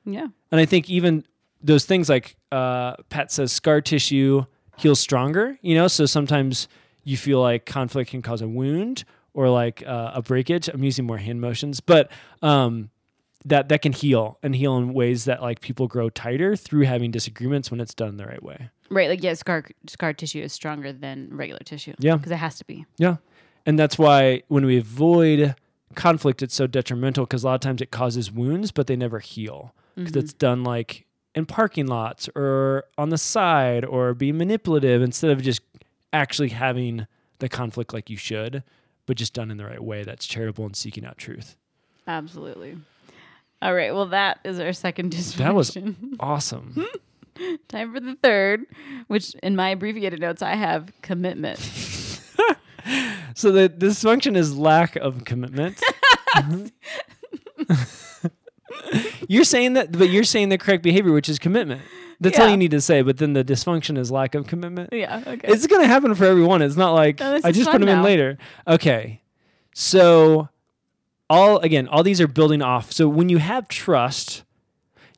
yeah. 0.04 0.28
And 0.52 0.60
I 0.60 0.64
think 0.64 0.88
even 0.88 1.24
those 1.62 1.84
things 1.84 2.08
like 2.08 2.36
uh, 2.52 2.94
Pat 3.08 3.30
says, 3.32 3.52
scar 3.52 3.80
tissue 3.80 4.44
heals 4.78 5.00
stronger. 5.00 5.58
You 5.62 5.74
know, 5.74 5.88
so 5.88 6.06
sometimes 6.06 6.68
you 7.04 7.16
feel 7.16 7.40
like 7.40 7.66
conflict 7.66 8.10
can 8.10 8.22
cause 8.22 8.40
a 8.40 8.48
wound 8.48 9.04
or 9.34 9.48
like 9.48 9.82
uh, 9.86 10.12
a 10.14 10.22
breakage. 10.22 10.68
I'm 10.68 10.84
using 10.84 11.06
more 11.06 11.18
hand 11.18 11.40
motions, 11.40 11.80
but 11.80 12.10
um, 12.40 12.90
that 13.44 13.68
that 13.68 13.82
can 13.82 13.92
heal 13.92 14.38
and 14.42 14.54
heal 14.54 14.76
in 14.76 14.92
ways 14.92 15.24
that 15.24 15.40
like 15.40 15.60
people 15.60 15.88
grow 15.88 16.10
tighter 16.10 16.56
through 16.56 16.82
having 16.82 17.10
disagreements 17.10 17.70
when 17.70 17.80
it's 17.80 17.94
done 17.94 18.16
the 18.16 18.26
right 18.26 18.42
way. 18.42 18.70
Right, 18.90 19.08
like 19.08 19.22
yeah, 19.22 19.34
scar 19.34 19.64
scar 19.86 20.12
tissue 20.12 20.42
is 20.42 20.52
stronger 20.52 20.92
than 20.92 21.28
regular 21.32 21.60
tissue. 21.64 21.94
Yeah. 21.98 22.16
because 22.16 22.32
it 22.32 22.36
has 22.36 22.58
to 22.58 22.64
be. 22.64 22.86
Yeah, 22.98 23.16
and 23.66 23.78
that's 23.78 23.98
why 23.98 24.42
when 24.48 24.66
we 24.66 24.78
avoid 24.78 25.54
conflict, 25.94 26.42
it's 26.42 26.54
so 26.54 26.66
detrimental 26.66 27.24
because 27.24 27.44
a 27.44 27.46
lot 27.46 27.54
of 27.54 27.60
times 27.60 27.80
it 27.80 27.90
causes 27.90 28.30
wounds, 28.30 28.72
but 28.72 28.86
they 28.86 28.96
never 28.96 29.20
heal 29.20 29.74
because 29.94 30.12
mm-hmm. 30.12 30.20
it's 30.20 30.32
done 30.32 30.64
like 30.64 31.06
in 31.34 31.46
parking 31.46 31.86
lots 31.86 32.28
or 32.34 32.84
on 32.98 33.10
the 33.10 33.18
side 33.18 33.84
or 33.84 34.14
being 34.14 34.36
manipulative 34.36 35.02
instead 35.02 35.30
of 35.30 35.42
just 35.42 35.62
actually 36.12 36.48
having 36.48 37.06
the 37.38 37.48
conflict 37.48 37.94
like 37.94 38.10
you 38.10 38.16
should, 38.16 38.62
but 39.06 39.16
just 39.16 39.32
done 39.32 39.50
in 39.50 39.56
the 39.56 39.64
right 39.64 39.82
way 39.82 40.02
that's 40.02 40.26
charitable 40.26 40.64
and 40.64 40.76
seeking 40.76 41.04
out 41.04 41.18
truth. 41.18 41.56
Absolutely. 42.06 42.76
All 43.62 43.74
right. 43.74 43.94
Well, 43.94 44.06
that 44.06 44.40
is 44.44 44.58
our 44.58 44.72
second 44.72 45.12
dysfunction. 45.12 45.36
That 45.36 45.54
was 45.54 45.76
awesome. 46.20 46.86
time 47.68 47.92
for 47.92 48.00
the 48.00 48.16
third, 48.22 48.64
which 49.08 49.34
in 49.42 49.54
my 49.56 49.70
abbreviated 49.70 50.20
notes 50.20 50.42
I 50.42 50.54
have 50.54 50.90
commitment. 51.02 51.58
so 53.34 53.52
the 53.52 53.68
dysfunction 53.68 54.36
is 54.36 54.56
lack 54.56 54.96
of 54.96 55.24
commitment. 55.24 55.82
you're 59.28 59.44
saying 59.44 59.74
that, 59.74 59.92
but 59.92 60.08
you're 60.10 60.24
saying 60.24 60.48
the 60.48 60.58
correct 60.58 60.82
behavior, 60.82 61.12
which 61.12 61.28
is 61.28 61.38
commitment. 61.38 61.82
That's 62.22 62.38
all 62.38 62.48
you 62.48 62.56
need 62.56 62.70
to 62.72 62.80
say. 62.82 63.00
But 63.02 63.16
then 63.16 63.32
the 63.32 63.42
dysfunction 63.42 63.96
is 63.96 64.10
lack 64.10 64.34
of 64.34 64.46
commitment. 64.46 64.92
yeah. 64.92 65.22
Okay. 65.26 65.48
It's 65.48 65.66
going 65.66 65.80
to 65.82 65.88
happen 65.88 66.14
for 66.14 66.26
everyone. 66.26 66.60
It's 66.60 66.76
not 66.76 66.92
like 66.92 67.18
No, 67.18 67.40
I 67.42 67.50
just 67.50 67.70
put 67.70 67.80
them 67.80 67.88
in 67.88 68.02
later. 68.02 68.36
Okay. 68.66 69.22
So 69.74 70.48
all 71.30 71.58
again, 71.60 71.88
all 71.88 72.02
these 72.02 72.20
are 72.20 72.28
building 72.28 72.60
off. 72.60 72.92
So 72.92 73.08
when 73.08 73.30
you 73.30 73.38
have 73.38 73.68
trust, 73.68 74.42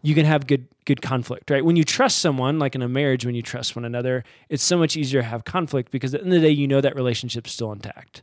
you 0.02 0.14
can 0.14 0.26
have 0.26 0.46
good 0.46 0.68
good 0.84 1.00
conflict, 1.00 1.50
right? 1.50 1.64
When 1.64 1.76
you 1.76 1.84
trust 1.84 2.18
someone, 2.18 2.58
like 2.58 2.74
in 2.74 2.82
a 2.82 2.88
marriage, 2.88 3.24
when 3.24 3.34
you 3.34 3.42
trust 3.42 3.74
one 3.74 3.84
another, 3.84 4.24
it's 4.48 4.62
so 4.62 4.76
much 4.76 4.96
easier 4.96 5.22
to 5.22 5.28
have 5.28 5.44
conflict 5.44 5.90
because 5.90 6.12
at 6.12 6.20
the 6.20 6.26
end 6.26 6.34
of 6.34 6.42
the 6.42 6.48
day, 6.48 6.52
you 6.52 6.68
know 6.68 6.80
that 6.80 6.94
relationship's 6.94 7.52
still 7.52 7.72
intact. 7.72 8.22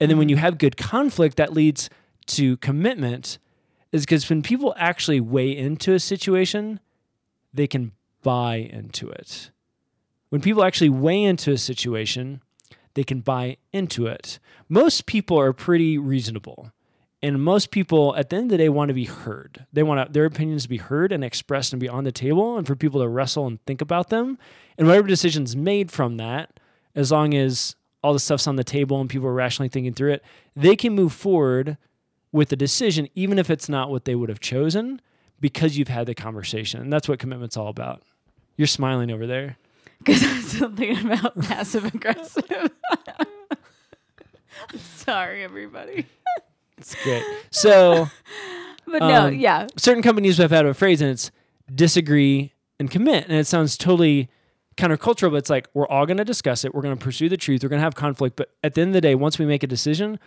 And 0.00 0.10
then 0.10 0.16
when 0.16 0.26
mm-hmm. 0.26 0.30
you 0.30 0.36
have 0.36 0.56
good 0.56 0.76
conflict, 0.76 1.36
that 1.36 1.52
leads 1.52 1.90
to 2.26 2.56
commitment, 2.58 3.38
is 3.92 4.06
because 4.06 4.28
when 4.30 4.40
people 4.40 4.72
actually 4.78 5.20
weigh 5.20 5.54
into 5.54 5.92
a 5.92 5.98
situation, 5.98 6.80
they 7.52 7.66
can 7.66 7.92
buy 8.22 8.56
into 8.56 9.10
it. 9.10 9.50
When 10.30 10.40
people 10.40 10.62
actually 10.62 10.90
weigh 10.90 11.24
into 11.24 11.50
a 11.50 11.58
situation, 11.58 12.40
they 12.94 13.02
can 13.04 13.20
buy 13.20 13.56
into 13.72 14.06
it. 14.06 14.38
Most 14.68 15.06
people 15.06 15.38
are 15.38 15.52
pretty 15.52 15.98
reasonable. 15.98 16.72
And 17.22 17.42
most 17.42 17.70
people 17.70 18.16
at 18.16 18.30
the 18.30 18.36
end 18.36 18.46
of 18.46 18.50
the 18.50 18.58
day 18.58 18.68
want 18.70 18.88
to 18.88 18.94
be 18.94 19.04
heard. 19.04 19.66
They 19.72 19.82
want 19.82 20.12
their 20.12 20.24
opinions 20.24 20.62
to 20.62 20.68
be 20.70 20.78
heard 20.78 21.12
and 21.12 21.22
expressed 21.22 21.72
and 21.72 21.80
be 21.80 21.88
on 21.88 22.04
the 22.04 22.12
table 22.12 22.56
and 22.56 22.66
for 22.66 22.74
people 22.74 23.00
to 23.00 23.08
wrestle 23.08 23.46
and 23.46 23.62
think 23.66 23.82
about 23.82 24.08
them. 24.08 24.38
And 24.78 24.86
whatever 24.86 25.06
decisions 25.06 25.54
made 25.54 25.90
from 25.90 26.16
that, 26.16 26.58
as 26.94 27.12
long 27.12 27.34
as 27.34 27.76
all 28.02 28.14
the 28.14 28.20
stuff's 28.20 28.46
on 28.46 28.56
the 28.56 28.64
table 28.64 29.00
and 29.00 29.10
people 29.10 29.28
are 29.28 29.34
rationally 29.34 29.68
thinking 29.68 29.92
through 29.92 30.12
it, 30.12 30.24
they 30.56 30.74
can 30.76 30.94
move 30.94 31.12
forward 31.12 31.76
with 32.32 32.48
the 32.48 32.56
decision, 32.56 33.08
even 33.14 33.38
if 33.38 33.50
it's 33.50 33.68
not 33.68 33.90
what 33.90 34.06
they 34.06 34.14
would 34.14 34.30
have 34.30 34.40
chosen, 34.40 35.00
because 35.40 35.76
you've 35.76 35.88
had 35.88 36.06
the 36.06 36.14
conversation. 36.14 36.80
And 36.80 36.92
that's 36.92 37.08
what 37.08 37.18
commitment's 37.18 37.56
all 37.56 37.68
about. 37.68 38.02
You're 38.56 38.66
smiling 38.66 39.10
over 39.10 39.26
there. 39.26 39.56
Because 40.02 40.24
I'm 40.24 40.40
still 40.40 40.74
thinking 40.74 41.12
about 41.12 41.38
passive 41.42 41.84
aggressive. 41.84 42.50
I'm 44.70 44.78
sorry, 44.78 45.44
everybody. 45.44 46.06
It's 46.80 46.94
great. 47.02 47.22
So, 47.50 48.08
But 48.86 49.00
no, 49.00 49.26
Um, 49.26 49.34
yeah. 49.34 49.68
certain 49.76 50.02
companies 50.02 50.38
have 50.38 50.50
had 50.50 50.66
a 50.66 50.74
phrase 50.74 51.00
and 51.00 51.10
it's 51.10 51.30
disagree 51.72 52.54
and 52.80 52.90
commit. 52.90 53.24
And 53.28 53.36
it 53.36 53.46
sounds 53.46 53.76
totally 53.76 54.28
countercultural, 54.76 55.30
but 55.30 55.36
it's 55.36 55.50
like 55.50 55.68
we're 55.74 55.86
all 55.86 56.06
going 56.06 56.16
to 56.16 56.24
discuss 56.24 56.64
it. 56.64 56.74
We're 56.74 56.82
going 56.82 56.96
to 56.96 57.02
pursue 57.02 57.28
the 57.28 57.36
truth. 57.36 57.62
We're 57.62 57.68
going 57.68 57.78
to 57.78 57.84
have 57.84 57.94
conflict. 57.94 58.34
But 58.36 58.50
at 58.64 58.74
the 58.74 58.80
end 58.80 58.88
of 58.90 58.94
the 58.94 59.00
day, 59.00 59.14
once 59.14 59.38
we 59.38 59.46
make 59.46 59.62
a 59.62 59.66
decision, 59.68 60.18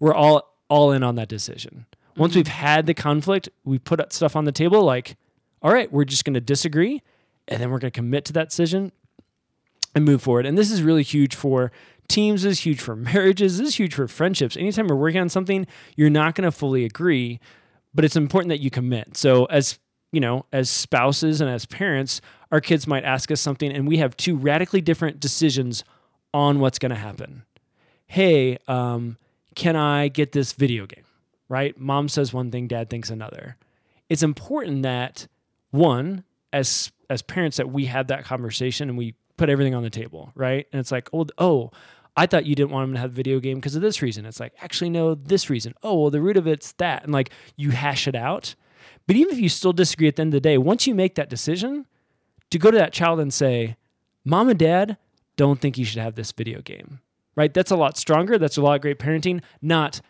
we're 0.00 0.14
all 0.14 0.54
all 0.68 0.90
in 0.92 1.02
on 1.02 1.14
that 1.14 1.28
decision. 1.28 1.86
Once 2.16 2.34
we've 2.34 2.48
had 2.48 2.86
the 2.86 2.94
conflict, 2.94 3.48
we 3.64 3.78
put 3.78 4.12
stuff 4.12 4.34
on 4.34 4.44
the 4.44 4.52
table 4.52 4.82
like, 4.82 5.16
all 5.62 5.72
right, 5.72 5.92
we're 5.92 6.04
just 6.04 6.24
going 6.24 6.34
to 6.34 6.40
disagree 6.40 7.00
and 7.46 7.62
then 7.62 7.70
we're 7.70 7.78
going 7.78 7.90
to 7.92 7.96
commit 7.96 8.24
to 8.24 8.32
that 8.32 8.50
decision 8.50 8.90
and 9.94 10.04
move 10.04 10.20
forward. 10.22 10.44
And 10.44 10.58
this 10.58 10.70
is 10.72 10.82
really 10.82 11.04
huge 11.04 11.34
for 11.36 11.70
teams, 12.08 12.42
this 12.42 12.52
is 12.52 12.60
huge 12.60 12.80
for 12.80 12.96
marriages, 12.96 13.58
this 13.58 13.68
is 13.68 13.74
huge 13.76 13.94
for 13.94 14.08
friendships. 14.08 14.56
Anytime 14.56 14.88
we're 14.88 14.96
working 14.96 15.20
on 15.20 15.28
something, 15.28 15.66
you're 15.96 16.10
not 16.10 16.34
going 16.34 16.44
to 16.44 16.52
fully 16.52 16.84
agree, 16.84 17.40
but 17.94 18.04
it's 18.04 18.16
important 18.16 18.48
that 18.50 18.60
you 18.60 18.70
commit. 18.70 19.16
So 19.16 19.44
as 19.46 19.78
you 20.10 20.20
know, 20.20 20.46
as 20.52 20.70
spouses 20.70 21.40
and 21.40 21.50
as 21.50 21.66
parents, 21.66 22.20
our 22.50 22.60
kids 22.60 22.86
might 22.86 23.04
ask 23.04 23.30
us 23.30 23.40
something 23.40 23.70
and 23.70 23.86
we 23.86 23.98
have 23.98 24.16
two 24.16 24.36
radically 24.36 24.80
different 24.80 25.20
decisions 25.20 25.84
on 26.32 26.60
what's 26.60 26.78
going 26.78 26.90
to 26.90 26.96
happen. 26.96 27.44
Hey, 28.06 28.58
um, 28.68 29.18
can 29.54 29.76
I 29.76 30.08
get 30.08 30.32
this 30.32 30.52
video 30.52 30.86
game? 30.86 31.04
Right? 31.48 31.78
Mom 31.78 32.08
says 32.08 32.32
one 32.32 32.50
thing, 32.50 32.68
dad 32.68 32.90
thinks 32.90 33.10
another. 33.10 33.56
It's 34.08 34.22
important 34.22 34.82
that 34.82 35.26
one, 35.70 36.24
as 36.52 36.90
as 37.10 37.22
parents, 37.22 37.56
that 37.56 37.70
we 37.70 37.86
have 37.86 38.08
that 38.08 38.24
conversation 38.24 38.88
and 38.88 38.98
we 38.98 39.14
put 39.36 39.48
everything 39.48 39.74
on 39.74 39.82
the 39.82 39.90
table, 39.90 40.30
right? 40.34 40.66
And 40.72 40.80
it's 40.80 40.92
like, 40.92 41.08
oh, 41.12 41.26
oh, 41.38 41.70
I 42.18 42.26
thought 42.26 42.46
you 42.46 42.56
didn't 42.56 42.72
want 42.72 42.88
him 42.88 42.94
to 42.94 43.00
have 43.00 43.10
a 43.10 43.14
video 43.14 43.38
game 43.38 43.58
because 43.58 43.76
of 43.76 43.82
this 43.82 44.02
reason. 44.02 44.26
It's 44.26 44.40
like, 44.40 44.52
actually, 44.60 44.90
no, 44.90 45.14
this 45.14 45.48
reason. 45.48 45.72
Oh, 45.84 46.00
well, 46.00 46.10
the 46.10 46.20
root 46.20 46.36
of 46.36 46.48
it's 46.48 46.72
that. 46.72 47.04
And 47.04 47.12
like 47.12 47.30
you 47.56 47.70
hash 47.70 48.08
it 48.08 48.16
out. 48.16 48.56
But 49.06 49.14
even 49.14 49.32
if 49.32 49.38
you 49.38 49.48
still 49.48 49.72
disagree 49.72 50.08
at 50.08 50.16
the 50.16 50.22
end 50.22 50.34
of 50.34 50.42
the 50.42 50.48
day, 50.48 50.58
once 50.58 50.84
you 50.84 50.96
make 50.96 51.14
that 51.14 51.30
decision, 51.30 51.86
to 52.50 52.58
go 52.58 52.72
to 52.72 52.76
that 52.76 52.92
child 52.92 53.20
and 53.20 53.32
say, 53.32 53.76
Mom 54.24 54.48
and 54.48 54.58
Dad 54.58 54.96
don't 55.36 55.60
think 55.60 55.78
you 55.78 55.84
should 55.84 56.00
have 56.00 56.16
this 56.16 56.32
video 56.32 56.60
game, 56.60 56.98
right? 57.36 57.54
That's 57.54 57.70
a 57.70 57.76
lot 57.76 57.96
stronger. 57.96 58.36
That's 58.36 58.56
a 58.56 58.62
lot 58.62 58.74
of 58.74 58.80
great 58.80 58.98
parenting. 58.98 59.40
Not 59.62 60.00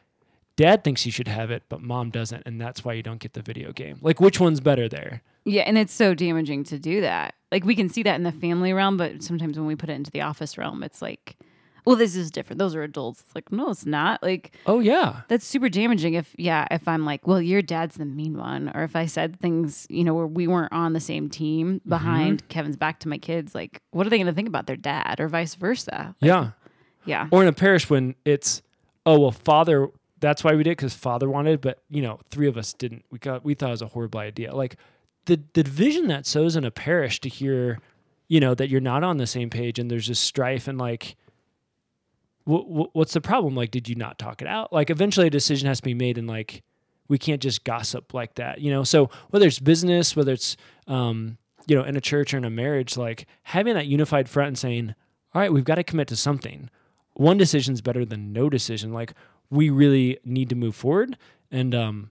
Dad 0.56 0.82
thinks 0.82 1.04
you 1.04 1.12
should 1.12 1.28
have 1.28 1.50
it, 1.50 1.64
but 1.68 1.82
Mom 1.82 2.08
doesn't, 2.10 2.42
and 2.46 2.58
that's 2.58 2.86
why 2.86 2.94
you 2.94 3.02
don't 3.02 3.20
get 3.20 3.34
the 3.34 3.42
video 3.42 3.70
game. 3.70 3.98
Like, 4.00 4.18
which 4.18 4.40
one's 4.40 4.60
better 4.60 4.88
there? 4.88 5.22
Yeah, 5.44 5.62
and 5.62 5.76
it's 5.76 5.92
so 5.92 6.14
damaging 6.14 6.64
to 6.64 6.78
do 6.78 7.02
that. 7.02 7.34
Like 7.52 7.64
we 7.64 7.74
can 7.74 7.90
see 7.90 8.02
that 8.02 8.14
in 8.14 8.22
the 8.22 8.32
family 8.32 8.72
realm, 8.72 8.96
but 8.96 9.22
sometimes 9.22 9.58
when 9.58 9.66
we 9.66 9.76
put 9.76 9.90
it 9.90 9.92
into 9.92 10.10
the 10.10 10.22
office 10.22 10.56
realm, 10.56 10.82
it's 10.82 11.02
like, 11.02 11.36
well, 11.88 11.96
this 11.96 12.14
is 12.14 12.30
different. 12.30 12.58
Those 12.58 12.74
are 12.74 12.82
adults. 12.82 13.22
It's 13.22 13.34
like, 13.34 13.50
no, 13.50 13.70
it's 13.70 13.86
not. 13.86 14.22
Like 14.22 14.52
Oh 14.66 14.78
yeah, 14.78 15.22
that's 15.28 15.46
super 15.46 15.70
damaging 15.70 16.12
if 16.12 16.34
yeah, 16.36 16.66
if 16.70 16.86
I'm 16.86 17.06
like, 17.06 17.26
well, 17.26 17.40
your 17.40 17.62
dad's 17.62 17.94
the 17.96 18.04
mean 18.04 18.36
one, 18.36 18.70
or 18.74 18.82
if 18.82 18.94
I 18.94 19.06
said 19.06 19.40
things, 19.40 19.86
you 19.88 20.04
know, 20.04 20.12
where 20.12 20.26
we 20.26 20.46
weren't 20.46 20.70
on 20.70 20.92
the 20.92 21.00
same 21.00 21.30
team 21.30 21.80
mm-hmm. 21.80 21.88
behind 21.88 22.46
Kevin's 22.50 22.76
back 22.76 23.00
to 23.00 23.08
my 23.08 23.16
kids, 23.16 23.54
like, 23.54 23.80
what 23.92 24.06
are 24.06 24.10
they 24.10 24.18
gonna 24.18 24.34
think 24.34 24.48
about 24.48 24.66
their 24.66 24.76
dad 24.76 25.18
or 25.18 25.28
vice 25.28 25.54
versa? 25.54 26.14
Like, 26.20 26.28
yeah. 26.28 26.50
Yeah. 27.06 27.26
Or 27.30 27.40
in 27.40 27.48
a 27.48 27.54
parish 27.54 27.88
when 27.88 28.16
it's, 28.26 28.60
oh 29.06 29.18
well, 29.18 29.32
Father. 29.32 29.88
That's 30.20 30.44
why 30.44 30.56
we 30.56 30.64
did 30.64 30.76
because 30.76 30.92
Father 30.92 31.30
wanted, 31.30 31.62
but 31.62 31.78
you 31.88 32.02
know, 32.02 32.20
three 32.28 32.48
of 32.48 32.58
us 32.58 32.74
didn't. 32.74 33.06
We 33.10 33.18
got 33.18 33.46
we 33.46 33.54
thought 33.54 33.68
it 33.68 33.70
was 33.70 33.82
a 33.82 33.86
horrible 33.86 34.20
idea. 34.20 34.54
Like 34.54 34.76
the 35.24 35.40
the 35.54 35.62
division 35.62 36.08
that 36.08 36.26
sows 36.26 36.54
in 36.54 36.64
a 36.64 36.70
parish 36.70 37.18
to 37.20 37.30
hear, 37.30 37.78
you 38.26 38.40
know, 38.40 38.54
that 38.56 38.68
you're 38.68 38.82
not 38.82 39.04
on 39.04 39.16
the 39.16 39.26
same 39.26 39.48
page 39.48 39.78
and 39.78 39.90
there's 39.90 40.08
this 40.08 40.20
strife 40.20 40.68
and 40.68 40.76
like. 40.76 41.16
What, 42.48 42.94
what's 42.94 43.12
the 43.12 43.20
problem? 43.20 43.54
Like, 43.54 43.70
did 43.70 43.88
you 43.88 43.94
not 43.94 44.18
talk 44.18 44.40
it 44.40 44.48
out? 44.48 44.72
Like, 44.72 44.88
eventually, 44.88 45.26
a 45.26 45.30
decision 45.30 45.68
has 45.68 45.78
to 45.78 45.84
be 45.84 45.94
made, 45.94 46.16
and 46.16 46.26
like, 46.26 46.62
we 47.06 47.18
can't 47.18 47.42
just 47.42 47.64
gossip 47.64 48.14
like 48.14 48.36
that, 48.36 48.60
you 48.60 48.70
know. 48.70 48.84
So 48.84 49.10
whether 49.30 49.46
it's 49.46 49.58
business, 49.58 50.16
whether 50.16 50.32
it's 50.32 50.56
um, 50.86 51.38
you 51.66 51.76
know, 51.76 51.84
in 51.84 51.96
a 51.96 52.00
church 52.00 52.32
or 52.32 52.38
in 52.38 52.44
a 52.44 52.50
marriage, 52.50 52.96
like 52.96 53.26
having 53.42 53.74
that 53.74 53.86
unified 53.86 54.28
front 54.28 54.48
and 54.48 54.58
saying, 54.58 54.94
"All 55.34 55.42
right, 55.42 55.52
we've 55.52 55.64
got 55.64 55.74
to 55.76 55.84
commit 55.84 56.08
to 56.08 56.16
something." 56.16 56.70
One 57.14 57.36
decision 57.36 57.74
is 57.74 57.82
better 57.82 58.04
than 58.04 58.32
no 58.32 58.48
decision. 58.48 58.92
Like, 58.92 59.12
we 59.50 59.68
really 59.68 60.18
need 60.24 60.48
to 60.50 60.54
move 60.54 60.74
forward 60.74 61.18
and 61.50 61.74
um, 61.74 62.10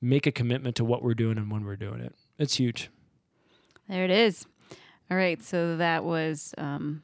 make 0.00 0.26
a 0.26 0.32
commitment 0.32 0.76
to 0.76 0.84
what 0.84 1.02
we're 1.02 1.14
doing 1.14 1.36
and 1.36 1.50
when 1.50 1.64
we're 1.64 1.76
doing 1.76 2.00
it. 2.00 2.14
It's 2.38 2.54
huge. 2.54 2.90
There 3.88 4.04
it 4.04 4.10
is. 4.10 4.46
All 5.10 5.16
right, 5.16 5.42
so 5.42 5.76
that 5.76 6.04
was 6.04 6.54
um 6.58 7.02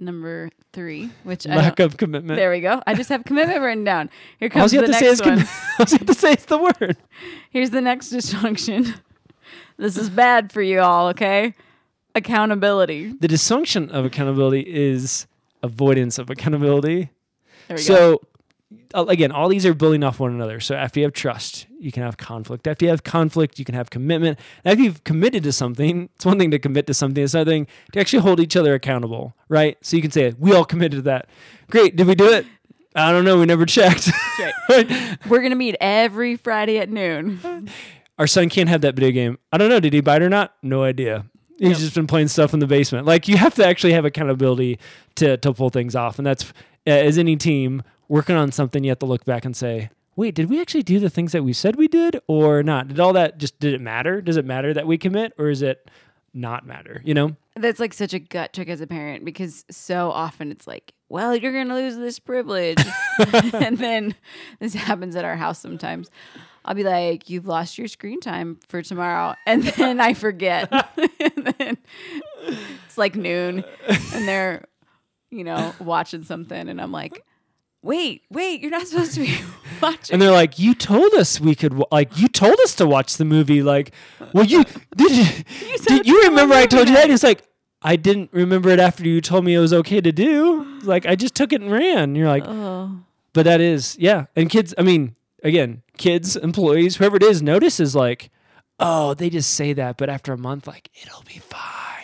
number 0.00 0.50
three, 0.72 1.10
which 1.22 1.46
I 1.46 1.54
Lack 1.56 1.80
of 1.80 1.96
commitment. 1.96 2.36
there 2.36 2.50
we 2.50 2.60
go. 2.60 2.82
I 2.86 2.94
just 2.94 3.08
have 3.08 3.24
commitment 3.24 3.60
written 3.60 3.84
down. 3.84 4.10
Here 4.38 4.48
comes 4.48 4.72
the 4.72 4.78
have 4.78 4.86
to 4.86 4.92
say 4.94 5.06
next 5.06 5.24
one. 5.24 5.38
commi- 5.38 5.78
all 5.80 5.86
you 5.88 5.98
have 5.98 6.06
to 6.06 6.14
say 6.14 6.32
is 6.32 6.44
the 6.46 6.58
word. 6.58 6.96
Here's 7.50 7.70
the 7.70 7.80
next 7.80 8.12
dysfunction. 8.12 8.94
this 9.76 9.96
is 9.96 10.10
bad 10.10 10.52
for 10.52 10.62
you 10.62 10.80
all, 10.80 11.08
okay? 11.08 11.54
Accountability. 12.14 13.12
The 13.20 13.28
dysfunction 13.28 13.90
of 13.90 14.04
accountability 14.04 14.60
is 14.60 15.26
avoidance 15.62 16.18
of 16.18 16.30
accountability. 16.30 17.10
There 17.68 17.76
we 17.76 17.84
go. 17.86 18.20
Uh, 18.94 19.06
again, 19.08 19.32
all 19.32 19.48
these 19.48 19.66
are 19.66 19.74
building 19.74 20.02
off 20.04 20.20
one 20.20 20.32
another. 20.32 20.60
So 20.60 20.74
after 20.74 21.00
you 21.00 21.06
have 21.06 21.12
trust, 21.12 21.66
you 21.78 21.90
can 21.92 22.02
have 22.02 22.16
conflict. 22.16 22.66
After 22.66 22.84
you 22.84 22.90
have 22.90 23.02
conflict, 23.02 23.58
you 23.58 23.64
can 23.64 23.74
have 23.74 23.90
commitment. 23.90 24.38
And 24.64 24.72
after 24.72 24.84
you've 24.84 25.04
committed 25.04 25.42
to 25.44 25.52
something, 25.52 26.08
it's 26.16 26.24
one 26.24 26.38
thing 26.38 26.50
to 26.52 26.58
commit 26.58 26.86
to 26.86 26.94
something. 26.94 27.22
It's 27.22 27.34
another 27.34 27.50
thing 27.50 27.66
to 27.92 28.00
actually 28.00 28.20
hold 28.22 28.40
each 28.40 28.56
other 28.56 28.74
accountable, 28.74 29.34
right? 29.48 29.76
So 29.82 29.96
you 29.96 30.02
can 30.02 30.10
say, 30.10 30.34
"We 30.38 30.52
all 30.54 30.64
committed 30.64 30.98
to 30.98 31.02
that." 31.02 31.28
Great. 31.70 31.96
Did 31.96 32.06
we 32.06 32.14
do 32.14 32.32
it? 32.32 32.46
I 32.96 33.10
don't 33.10 33.24
know. 33.24 33.38
We 33.38 33.46
never 33.46 33.66
checked. 33.66 34.10
Right. 34.68 35.18
We're 35.28 35.42
gonna 35.42 35.54
meet 35.56 35.76
every 35.80 36.36
Friday 36.36 36.78
at 36.78 36.88
noon. 36.90 37.68
Our 38.18 38.26
son 38.26 38.48
can't 38.48 38.68
have 38.68 38.80
that 38.82 38.94
video 38.94 39.10
game. 39.10 39.38
I 39.52 39.58
don't 39.58 39.68
know. 39.68 39.78
Did 39.80 39.92
he 39.92 40.00
buy 40.00 40.16
it 40.16 40.22
or 40.22 40.28
not? 40.28 40.54
No 40.62 40.82
idea. 40.84 41.24
He's 41.58 41.70
Yep. 41.70 41.78
just 41.78 41.94
been 41.94 42.06
playing 42.08 42.28
stuff 42.28 42.52
in 42.54 42.58
the 42.60 42.66
basement. 42.66 43.06
Like 43.06 43.28
you 43.28 43.36
have 43.36 43.54
to 43.56 43.66
actually 43.66 43.92
have 43.92 44.04
accountability 44.04 44.78
to 45.16 45.36
to 45.38 45.52
pull 45.52 45.70
things 45.70 45.94
off, 45.94 46.18
and 46.18 46.26
that's 46.26 46.44
uh, 46.86 46.90
as 46.90 47.16
any 47.18 47.36
team 47.36 47.82
working 48.08 48.36
on 48.36 48.52
something, 48.52 48.84
you 48.84 48.90
have 48.90 48.98
to 49.00 49.06
look 49.06 49.24
back 49.24 49.44
and 49.44 49.56
say, 49.56 49.90
"Wait, 50.16 50.34
did 50.34 50.48
we 50.48 50.60
actually 50.60 50.82
do 50.82 50.98
the 50.98 51.10
things 51.10 51.32
that 51.32 51.44
we 51.44 51.52
said 51.52 51.76
we 51.76 51.88
did, 51.88 52.20
or 52.26 52.62
not? 52.62 52.88
Did 52.88 53.00
all 53.00 53.12
that 53.12 53.38
just 53.38 53.58
did 53.60 53.74
it 53.74 53.80
matter? 53.80 54.20
Does 54.20 54.36
it 54.36 54.44
matter 54.44 54.72
that 54.74 54.86
we 54.86 54.98
commit, 54.98 55.32
or 55.38 55.48
is 55.48 55.62
it 55.62 55.88
not 56.32 56.66
matter? 56.66 57.00
You 57.04 57.14
know? 57.14 57.36
That's 57.56 57.78
like 57.78 57.94
such 57.94 58.12
a 58.12 58.18
gut 58.18 58.52
check 58.52 58.68
as 58.68 58.80
a 58.80 58.86
parent 58.86 59.24
because 59.24 59.64
so 59.70 60.10
often 60.10 60.50
it's 60.50 60.66
like, 60.66 60.92
well, 61.08 61.36
you're 61.36 61.52
gonna 61.52 61.74
lose 61.74 61.96
this 61.96 62.18
privilege, 62.18 62.84
and 63.52 63.78
then 63.78 64.14
this 64.58 64.74
happens 64.74 65.14
at 65.14 65.24
our 65.24 65.36
house 65.36 65.60
sometimes. 65.60 66.10
I'll 66.64 66.74
be 66.74 66.82
like, 66.82 67.28
you've 67.28 67.46
lost 67.46 67.76
your 67.76 67.88
screen 67.88 68.20
time 68.20 68.58
for 68.66 68.82
tomorrow, 68.82 69.34
and 69.46 69.62
then 69.62 70.00
I 70.00 70.14
forget. 70.14 70.72
and 70.96 71.54
then 71.58 71.76
it's 72.86 72.96
like 72.96 73.14
noon, 73.14 73.64
and 73.86 74.28
they're, 74.28 74.64
you 75.30 75.44
know, 75.44 75.74
watching 75.78 76.24
something, 76.24 76.68
and 76.68 76.80
I'm 76.80 76.90
like, 76.90 77.24
wait, 77.84 78.22
wait, 78.30 78.60
you're 78.60 78.70
not 78.70 78.86
supposed 78.88 79.14
to 79.14 79.20
be 79.20 79.36
watching. 79.82 80.14
And 80.14 80.22
they're 80.22 80.30
like, 80.32 80.58
"You 80.58 80.74
told 80.74 81.12
us 81.14 81.40
we 81.40 81.54
could. 81.54 81.74
wa- 81.74 81.86
Like, 81.92 82.16
you 82.18 82.28
told 82.28 82.58
us 82.64 82.74
to 82.76 82.86
watch 82.86 83.16
the 83.16 83.24
movie. 83.24 83.62
Like, 83.62 83.92
well, 84.32 84.44
you 84.44 84.64
did. 84.96 85.10
You, 85.12 85.24
said 85.78 85.88
did 85.88 86.00
it's 86.00 86.08
you 86.08 86.22
remember 86.24 86.54
I 86.54 86.66
told 86.66 86.88
you 86.88 86.94
that?" 86.94 87.10
It's 87.10 87.22
like, 87.22 87.42
I 87.82 87.96
didn't 87.96 88.30
remember 88.32 88.70
it 88.70 88.80
after 88.80 89.04
you 89.04 89.20
told 89.20 89.44
me 89.44 89.54
it 89.54 89.58
was 89.58 89.72
okay 89.74 90.00
to 90.00 90.10
do. 90.12 90.80
Like, 90.82 91.04
I 91.06 91.14
just 91.16 91.34
took 91.34 91.52
it 91.52 91.60
and 91.60 91.70
ran. 91.70 91.98
And 91.98 92.16
you're 92.16 92.28
like, 92.28 92.44
oh, 92.46 92.98
but 93.34 93.44
that 93.44 93.60
is, 93.60 93.96
yeah. 94.00 94.24
And 94.34 94.48
kids, 94.48 94.72
I 94.78 94.82
mean, 94.82 95.14
again, 95.42 95.82
kids, 95.98 96.34
employees, 96.34 96.96
whoever 96.96 97.16
it 97.16 97.22
is, 97.22 97.42
notices 97.42 97.94
like, 97.94 98.30
oh, 98.80 99.12
they 99.12 99.28
just 99.28 99.50
say 99.50 99.74
that, 99.74 99.98
but 99.98 100.08
after 100.08 100.32
a 100.32 100.38
month, 100.38 100.66
like, 100.66 100.88
it'll 101.02 101.24
be 101.24 101.40
fine. 101.40 101.60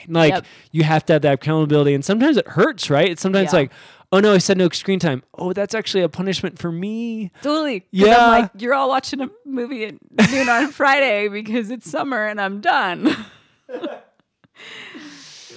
Like, 0.09 0.35
Yep. 0.35 0.45
you 0.73 0.83
have 0.83 1.07
to 1.07 1.13
have 1.15 1.23
that 1.23 1.35
accountability, 1.35 1.95
and 1.95 2.05
sometimes 2.05 2.37
it 2.37 2.47
hurts, 2.49 2.91
right? 2.91 3.11
It's 3.11 3.23
sometimes 3.23 3.53
Yeah. 3.55 3.61
like, 3.61 3.73
oh 4.13 4.21
no, 4.21 4.33
I 4.35 4.39
said 4.39 4.59
no 4.59 4.69
screen 4.71 4.99
time. 4.99 5.23
Oh, 5.39 5.53
that's 5.53 5.75
actually 5.75 6.03
a 6.03 6.09
punishment 6.09 6.59
for 6.59 6.71
me. 6.73 7.31
Totally. 7.43 7.87
Yeah. 7.91 8.17
I'm 8.19 8.43
like, 8.43 8.51
you're 8.59 8.75
all 8.75 8.89
watching 8.89 9.21
a 9.21 9.31
movie 9.45 9.85
at 9.85 9.95
noon 10.31 10.49
on 10.49 10.69
Friday 10.73 11.29
because 11.29 11.71
it's 11.71 11.89
summer 11.91 12.27
and 12.27 12.41
I'm 12.41 12.61
done. 12.61 13.15
but 13.69 14.13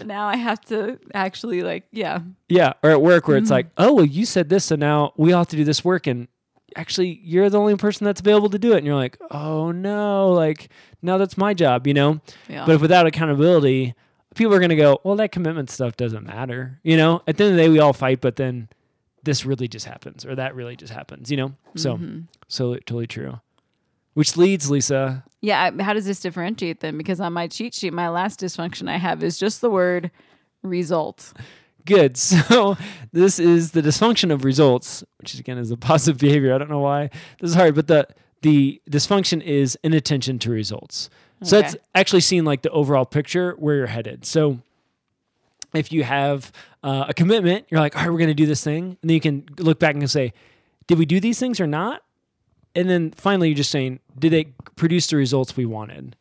now 0.06 0.28
I 0.28 0.36
have 0.38 0.62
to 0.66 1.00
actually 1.14 1.62
like, 1.62 1.86
yeah, 1.92 2.20
Yeah, 2.50 2.74
or 2.84 2.90
at 2.92 3.02
work 3.02 3.28
where 3.28 3.38
it's 3.38 3.46
Mm-hmm. 3.46 3.54
like, 3.54 3.68
oh 3.78 3.94
well, 3.94 4.06
you 4.06 4.26
said 4.26 4.50
this, 4.50 4.66
so 4.66 4.76
now 4.76 5.14
we 5.18 5.34
all 5.34 5.40
have 5.42 5.48
to 5.50 5.56
do 5.58 5.64
this 5.64 5.84
work, 5.86 6.08
and 6.08 6.28
actually 6.76 7.20
you're 7.24 7.50
the 7.52 7.60
only 7.60 7.76
person 7.76 8.04
that's 8.06 8.20
available 8.20 8.50
to 8.50 8.58
do 8.58 8.74
it 8.74 8.78
and 8.78 8.86
you're 8.88 8.96
like 8.96 9.16
oh 9.30 9.72
no 9.72 10.32
like 10.32 10.70
now 11.04 11.20
that's 11.20 11.38
my 11.38 11.54
job 11.54 11.86
you 11.86 11.94
know 11.94 12.20
Yeah. 12.50 12.66
but 12.66 12.74
if 12.74 12.82
without 12.82 13.06
accountability 13.06 13.94
people 14.36 14.54
are 14.54 14.60
going 14.60 14.70
to 14.70 14.76
go 14.76 15.00
well 15.04 15.16
that 15.16 15.32
commitment 15.32 15.70
stuff 15.70 15.96
doesn't 15.98 16.26
matter 16.26 16.80
you 16.84 16.98
know 16.98 17.22
at 17.28 17.38
the 17.38 17.44
end 17.44 17.52
of 17.52 17.58
the 17.58 17.64
day 17.64 17.70
we 17.70 17.80
all 17.80 17.94
fight 17.94 18.22
but 18.22 18.36
then 18.36 18.68
this 19.24 19.46
really 19.46 19.68
just 19.68 19.86
happens 19.86 20.26
or 20.26 20.36
that 20.36 20.54
really 20.56 20.76
just 20.76 20.92
happens 20.94 21.30
you 21.32 21.38
know 21.38 21.54
so 21.76 21.96
Mm-hmm. 21.98 22.22
so 22.48 22.74
totally 22.76 23.08
true 23.08 23.40
which 24.14 24.38
leads 24.38 24.70
lisa 24.70 25.24
Yeah, 25.42 25.72
how 25.82 25.94
does 25.94 26.06
this 26.06 26.20
differentiate 26.20 26.82
them? 26.82 26.98
Because 27.00 27.20
on 27.20 27.34
my 27.34 27.48
cheat 27.48 27.74
sheet, 27.74 27.94
my 27.94 28.10
last 28.10 28.40
dysfunction 28.40 28.88
I 28.88 28.98
have 28.98 29.24
is 29.24 29.38
just 29.40 29.60
the 29.60 29.70
word 29.72 30.12
result. 30.62 31.34
Good. 31.86 32.16
So 32.50 32.78
this 33.12 33.40
is 33.40 33.72
the 33.72 33.82
dysfunction 33.82 34.32
of 34.32 34.46
results, 34.46 35.04
which 35.18 35.34
again 35.40 35.58
is 35.58 35.72
a 35.72 35.78
positive 35.92 36.20
behavior. 36.20 36.54
I 36.54 36.58
don't 36.60 36.70
know 36.70 36.80
why 36.80 37.10
this 37.40 37.50
is 37.52 37.56
hard, 37.56 37.76
but 37.76 37.88
the 37.88 38.08
the 38.42 38.82
dysfunction 38.90 39.42
is 39.42 39.78
inattention 39.84 40.38
to 40.40 40.52
results. 40.52 41.10
So 41.44 41.58
Okay. 41.58 41.68
it's 41.68 41.76
actually 41.94 42.22
seeing 42.22 42.46
like 42.46 42.62
the 42.62 42.70
overall 42.72 43.06
picture 43.06 43.54
where 43.60 43.76
you're 43.76 43.88
headed. 43.88 44.26
So 44.26 44.60
if 45.74 45.92
you 45.92 46.04
have 46.04 46.52
uh, 46.84 47.06
a 47.10 47.14
commitment, 47.14 47.66
you're 47.70 47.80
like, 47.80 47.96
all 47.96 48.04
right, 48.04 48.12
we're 48.12 48.18
going 48.18 48.28
to 48.30 48.34
do 48.34 48.46
this 48.46 48.64
thing, 48.64 48.98
and 49.02 49.10
then 49.10 49.16
you 49.16 49.22
can 49.22 49.46
look 49.60 49.80
back 49.80 49.96
and 49.96 50.10
say, 50.10 50.34
did 50.88 50.98
we 51.00 51.06
do 51.06 51.20
these 51.20 51.40
things 51.40 51.60
or 51.60 51.68
not? 51.68 52.04
And 52.76 52.90
then 52.90 53.12
finally, 53.12 53.50
you're 53.50 53.56
just 53.58 53.72
saying, 53.72 54.00
did 54.18 54.32
they 54.32 54.46
produce 54.76 55.08
the 55.08 55.16
results 55.16 55.56
we 55.56 55.66
wanted? 55.66 56.16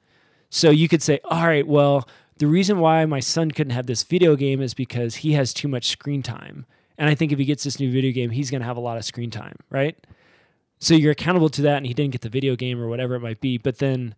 So 0.50 0.70
you 0.70 0.88
could 0.88 1.02
say, 1.02 1.18
all 1.24 1.46
right, 1.46 1.66
well, 1.66 2.06
the 2.38 2.46
reason 2.46 2.78
why 2.78 3.04
my 3.06 3.20
son 3.20 3.50
couldn't 3.50 3.72
have 3.72 3.86
this 3.86 4.02
video 4.02 4.36
game 4.36 4.60
is 4.60 4.74
because 4.74 5.16
he 5.16 5.32
has 5.32 5.54
too 5.54 5.68
much 5.68 5.88
screen 5.88 6.22
time. 6.22 6.66
And 6.98 7.08
I 7.08 7.14
think 7.14 7.32
if 7.32 7.38
he 7.38 7.44
gets 7.44 7.64
this 7.64 7.80
new 7.80 7.90
video 7.90 8.12
game, 8.12 8.30
he's 8.30 8.50
going 8.50 8.60
to 8.60 8.66
have 8.66 8.76
a 8.76 8.80
lot 8.80 8.96
of 8.98 9.04
screen 9.04 9.30
time, 9.30 9.56
right? 9.70 9.96
So 10.78 10.94
you're 10.94 11.12
accountable 11.12 11.48
to 11.50 11.62
that, 11.62 11.78
and 11.78 11.86
he 11.86 11.94
didn't 11.94 12.12
get 12.12 12.20
the 12.22 12.28
video 12.28 12.54
game 12.56 12.80
or 12.80 12.88
whatever 12.88 13.14
it 13.14 13.20
might 13.20 13.40
be, 13.40 13.56
but 13.58 13.78
then 13.78 14.14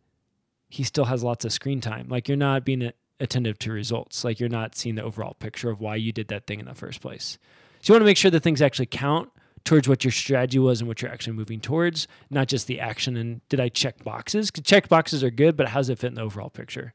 he 0.75 0.83
still 0.83 1.05
has 1.05 1.22
lots 1.22 1.45
of 1.45 1.53
screen 1.53 1.81
time. 1.81 2.09
Like 2.09 2.27
you're 2.29 2.37
not 2.37 2.64
being 2.64 2.93
attentive 3.20 3.59
to 3.61 3.72
results. 3.72 4.25
Like 4.25 4.41
you're 4.41 4.49
not 4.49 4.75
seeing 4.75 4.97
the 4.97 5.05
overall 5.05 5.35
picture 5.35 5.70
of 5.70 5.81
why 5.81 5.95
you 5.95 6.11
did 6.12 6.29
that 6.29 6.47
thing 6.49 6.59
in 6.59 6.66
the 6.66 6.75
first 6.75 7.01
place. 7.01 7.39
So 7.81 7.93
you 7.93 7.95
want 7.95 8.03
to 8.03 8.07
make 8.07 8.16
sure 8.16 8.31
that 8.33 8.43
things 8.43 8.61
actually 8.61 8.87
count 8.87 9.31
towards 9.64 9.89
what 9.89 10.03
your 10.03 10.11
strategy 10.11 10.59
was 10.59 10.81
and 10.81 10.89
what 10.89 11.01
you're 11.01 11.12
actually 11.12 11.35
moving 11.35 11.61
towards, 11.61 12.09
not 12.29 12.49
just 12.49 12.66
the 12.66 12.81
action 12.81 13.16
and 13.16 13.41
did 13.49 13.61
I 13.61 13.68
check 13.68 14.03
boxes? 14.03 14.51
check 14.51 14.89
boxes 14.89 15.22
are 15.22 15.31
good, 15.31 15.57
but 15.57 15.68
how 15.68 15.79
does 15.79 15.91
it 15.91 15.99
fit 16.01 16.09
in 16.09 16.14
the 16.14 16.22
overall 16.22 16.51
picture? 16.51 16.93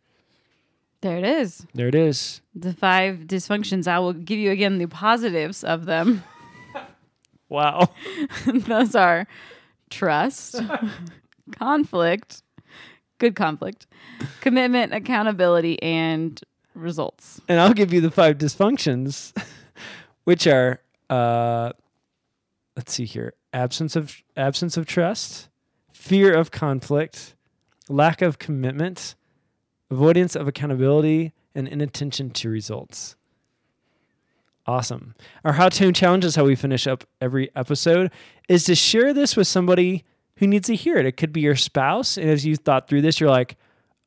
There 1.02 1.18
it 1.18 1.24
is. 1.24 1.66
There 1.74 1.88
it 1.88 1.96
is. 1.96 2.42
The 2.54 2.74
five 2.74 3.20
dysfunctions. 3.20 3.88
I 3.88 4.00
will 4.00 4.12
give 4.12 4.38
you 4.38 4.52
again 4.52 4.78
the 4.78 4.88
positives 4.88 5.64
of 5.64 5.86
them. 5.86 6.24
Wow. 7.52 7.90
Those 8.46 8.94
are 8.94 9.28
trust, 9.90 10.62
conflict, 11.58 12.44
good 13.20 13.36
conflict, 13.36 13.88
commitment, 14.42 14.94
accountability, 14.94 15.82
and 15.84 16.42
results. 16.74 17.40
and 17.48 17.60
I'll 17.60 17.74
give 17.74 17.94
you 17.94 18.02
the 18.02 18.12
five 18.12 18.38
dysfunctions, 18.38 19.34
which 20.24 20.48
are 20.48 20.82
uh, 21.10 21.74
let's 22.76 22.94
see 22.94 23.06
here: 23.06 23.34
absence 23.54 23.96
of 23.96 24.24
absence 24.36 24.78
of 24.78 24.86
trust, 24.86 25.50
fear 25.92 26.34
of 26.34 26.52
conflict, 26.52 27.36
lack 27.88 28.22
of 28.22 28.40
commitment, 28.40 29.16
avoidance 29.92 30.36
of 30.36 30.48
accountability, 30.48 31.34
and 31.54 31.68
inattention 31.68 32.32
to 32.32 32.50
results. 32.50 33.16
Awesome. 34.66 35.16
Our 35.44 35.54
how 35.54 35.70
to 35.70 35.92
challenge 35.92 36.24
is 36.26 36.36
how 36.36 36.46
we 36.46 36.56
finish 36.56 36.86
up 36.86 37.04
every 37.20 37.50
episode 37.56 38.12
is 38.48 38.66
to 38.66 38.76
share 38.76 39.14
this 39.14 39.36
with 39.36 39.48
somebody 39.48 40.04
who 40.40 40.48
needs 40.48 40.68
to 40.68 40.76
hear 40.76 40.98
it. 40.98 41.06
It 41.06 41.18
could 41.18 41.32
be 41.32 41.42
your 41.42 41.56
spouse, 41.56 42.18
and 42.18 42.30
as 42.30 42.46
you 42.46 42.56
thought 42.56 42.88
through 42.88 43.02
this, 43.02 43.20
you're 43.20 43.30
like, 43.30 43.58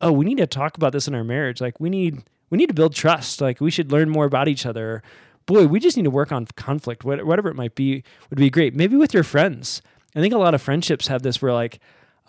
"Oh, 0.00 0.12
we 0.12 0.24
need 0.24 0.38
to 0.38 0.46
talk 0.46 0.76
about 0.76 0.92
this 0.92 1.06
in 1.06 1.14
our 1.14 1.24
marriage. 1.24 1.60
Like, 1.60 1.78
we 1.78 1.88
need 1.88 2.24
we 2.50 2.58
need 2.58 2.68
to 2.68 2.74
build 2.74 2.94
trust. 2.94 3.40
Like, 3.40 3.60
we 3.60 3.70
should 3.70 3.92
learn 3.92 4.10
more 4.10 4.24
about 4.24 4.48
each 4.48 4.66
other. 4.66 5.02
Boy, 5.46 5.66
we 5.66 5.80
just 5.80 5.96
need 5.96 6.04
to 6.04 6.10
work 6.10 6.32
on 6.32 6.46
conflict. 6.56 7.04
Whatever 7.04 7.48
it 7.48 7.56
might 7.56 7.74
be, 7.74 8.04
would 8.30 8.38
be 8.38 8.50
great. 8.50 8.74
Maybe 8.74 8.96
with 8.96 9.14
your 9.14 9.24
friends. 9.24 9.82
I 10.14 10.20
think 10.20 10.34
a 10.34 10.38
lot 10.38 10.54
of 10.54 10.60
friendships 10.60 11.08
have 11.08 11.22
this 11.22 11.40
where 11.40 11.52
like, 11.52 11.80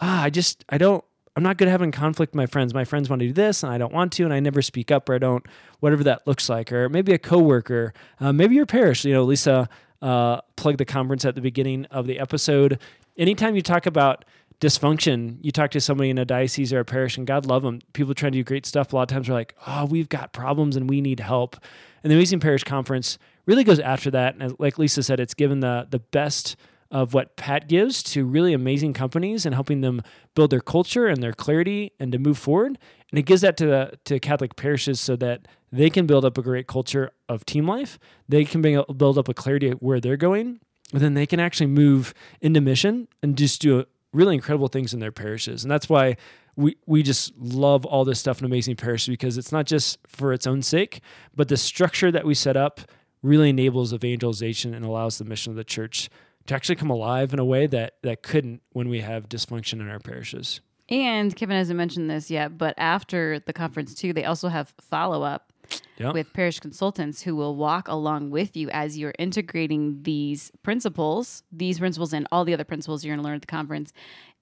ah, 0.02 0.24
I 0.24 0.30
just 0.30 0.64
I 0.70 0.78
don't 0.78 1.04
I'm 1.36 1.44
not 1.44 1.58
good 1.58 1.68
at 1.68 1.72
having 1.72 1.92
conflict 1.92 2.34
with 2.34 2.38
my 2.38 2.46
friends. 2.46 2.74
My 2.74 2.86
friends 2.86 3.10
want 3.10 3.22
to 3.22 3.28
do 3.28 3.34
this 3.34 3.64
and 3.64 3.72
I 3.72 3.78
don't 3.78 3.94
want 3.94 4.14
to, 4.14 4.24
and 4.24 4.34
I 4.34 4.40
never 4.40 4.62
speak 4.62 4.92
up 4.92 5.10
or 5.10 5.16
I 5.16 5.18
don't, 5.18 5.44
whatever 5.80 6.04
that 6.04 6.28
looks 6.28 6.48
like. 6.48 6.72
Or 6.72 6.90
maybe 6.90 7.12
a 7.14 7.18
coworker, 7.18 7.94
uh, 8.20 8.32
maybe 8.32 8.56
your 8.56 8.68
parish. 8.68 9.04
You 9.04 9.14
know, 9.14 9.24
Lisa 9.24 9.68
uh, 10.02 10.42
plugged 10.58 10.78
the 10.78 10.86
conference 10.86 11.26
at 11.26 11.34
the 11.36 11.42
beginning 11.42 11.86
of 11.86 12.06
the 12.06 12.20
episode. 12.20 12.80
Anytime 13.18 13.56
you 13.56 13.62
talk 13.62 13.86
about 13.86 14.26
dysfunction, 14.60 15.38
you 15.42 15.52
talk 15.52 15.72
to 15.72 15.82
somebody 15.82 16.10
in 16.10 16.18
a 16.18 16.26
diocese 16.26 16.72
or 16.74 16.80
a 16.80 16.86
parish, 16.86 17.18
and 17.18 17.28
God 17.28 17.46
love 17.46 17.64
them. 17.64 17.80
People 17.94 18.14
try 18.14 18.30
to 18.30 18.38
do 18.38 18.44
great 18.44 18.66
stuff. 18.66 18.94
A 18.94 18.96
lot 18.96 19.04
of 19.04 19.08
times 19.10 19.30
are 19.30 19.34
like, 19.34 19.56
oh, 19.68 19.86
we've 19.86 20.10
got 20.10 20.34
problems 20.34 20.76
and 20.76 20.90
we 20.90 21.02
need 21.02 21.20
help. 21.20 21.58
And 22.04 22.12
the 22.12 22.16
Amazing 22.16 22.40
Parish 22.40 22.64
Conference 22.64 23.18
really 23.46 23.64
goes 23.64 23.80
after 23.80 24.10
that. 24.12 24.36
And 24.40 24.56
like 24.60 24.78
Lisa 24.78 25.04
said, 25.04 25.20
it's 25.20 25.34
given 25.34 25.60
the 25.60 25.88
the 25.90 26.00
best 26.00 26.56
of 26.94 27.14
what 27.14 27.36
Pat 27.36 27.68
gives 27.68 28.04
to 28.04 28.24
really 28.24 28.54
amazing 28.54 28.94
companies 28.94 29.48
and 29.48 29.56
helping 29.56 29.82
them 29.82 30.02
build 30.36 30.52
their 30.52 30.62
culture 30.62 31.08
and 31.08 31.24
their 31.24 31.34
clarity 31.34 31.92
and 32.00 32.12
to 32.12 32.20
move 32.20 32.38
forward. 32.38 32.78
And 33.10 33.18
it 33.18 33.24
gives 33.24 33.42
that 33.42 33.58
to 33.58 33.66
the, 33.66 34.00
to 34.06 34.20
Catholic 34.20 34.56
parishes 34.56 35.02
so 35.02 35.16
that 35.16 35.48
they 35.72 35.90
can 35.90 36.06
build 36.06 36.24
up 36.24 36.38
a 36.38 36.44
great 36.44 36.68
culture 36.68 37.10
of 37.28 37.46
team 37.46 37.68
life. 37.68 37.98
They 38.30 38.46
can 38.46 38.62
build 38.62 39.18
up 39.18 39.28
a 39.28 39.34
clarity 39.34 39.72
where 39.72 40.00
they're 40.00 40.18
going. 40.18 40.60
Then 40.92 41.14
they 41.14 41.26
can 41.26 41.40
actually 41.40 41.68
move 41.68 42.14
into 42.42 42.62
mission 42.62 43.08
and 43.22 43.38
just 43.38 43.62
do 43.62 43.80
uh, 43.80 43.84
really 44.12 44.36
incredible 44.36 44.68
things 44.68 44.94
in 44.94 45.00
their 45.00 45.12
parishes. 45.12 45.64
And 45.64 45.72
that's 45.72 45.90
why 45.90 46.18
we, 46.56 46.78
we 46.86 47.02
just 47.02 47.36
love 47.38 47.86
all 47.86 48.06
this 48.06 48.20
stuff 48.20 48.40
in 48.40 48.46
Amazing 48.46 48.76
Parish 48.76 49.08
because 49.08 49.38
it's 49.38 49.52
not 49.52 49.66
just 49.66 49.98
for 50.08 50.34
its 50.34 50.46
own 50.46 50.62
sake, 50.62 51.02
but 51.36 51.48
the 51.48 51.58
structure 51.58 52.12
that 52.12 52.26
we 52.26 52.36
set 52.36 52.56
up 52.56 52.82
really 53.24 53.50
enables 53.50 53.94
evangelization 53.94 54.74
and 54.74 54.86
allows 54.86 55.18
the 55.18 55.26
mission 55.26 55.52
of 55.52 55.58
the 55.58 55.64
church 55.64 56.10
to 56.46 56.54
actually 56.54 56.76
come 56.76 56.90
alive 56.90 57.34
in 57.34 57.40
a 57.40 57.46
way 57.46 57.66
that 57.68 57.96
that 58.04 58.22
couldn't 58.22 58.62
when 58.74 58.90
we 58.90 59.00
have 59.00 59.30
dysfunction 59.30 59.80
in 59.80 59.90
our 59.90 60.00
parishes. 60.00 60.62
And 60.90 61.34
Kevin 61.36 61.56
hasn't 61.56 61.78
mentioned 61.78 62.10
this 62.10 62.30
yet, 62.30 62.58
but 62.58 62.76
after 62.78 63.40
the 63.40 63.54
conference 63.54 63.96
too, 63.96 64.12
they 64.12 64.26
also 64.26 64.50
have 64.50 64.74
follow 64.82 65.24
up 65.24 65.53
Yep. 65.98 66.14
with 66.16 66.34
parish 66.34 66.60
consultants 66.60 67.22
who 67.22 67.36
will 67.36 67.56
walk 67.56 67.88
along 67.88 68.32
with 68.32 68.58
you 68.58 68.70
as 68.72 68.98
you're 68.98 69.14
integrating 69.20 70.02
these 70.04 70.52
principles, 70.64 71.44
these 71.52 71.78
principles, 71.80 72.14
and 72.14 72.28
all 72.32 72.44
the 72.46 72.54
other 72.54 72.64
principles 72.64 73.06
you're 73.06 73.14
going 73.16 73.22
to 73.22 73.26
learn 73.28 73.36
at 73.36 73.42
the 73.42 73.48
conference. 73.48 73.94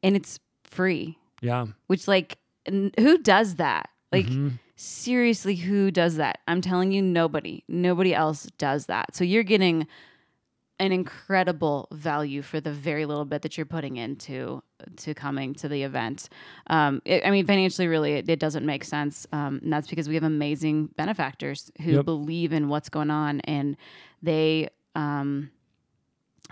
And 0.02 0.16
it's 0.16 0.40
free, 0.64 1.18
Yeah. 1.42 1.68
which, 1.88 2.08
like, 2.08 2.38
n- 2.66 2.92
who 2.98 3.18
does 3.18 3.56
that? 3.56 3.90
Like, 4.14 4.26
Mm-hmm. 4.28 4.50
seriously, 4.76 5.56
who 5.56 5.92
does 5.92 6.16
that? 6.16 6.40
I'm 6.48 6.62
telling 6.62 6.92
you, 6.94 7.02
nobody. 7.02 7.64
Nobody 7.68 8.14
else 8.14 8.48
does 8.58 8.86
that. 8.88 9.16
So 9.16 9.24
you're 9.24 9.44
getting 9.44 9.88
an 10.82 10.92
incredible 10.92 11.88
value 11.92 12.42
for 12.42 12.60
the 12.60 12.72
very 12.74 13.06
little 13.06 13.24
bit 13.26 13.42
that 13.44 13.56
you're 13.58 13.66
putting 13.78 13.98
into 13.98 14.62
to 14.98 15.14
coming 15.14 15.54
to 15.56 15.70
the 15.70 15.84
event. 15.84 16.28
Um, 16.68 17.02
it, 17.06 17.24
I 17.26 17.30
mean, 17.32 17.46
financially, 17.46 17.88
really, 17.88 18.14
it, 18.14 18.28
it 18.30 18.40
doesn't 18.40 18.66
make 18.66 18.84
sense, 18.84 19.28
um, 19.32 19.60
and 19.64 19.72
that's 19.72 19.88
because 19.88 20.10
we 20.10 20.16
have 20.16 20.24
amazing 20.24 20.88
benefactors 20.98 21.72
who 21.84 21.92
Yep. 21.92 22.06
believe 22.06 22.52
in 22.52 22.68
what's 22.68 22.90
going 22.90 23.12
on 23.12 23.42
and 23.42 23.78
they 24.24 24.70
um, 24.96 25.52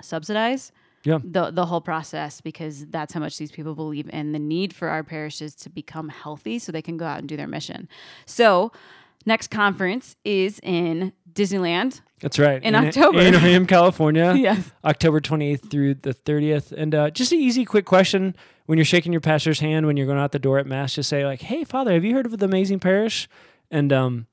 subsidize 0.01 0.71
Yeah. 1.03 1.19
the 1.23 1.51
the 1.51 1.65
whole 1.65 1.81
process 1.81 2.41
because 2.41 2.85
that's 2.87 3.13
how 3.13 3.19
much 3.19 3.37
these 3.37 3.51
people 3.51 3.73
believe 3.75 4.09
in 4.13 4.31
the 4.31 4.39
need 4.39 4.73
for 4.73 4.87
our 4.89 5.03
parishes 5.03 5.55
to 5.55 5.69
become 5.69 6.09
healthy 6.09 6.59
so 6.59 6.71
they 6.71 6.81
can 6.81 6.97
go 6.97 7.05
out 7.05 7.19
and 7.19 7.27
do 7.27 7.35
their 7.37 7.47
mission. 7.47 7.87
So, 8.25 8.71
next 9.25 9.49
conference 9.49 10.15
is 10.23 10.59
in 10.63 11.13
Disneyland. 11.31 12.01
That's 12.21 12.37
right. 12.37 12.61
In 12.61 12.75
October. 12.75 13.19
In 13.19 13.27
Anaheim, 13.27 13.65
California. 13.67 14.33
Yes. 14.37 14.71
October 14.83 15.21
28th 15.21 15.69
through 15.69 15.95
the 15.95 16.13
30th. 16.13 16.71
And 16.71 16.93
uh, 16.93 17.09
just 17.11 17.31
an 17.31 17.39
easy, 17.39 17.65
quick 17.65 17.85
question 17.85 18.35
when 18.69 18.77
you're 18.77 18.85
shaking 18.85 19.11
your 19.11 19.21
pastor's 19.21 19.59
hand 19.59 19.87
when 19.87 19.97
you're 19.97 20.05
going 20.05 20.19
out 20.19 20.31
the 20.31 20.37
door 20.37 20.59
at 20.59 20.67
Mass, 20.67 20.93
just 20.93 21.09
say, 21.09 21.25
like, 21.25 21.41
hey, 21.41 21.63
Father, 21.63 21.91
have 21.93 22.05
you 22.05 22.13
heard 22.13 22.27
of 22.27 22.37
the 22.37 22.45
amazing 22.45 22.79
parish? 22.79 23.27
And 23.71 23.91
um, 23.91 24.27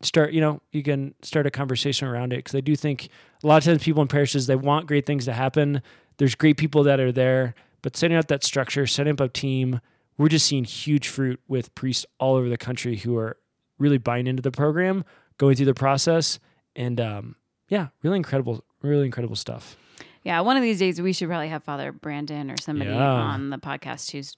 start, 0.00 0.32
you 0.32 0.40
know, 0.40 0.60
you 0.70 0.84
can 0.84 1.14
start 1.22 1.44
a 1.46 1.50
conversation 1.50 2.06
around 2.06 2.32
it 2.32 2.36
because 2.36 2.54
I 2.54 2.60
do 2.60 2.76
think 2.76 3.08
a 3.42 3.48
lot 3.48 3.56
of 3.56 3.64
times 3.64 3.82
people 3.82 4.00
in 4.00 4.06
parishes, 4.06 4.46
they 4.46 4.54
want 4.54 4.86
great 4.86 5.06
things 5.06 5.24
to 5.24 5.32
happen. 5.32 5.82
There's 6.18 6.36
great 6.36 6.56
people 6.56 6.84
that 6.84 7.00
are 7.00 7.10
there, 7.10 7.56
but 7.82 7.96
setting 7.96 8.16
up 8.16 8.28
that 8.28 8.44
structure, 8.44 8.86
setting 8.86 9.14
up 9.14 9.20
a 9.20 9.28
team, 9.28 9.80
we're 10.16 10.28
just 10.28 10.46
seeing 10.46 10.62
huge 10.62 11.08
fruit 11.08 11.40
with 11.48 11.74
priests 11.74 12.06
all 12.20 12.36
over 12.36 12.48
the 12.48 12.58
country 12.58 12.94
who 12.98 13.16
are 13.16 13.38
really 13.80 13.98
buying 13.98 14.28
into 14.28 14.42
the 14.42 14.52
program, 14.52 15.04
going 15.38 15.56
through 15.56 15.66
the 15.66 15.74
process, 15.74 16.38
and 16.76 17.00
um, 17.00 17.34
yeah, 17.68 17.88
really 18.04 18.16
incredible, 18.18 18.62
really 18.82 19.06
incredible 19.06 19.34
stuff. 19.34 19.76
Yeah, 20.22 20.40
one 20.42 20.56
of 20.56 20.62
these 20.62 20.78
days 20.78 21.00
we 21.00 21.12
should 21.12 21.28
probably 21.28 21.48
have 21.48 21.64
Father 21.64 21.90
Brandon 21.90 22.50
or 22.50 22.56
somebody 22.58 22.90
Yeah. 22.90 23.02
on 23.02 23.50
the 23.50 23.58
podcast 23.58 24.12
who's 24.12 24.36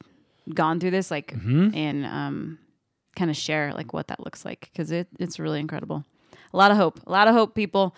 gone 0.54 0.78
through 0.80 0.92
this, 0.92 1.10
like, 1.10 1.34
Mm-hmm. 1.34 1.74
and 1.74 2.06
um, 2.06 2.58
kind 3.16 3.30
of 3.30 3.36
share 3.36 3.72
like 3.74 3.92
what 3.92 4.06
that 4.08 4.20
looks 4.20 4.44
like 4.44 4.70
because 4.72 4.90
it, 4.92 5.08
it's 5.18 5.38
really 5.38 5.60
incredible. 5.60 6.04
A 6.54 6.56
lot 6.56 6.70
of 6.70 6.76
hope, 6.76 7.00
a 7.06 7.10
lot 7.10 7.28
of 7.28 7.34
hope, 7.34 7.54
people. 7.54 7.94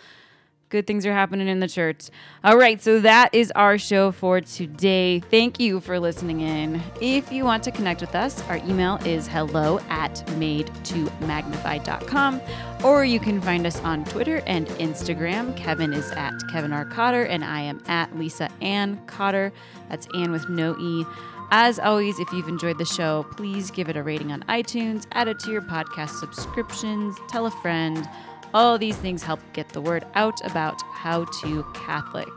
Good 0.75 0.89
things 0.89 1.07
are 1.07 1.12
happening 1.12 1.47
in 1.47 1.61
the 1.61 1.68
church. 1.68 2.11
All 2.43 2.57
right, 2.57 2.83
so 2.83 2.99
that 2.99 3.33
is 3.33 3.53
our 3.55 3.79
show 3.79 4.11
for 4.11 4.41
today. 4.41 5.20
Thank 5.20 5.61
you 5.61 5.79
for 5.79 6.01
listening 6.01 6.41
in. 6.41 6.83
If 7.01 7.31
you 7.31 7.45
want 7.45 7.62
to 7.62 7.70
connect 7.70 8.01
with 8.01 8.16
us, 8.16 8.43
our 8.49 8.57
email 8.57 8.97
is 9.05 9.29
hello 9.29 9.79
at 9.89 10.14
made2magnify.com, 10.31 12.41
or 12.83 13.05
you 13.05 13.20
can 13.20 13.41
find 13.41 13.68
us 13.68 13.81
on 13.83 14.05
Twitter 14.05 14.43
and 14.49 14.66
Instagram. 14.66 15.57
Kevin 15.57 15.93
is 15.93 16.11
at 16.11 16.35
Kevin 16.51 16.72
R. 16.72 16.87
Cotter, 16.87 17.22
and 17.22 17.45
I 17.45 17.61
am 17.61 17.81
at 17.87 18.18
Lisa 18.18 18.51
Ann 18.61 19.01
Cotter. 19.07 19.53
That's 19.89 20.09
Ann 20.16 20.33
with 20.33 20.49
no 20.49 20.77
E. 20.81 21.07
As 21.53 21.79
always, 21.79 22.18
if 22.18 22.33
you've 22.33 22.49
enjoyed 22.49 22.79
the 22.79 22.85
show, 22.85 23.25
please 23.37 23.70
give 23.70 23.89
it 23.89 23.97
a 23.97 24.03
rating 24.03 24.33
on 24.33 24.43
iTunes, 24.49 25.07
add 25.12 25.29
it 25.29 25.39
to 25.41 25.51
your 25.53 25.62
podcast 25.62 26.18
subscriptions, 26.18 27.16
tell 27.29 27.47
a 27.47 27.51
friend. 27.62 28.09
All 28.55 28.78
these 28.78 28.96
things 28.96 29.24
help 29.24 29.40
get 29.52 29.70
the 29.70 29.80
word 29.80 30.07
out 30.14 30.38
about 30.46 30.80
how 30.82 31.24
to 31.42 31.66
Catholic. 31.74 32.28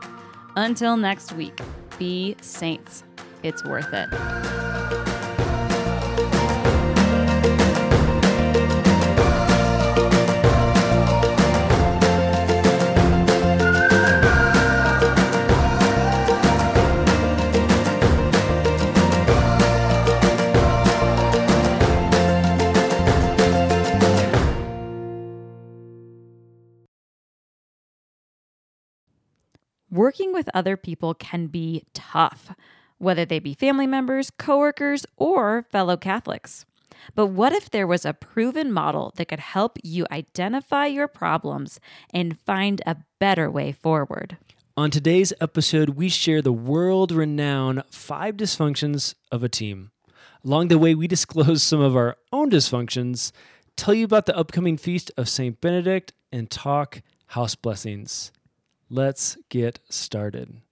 Until 0.56 0.96
next 0.96 1.32
week, 1.32 1.60
be 1.96 2.34
saints. 2.40 3.04
It's 3.44 3.64
worth 3.64 3.92
it. 3.92 4.08
Working 29.98 30.32
with 30.32 30.48
other 30.54 30.76
people 30.76 31.12
can 31.12 31.48
be 31.48 31.82
tough, 31.92 32.54
whether 32.98 33.24
they 33.24 33.40
be 33.40 33.52
family 33.52 33.88
members, 33.88 34.30
coworkers, 34.30 35.04
or 35.16 35.64
fellow 35.72 35.96
Catholics. 35.96 36.64
But 37.16 37.26
what 37.26 37.52
if 37.52 37.68
there 37.68 37.84
was 37.84 38.04
a 38.04 38.12
proven 38.12 38.70
model 38.72 39.12
that 39.16 39.26
could 39.26 39.40
help 39.40 39.76
you 39.82 40.06
identify 40.12 40.86
your 40.86 41.08
problems 41.08 41.80
and 42.14 42.38
find 42.38 42.80
a 42.86 42.98
better 43.18 43.50
way 43.50 43.72
forward? 43.72 44.36
On 44.76 44.88
today's 44.88 45.32
episode, 45.40 45.90
we 45.90 46.08
share 46.08 46.42
the 46.42 46.52
world 46.52 47.10
renowned 47.10 47.82
five 47.90 48.36
dysfunctions 48.36 49.16
of 49.32 49.42
a 49.42 49.48
team. 49.48 49.90
Along 50.44 50.68
the 50.68 50.78
way, 50.78 50.94
we 50.94 51.08
disclose 51.08 51.64
some 51.64 51.80
of 51.80 51.96
our 51.96 52.16
own 52.30 52.52
dysfunctions, 52.52 53.32
tell 53.74 53.94
you 53.94 54.04
about 54.04 54.26
the 54.26 54.36
upcoming 54.36 54.76
feast 54.76 55.10
of 55.16 55.28
St. 55.28 55.60
Benedict, 55.60 56.12
and 56.30 56.48
talk 56.48 57.02
house 57.30 57.56
blessings. 57.56 58.30
Let's 58.90 59.36
get 59.50 59.80
started. 59.90 60.62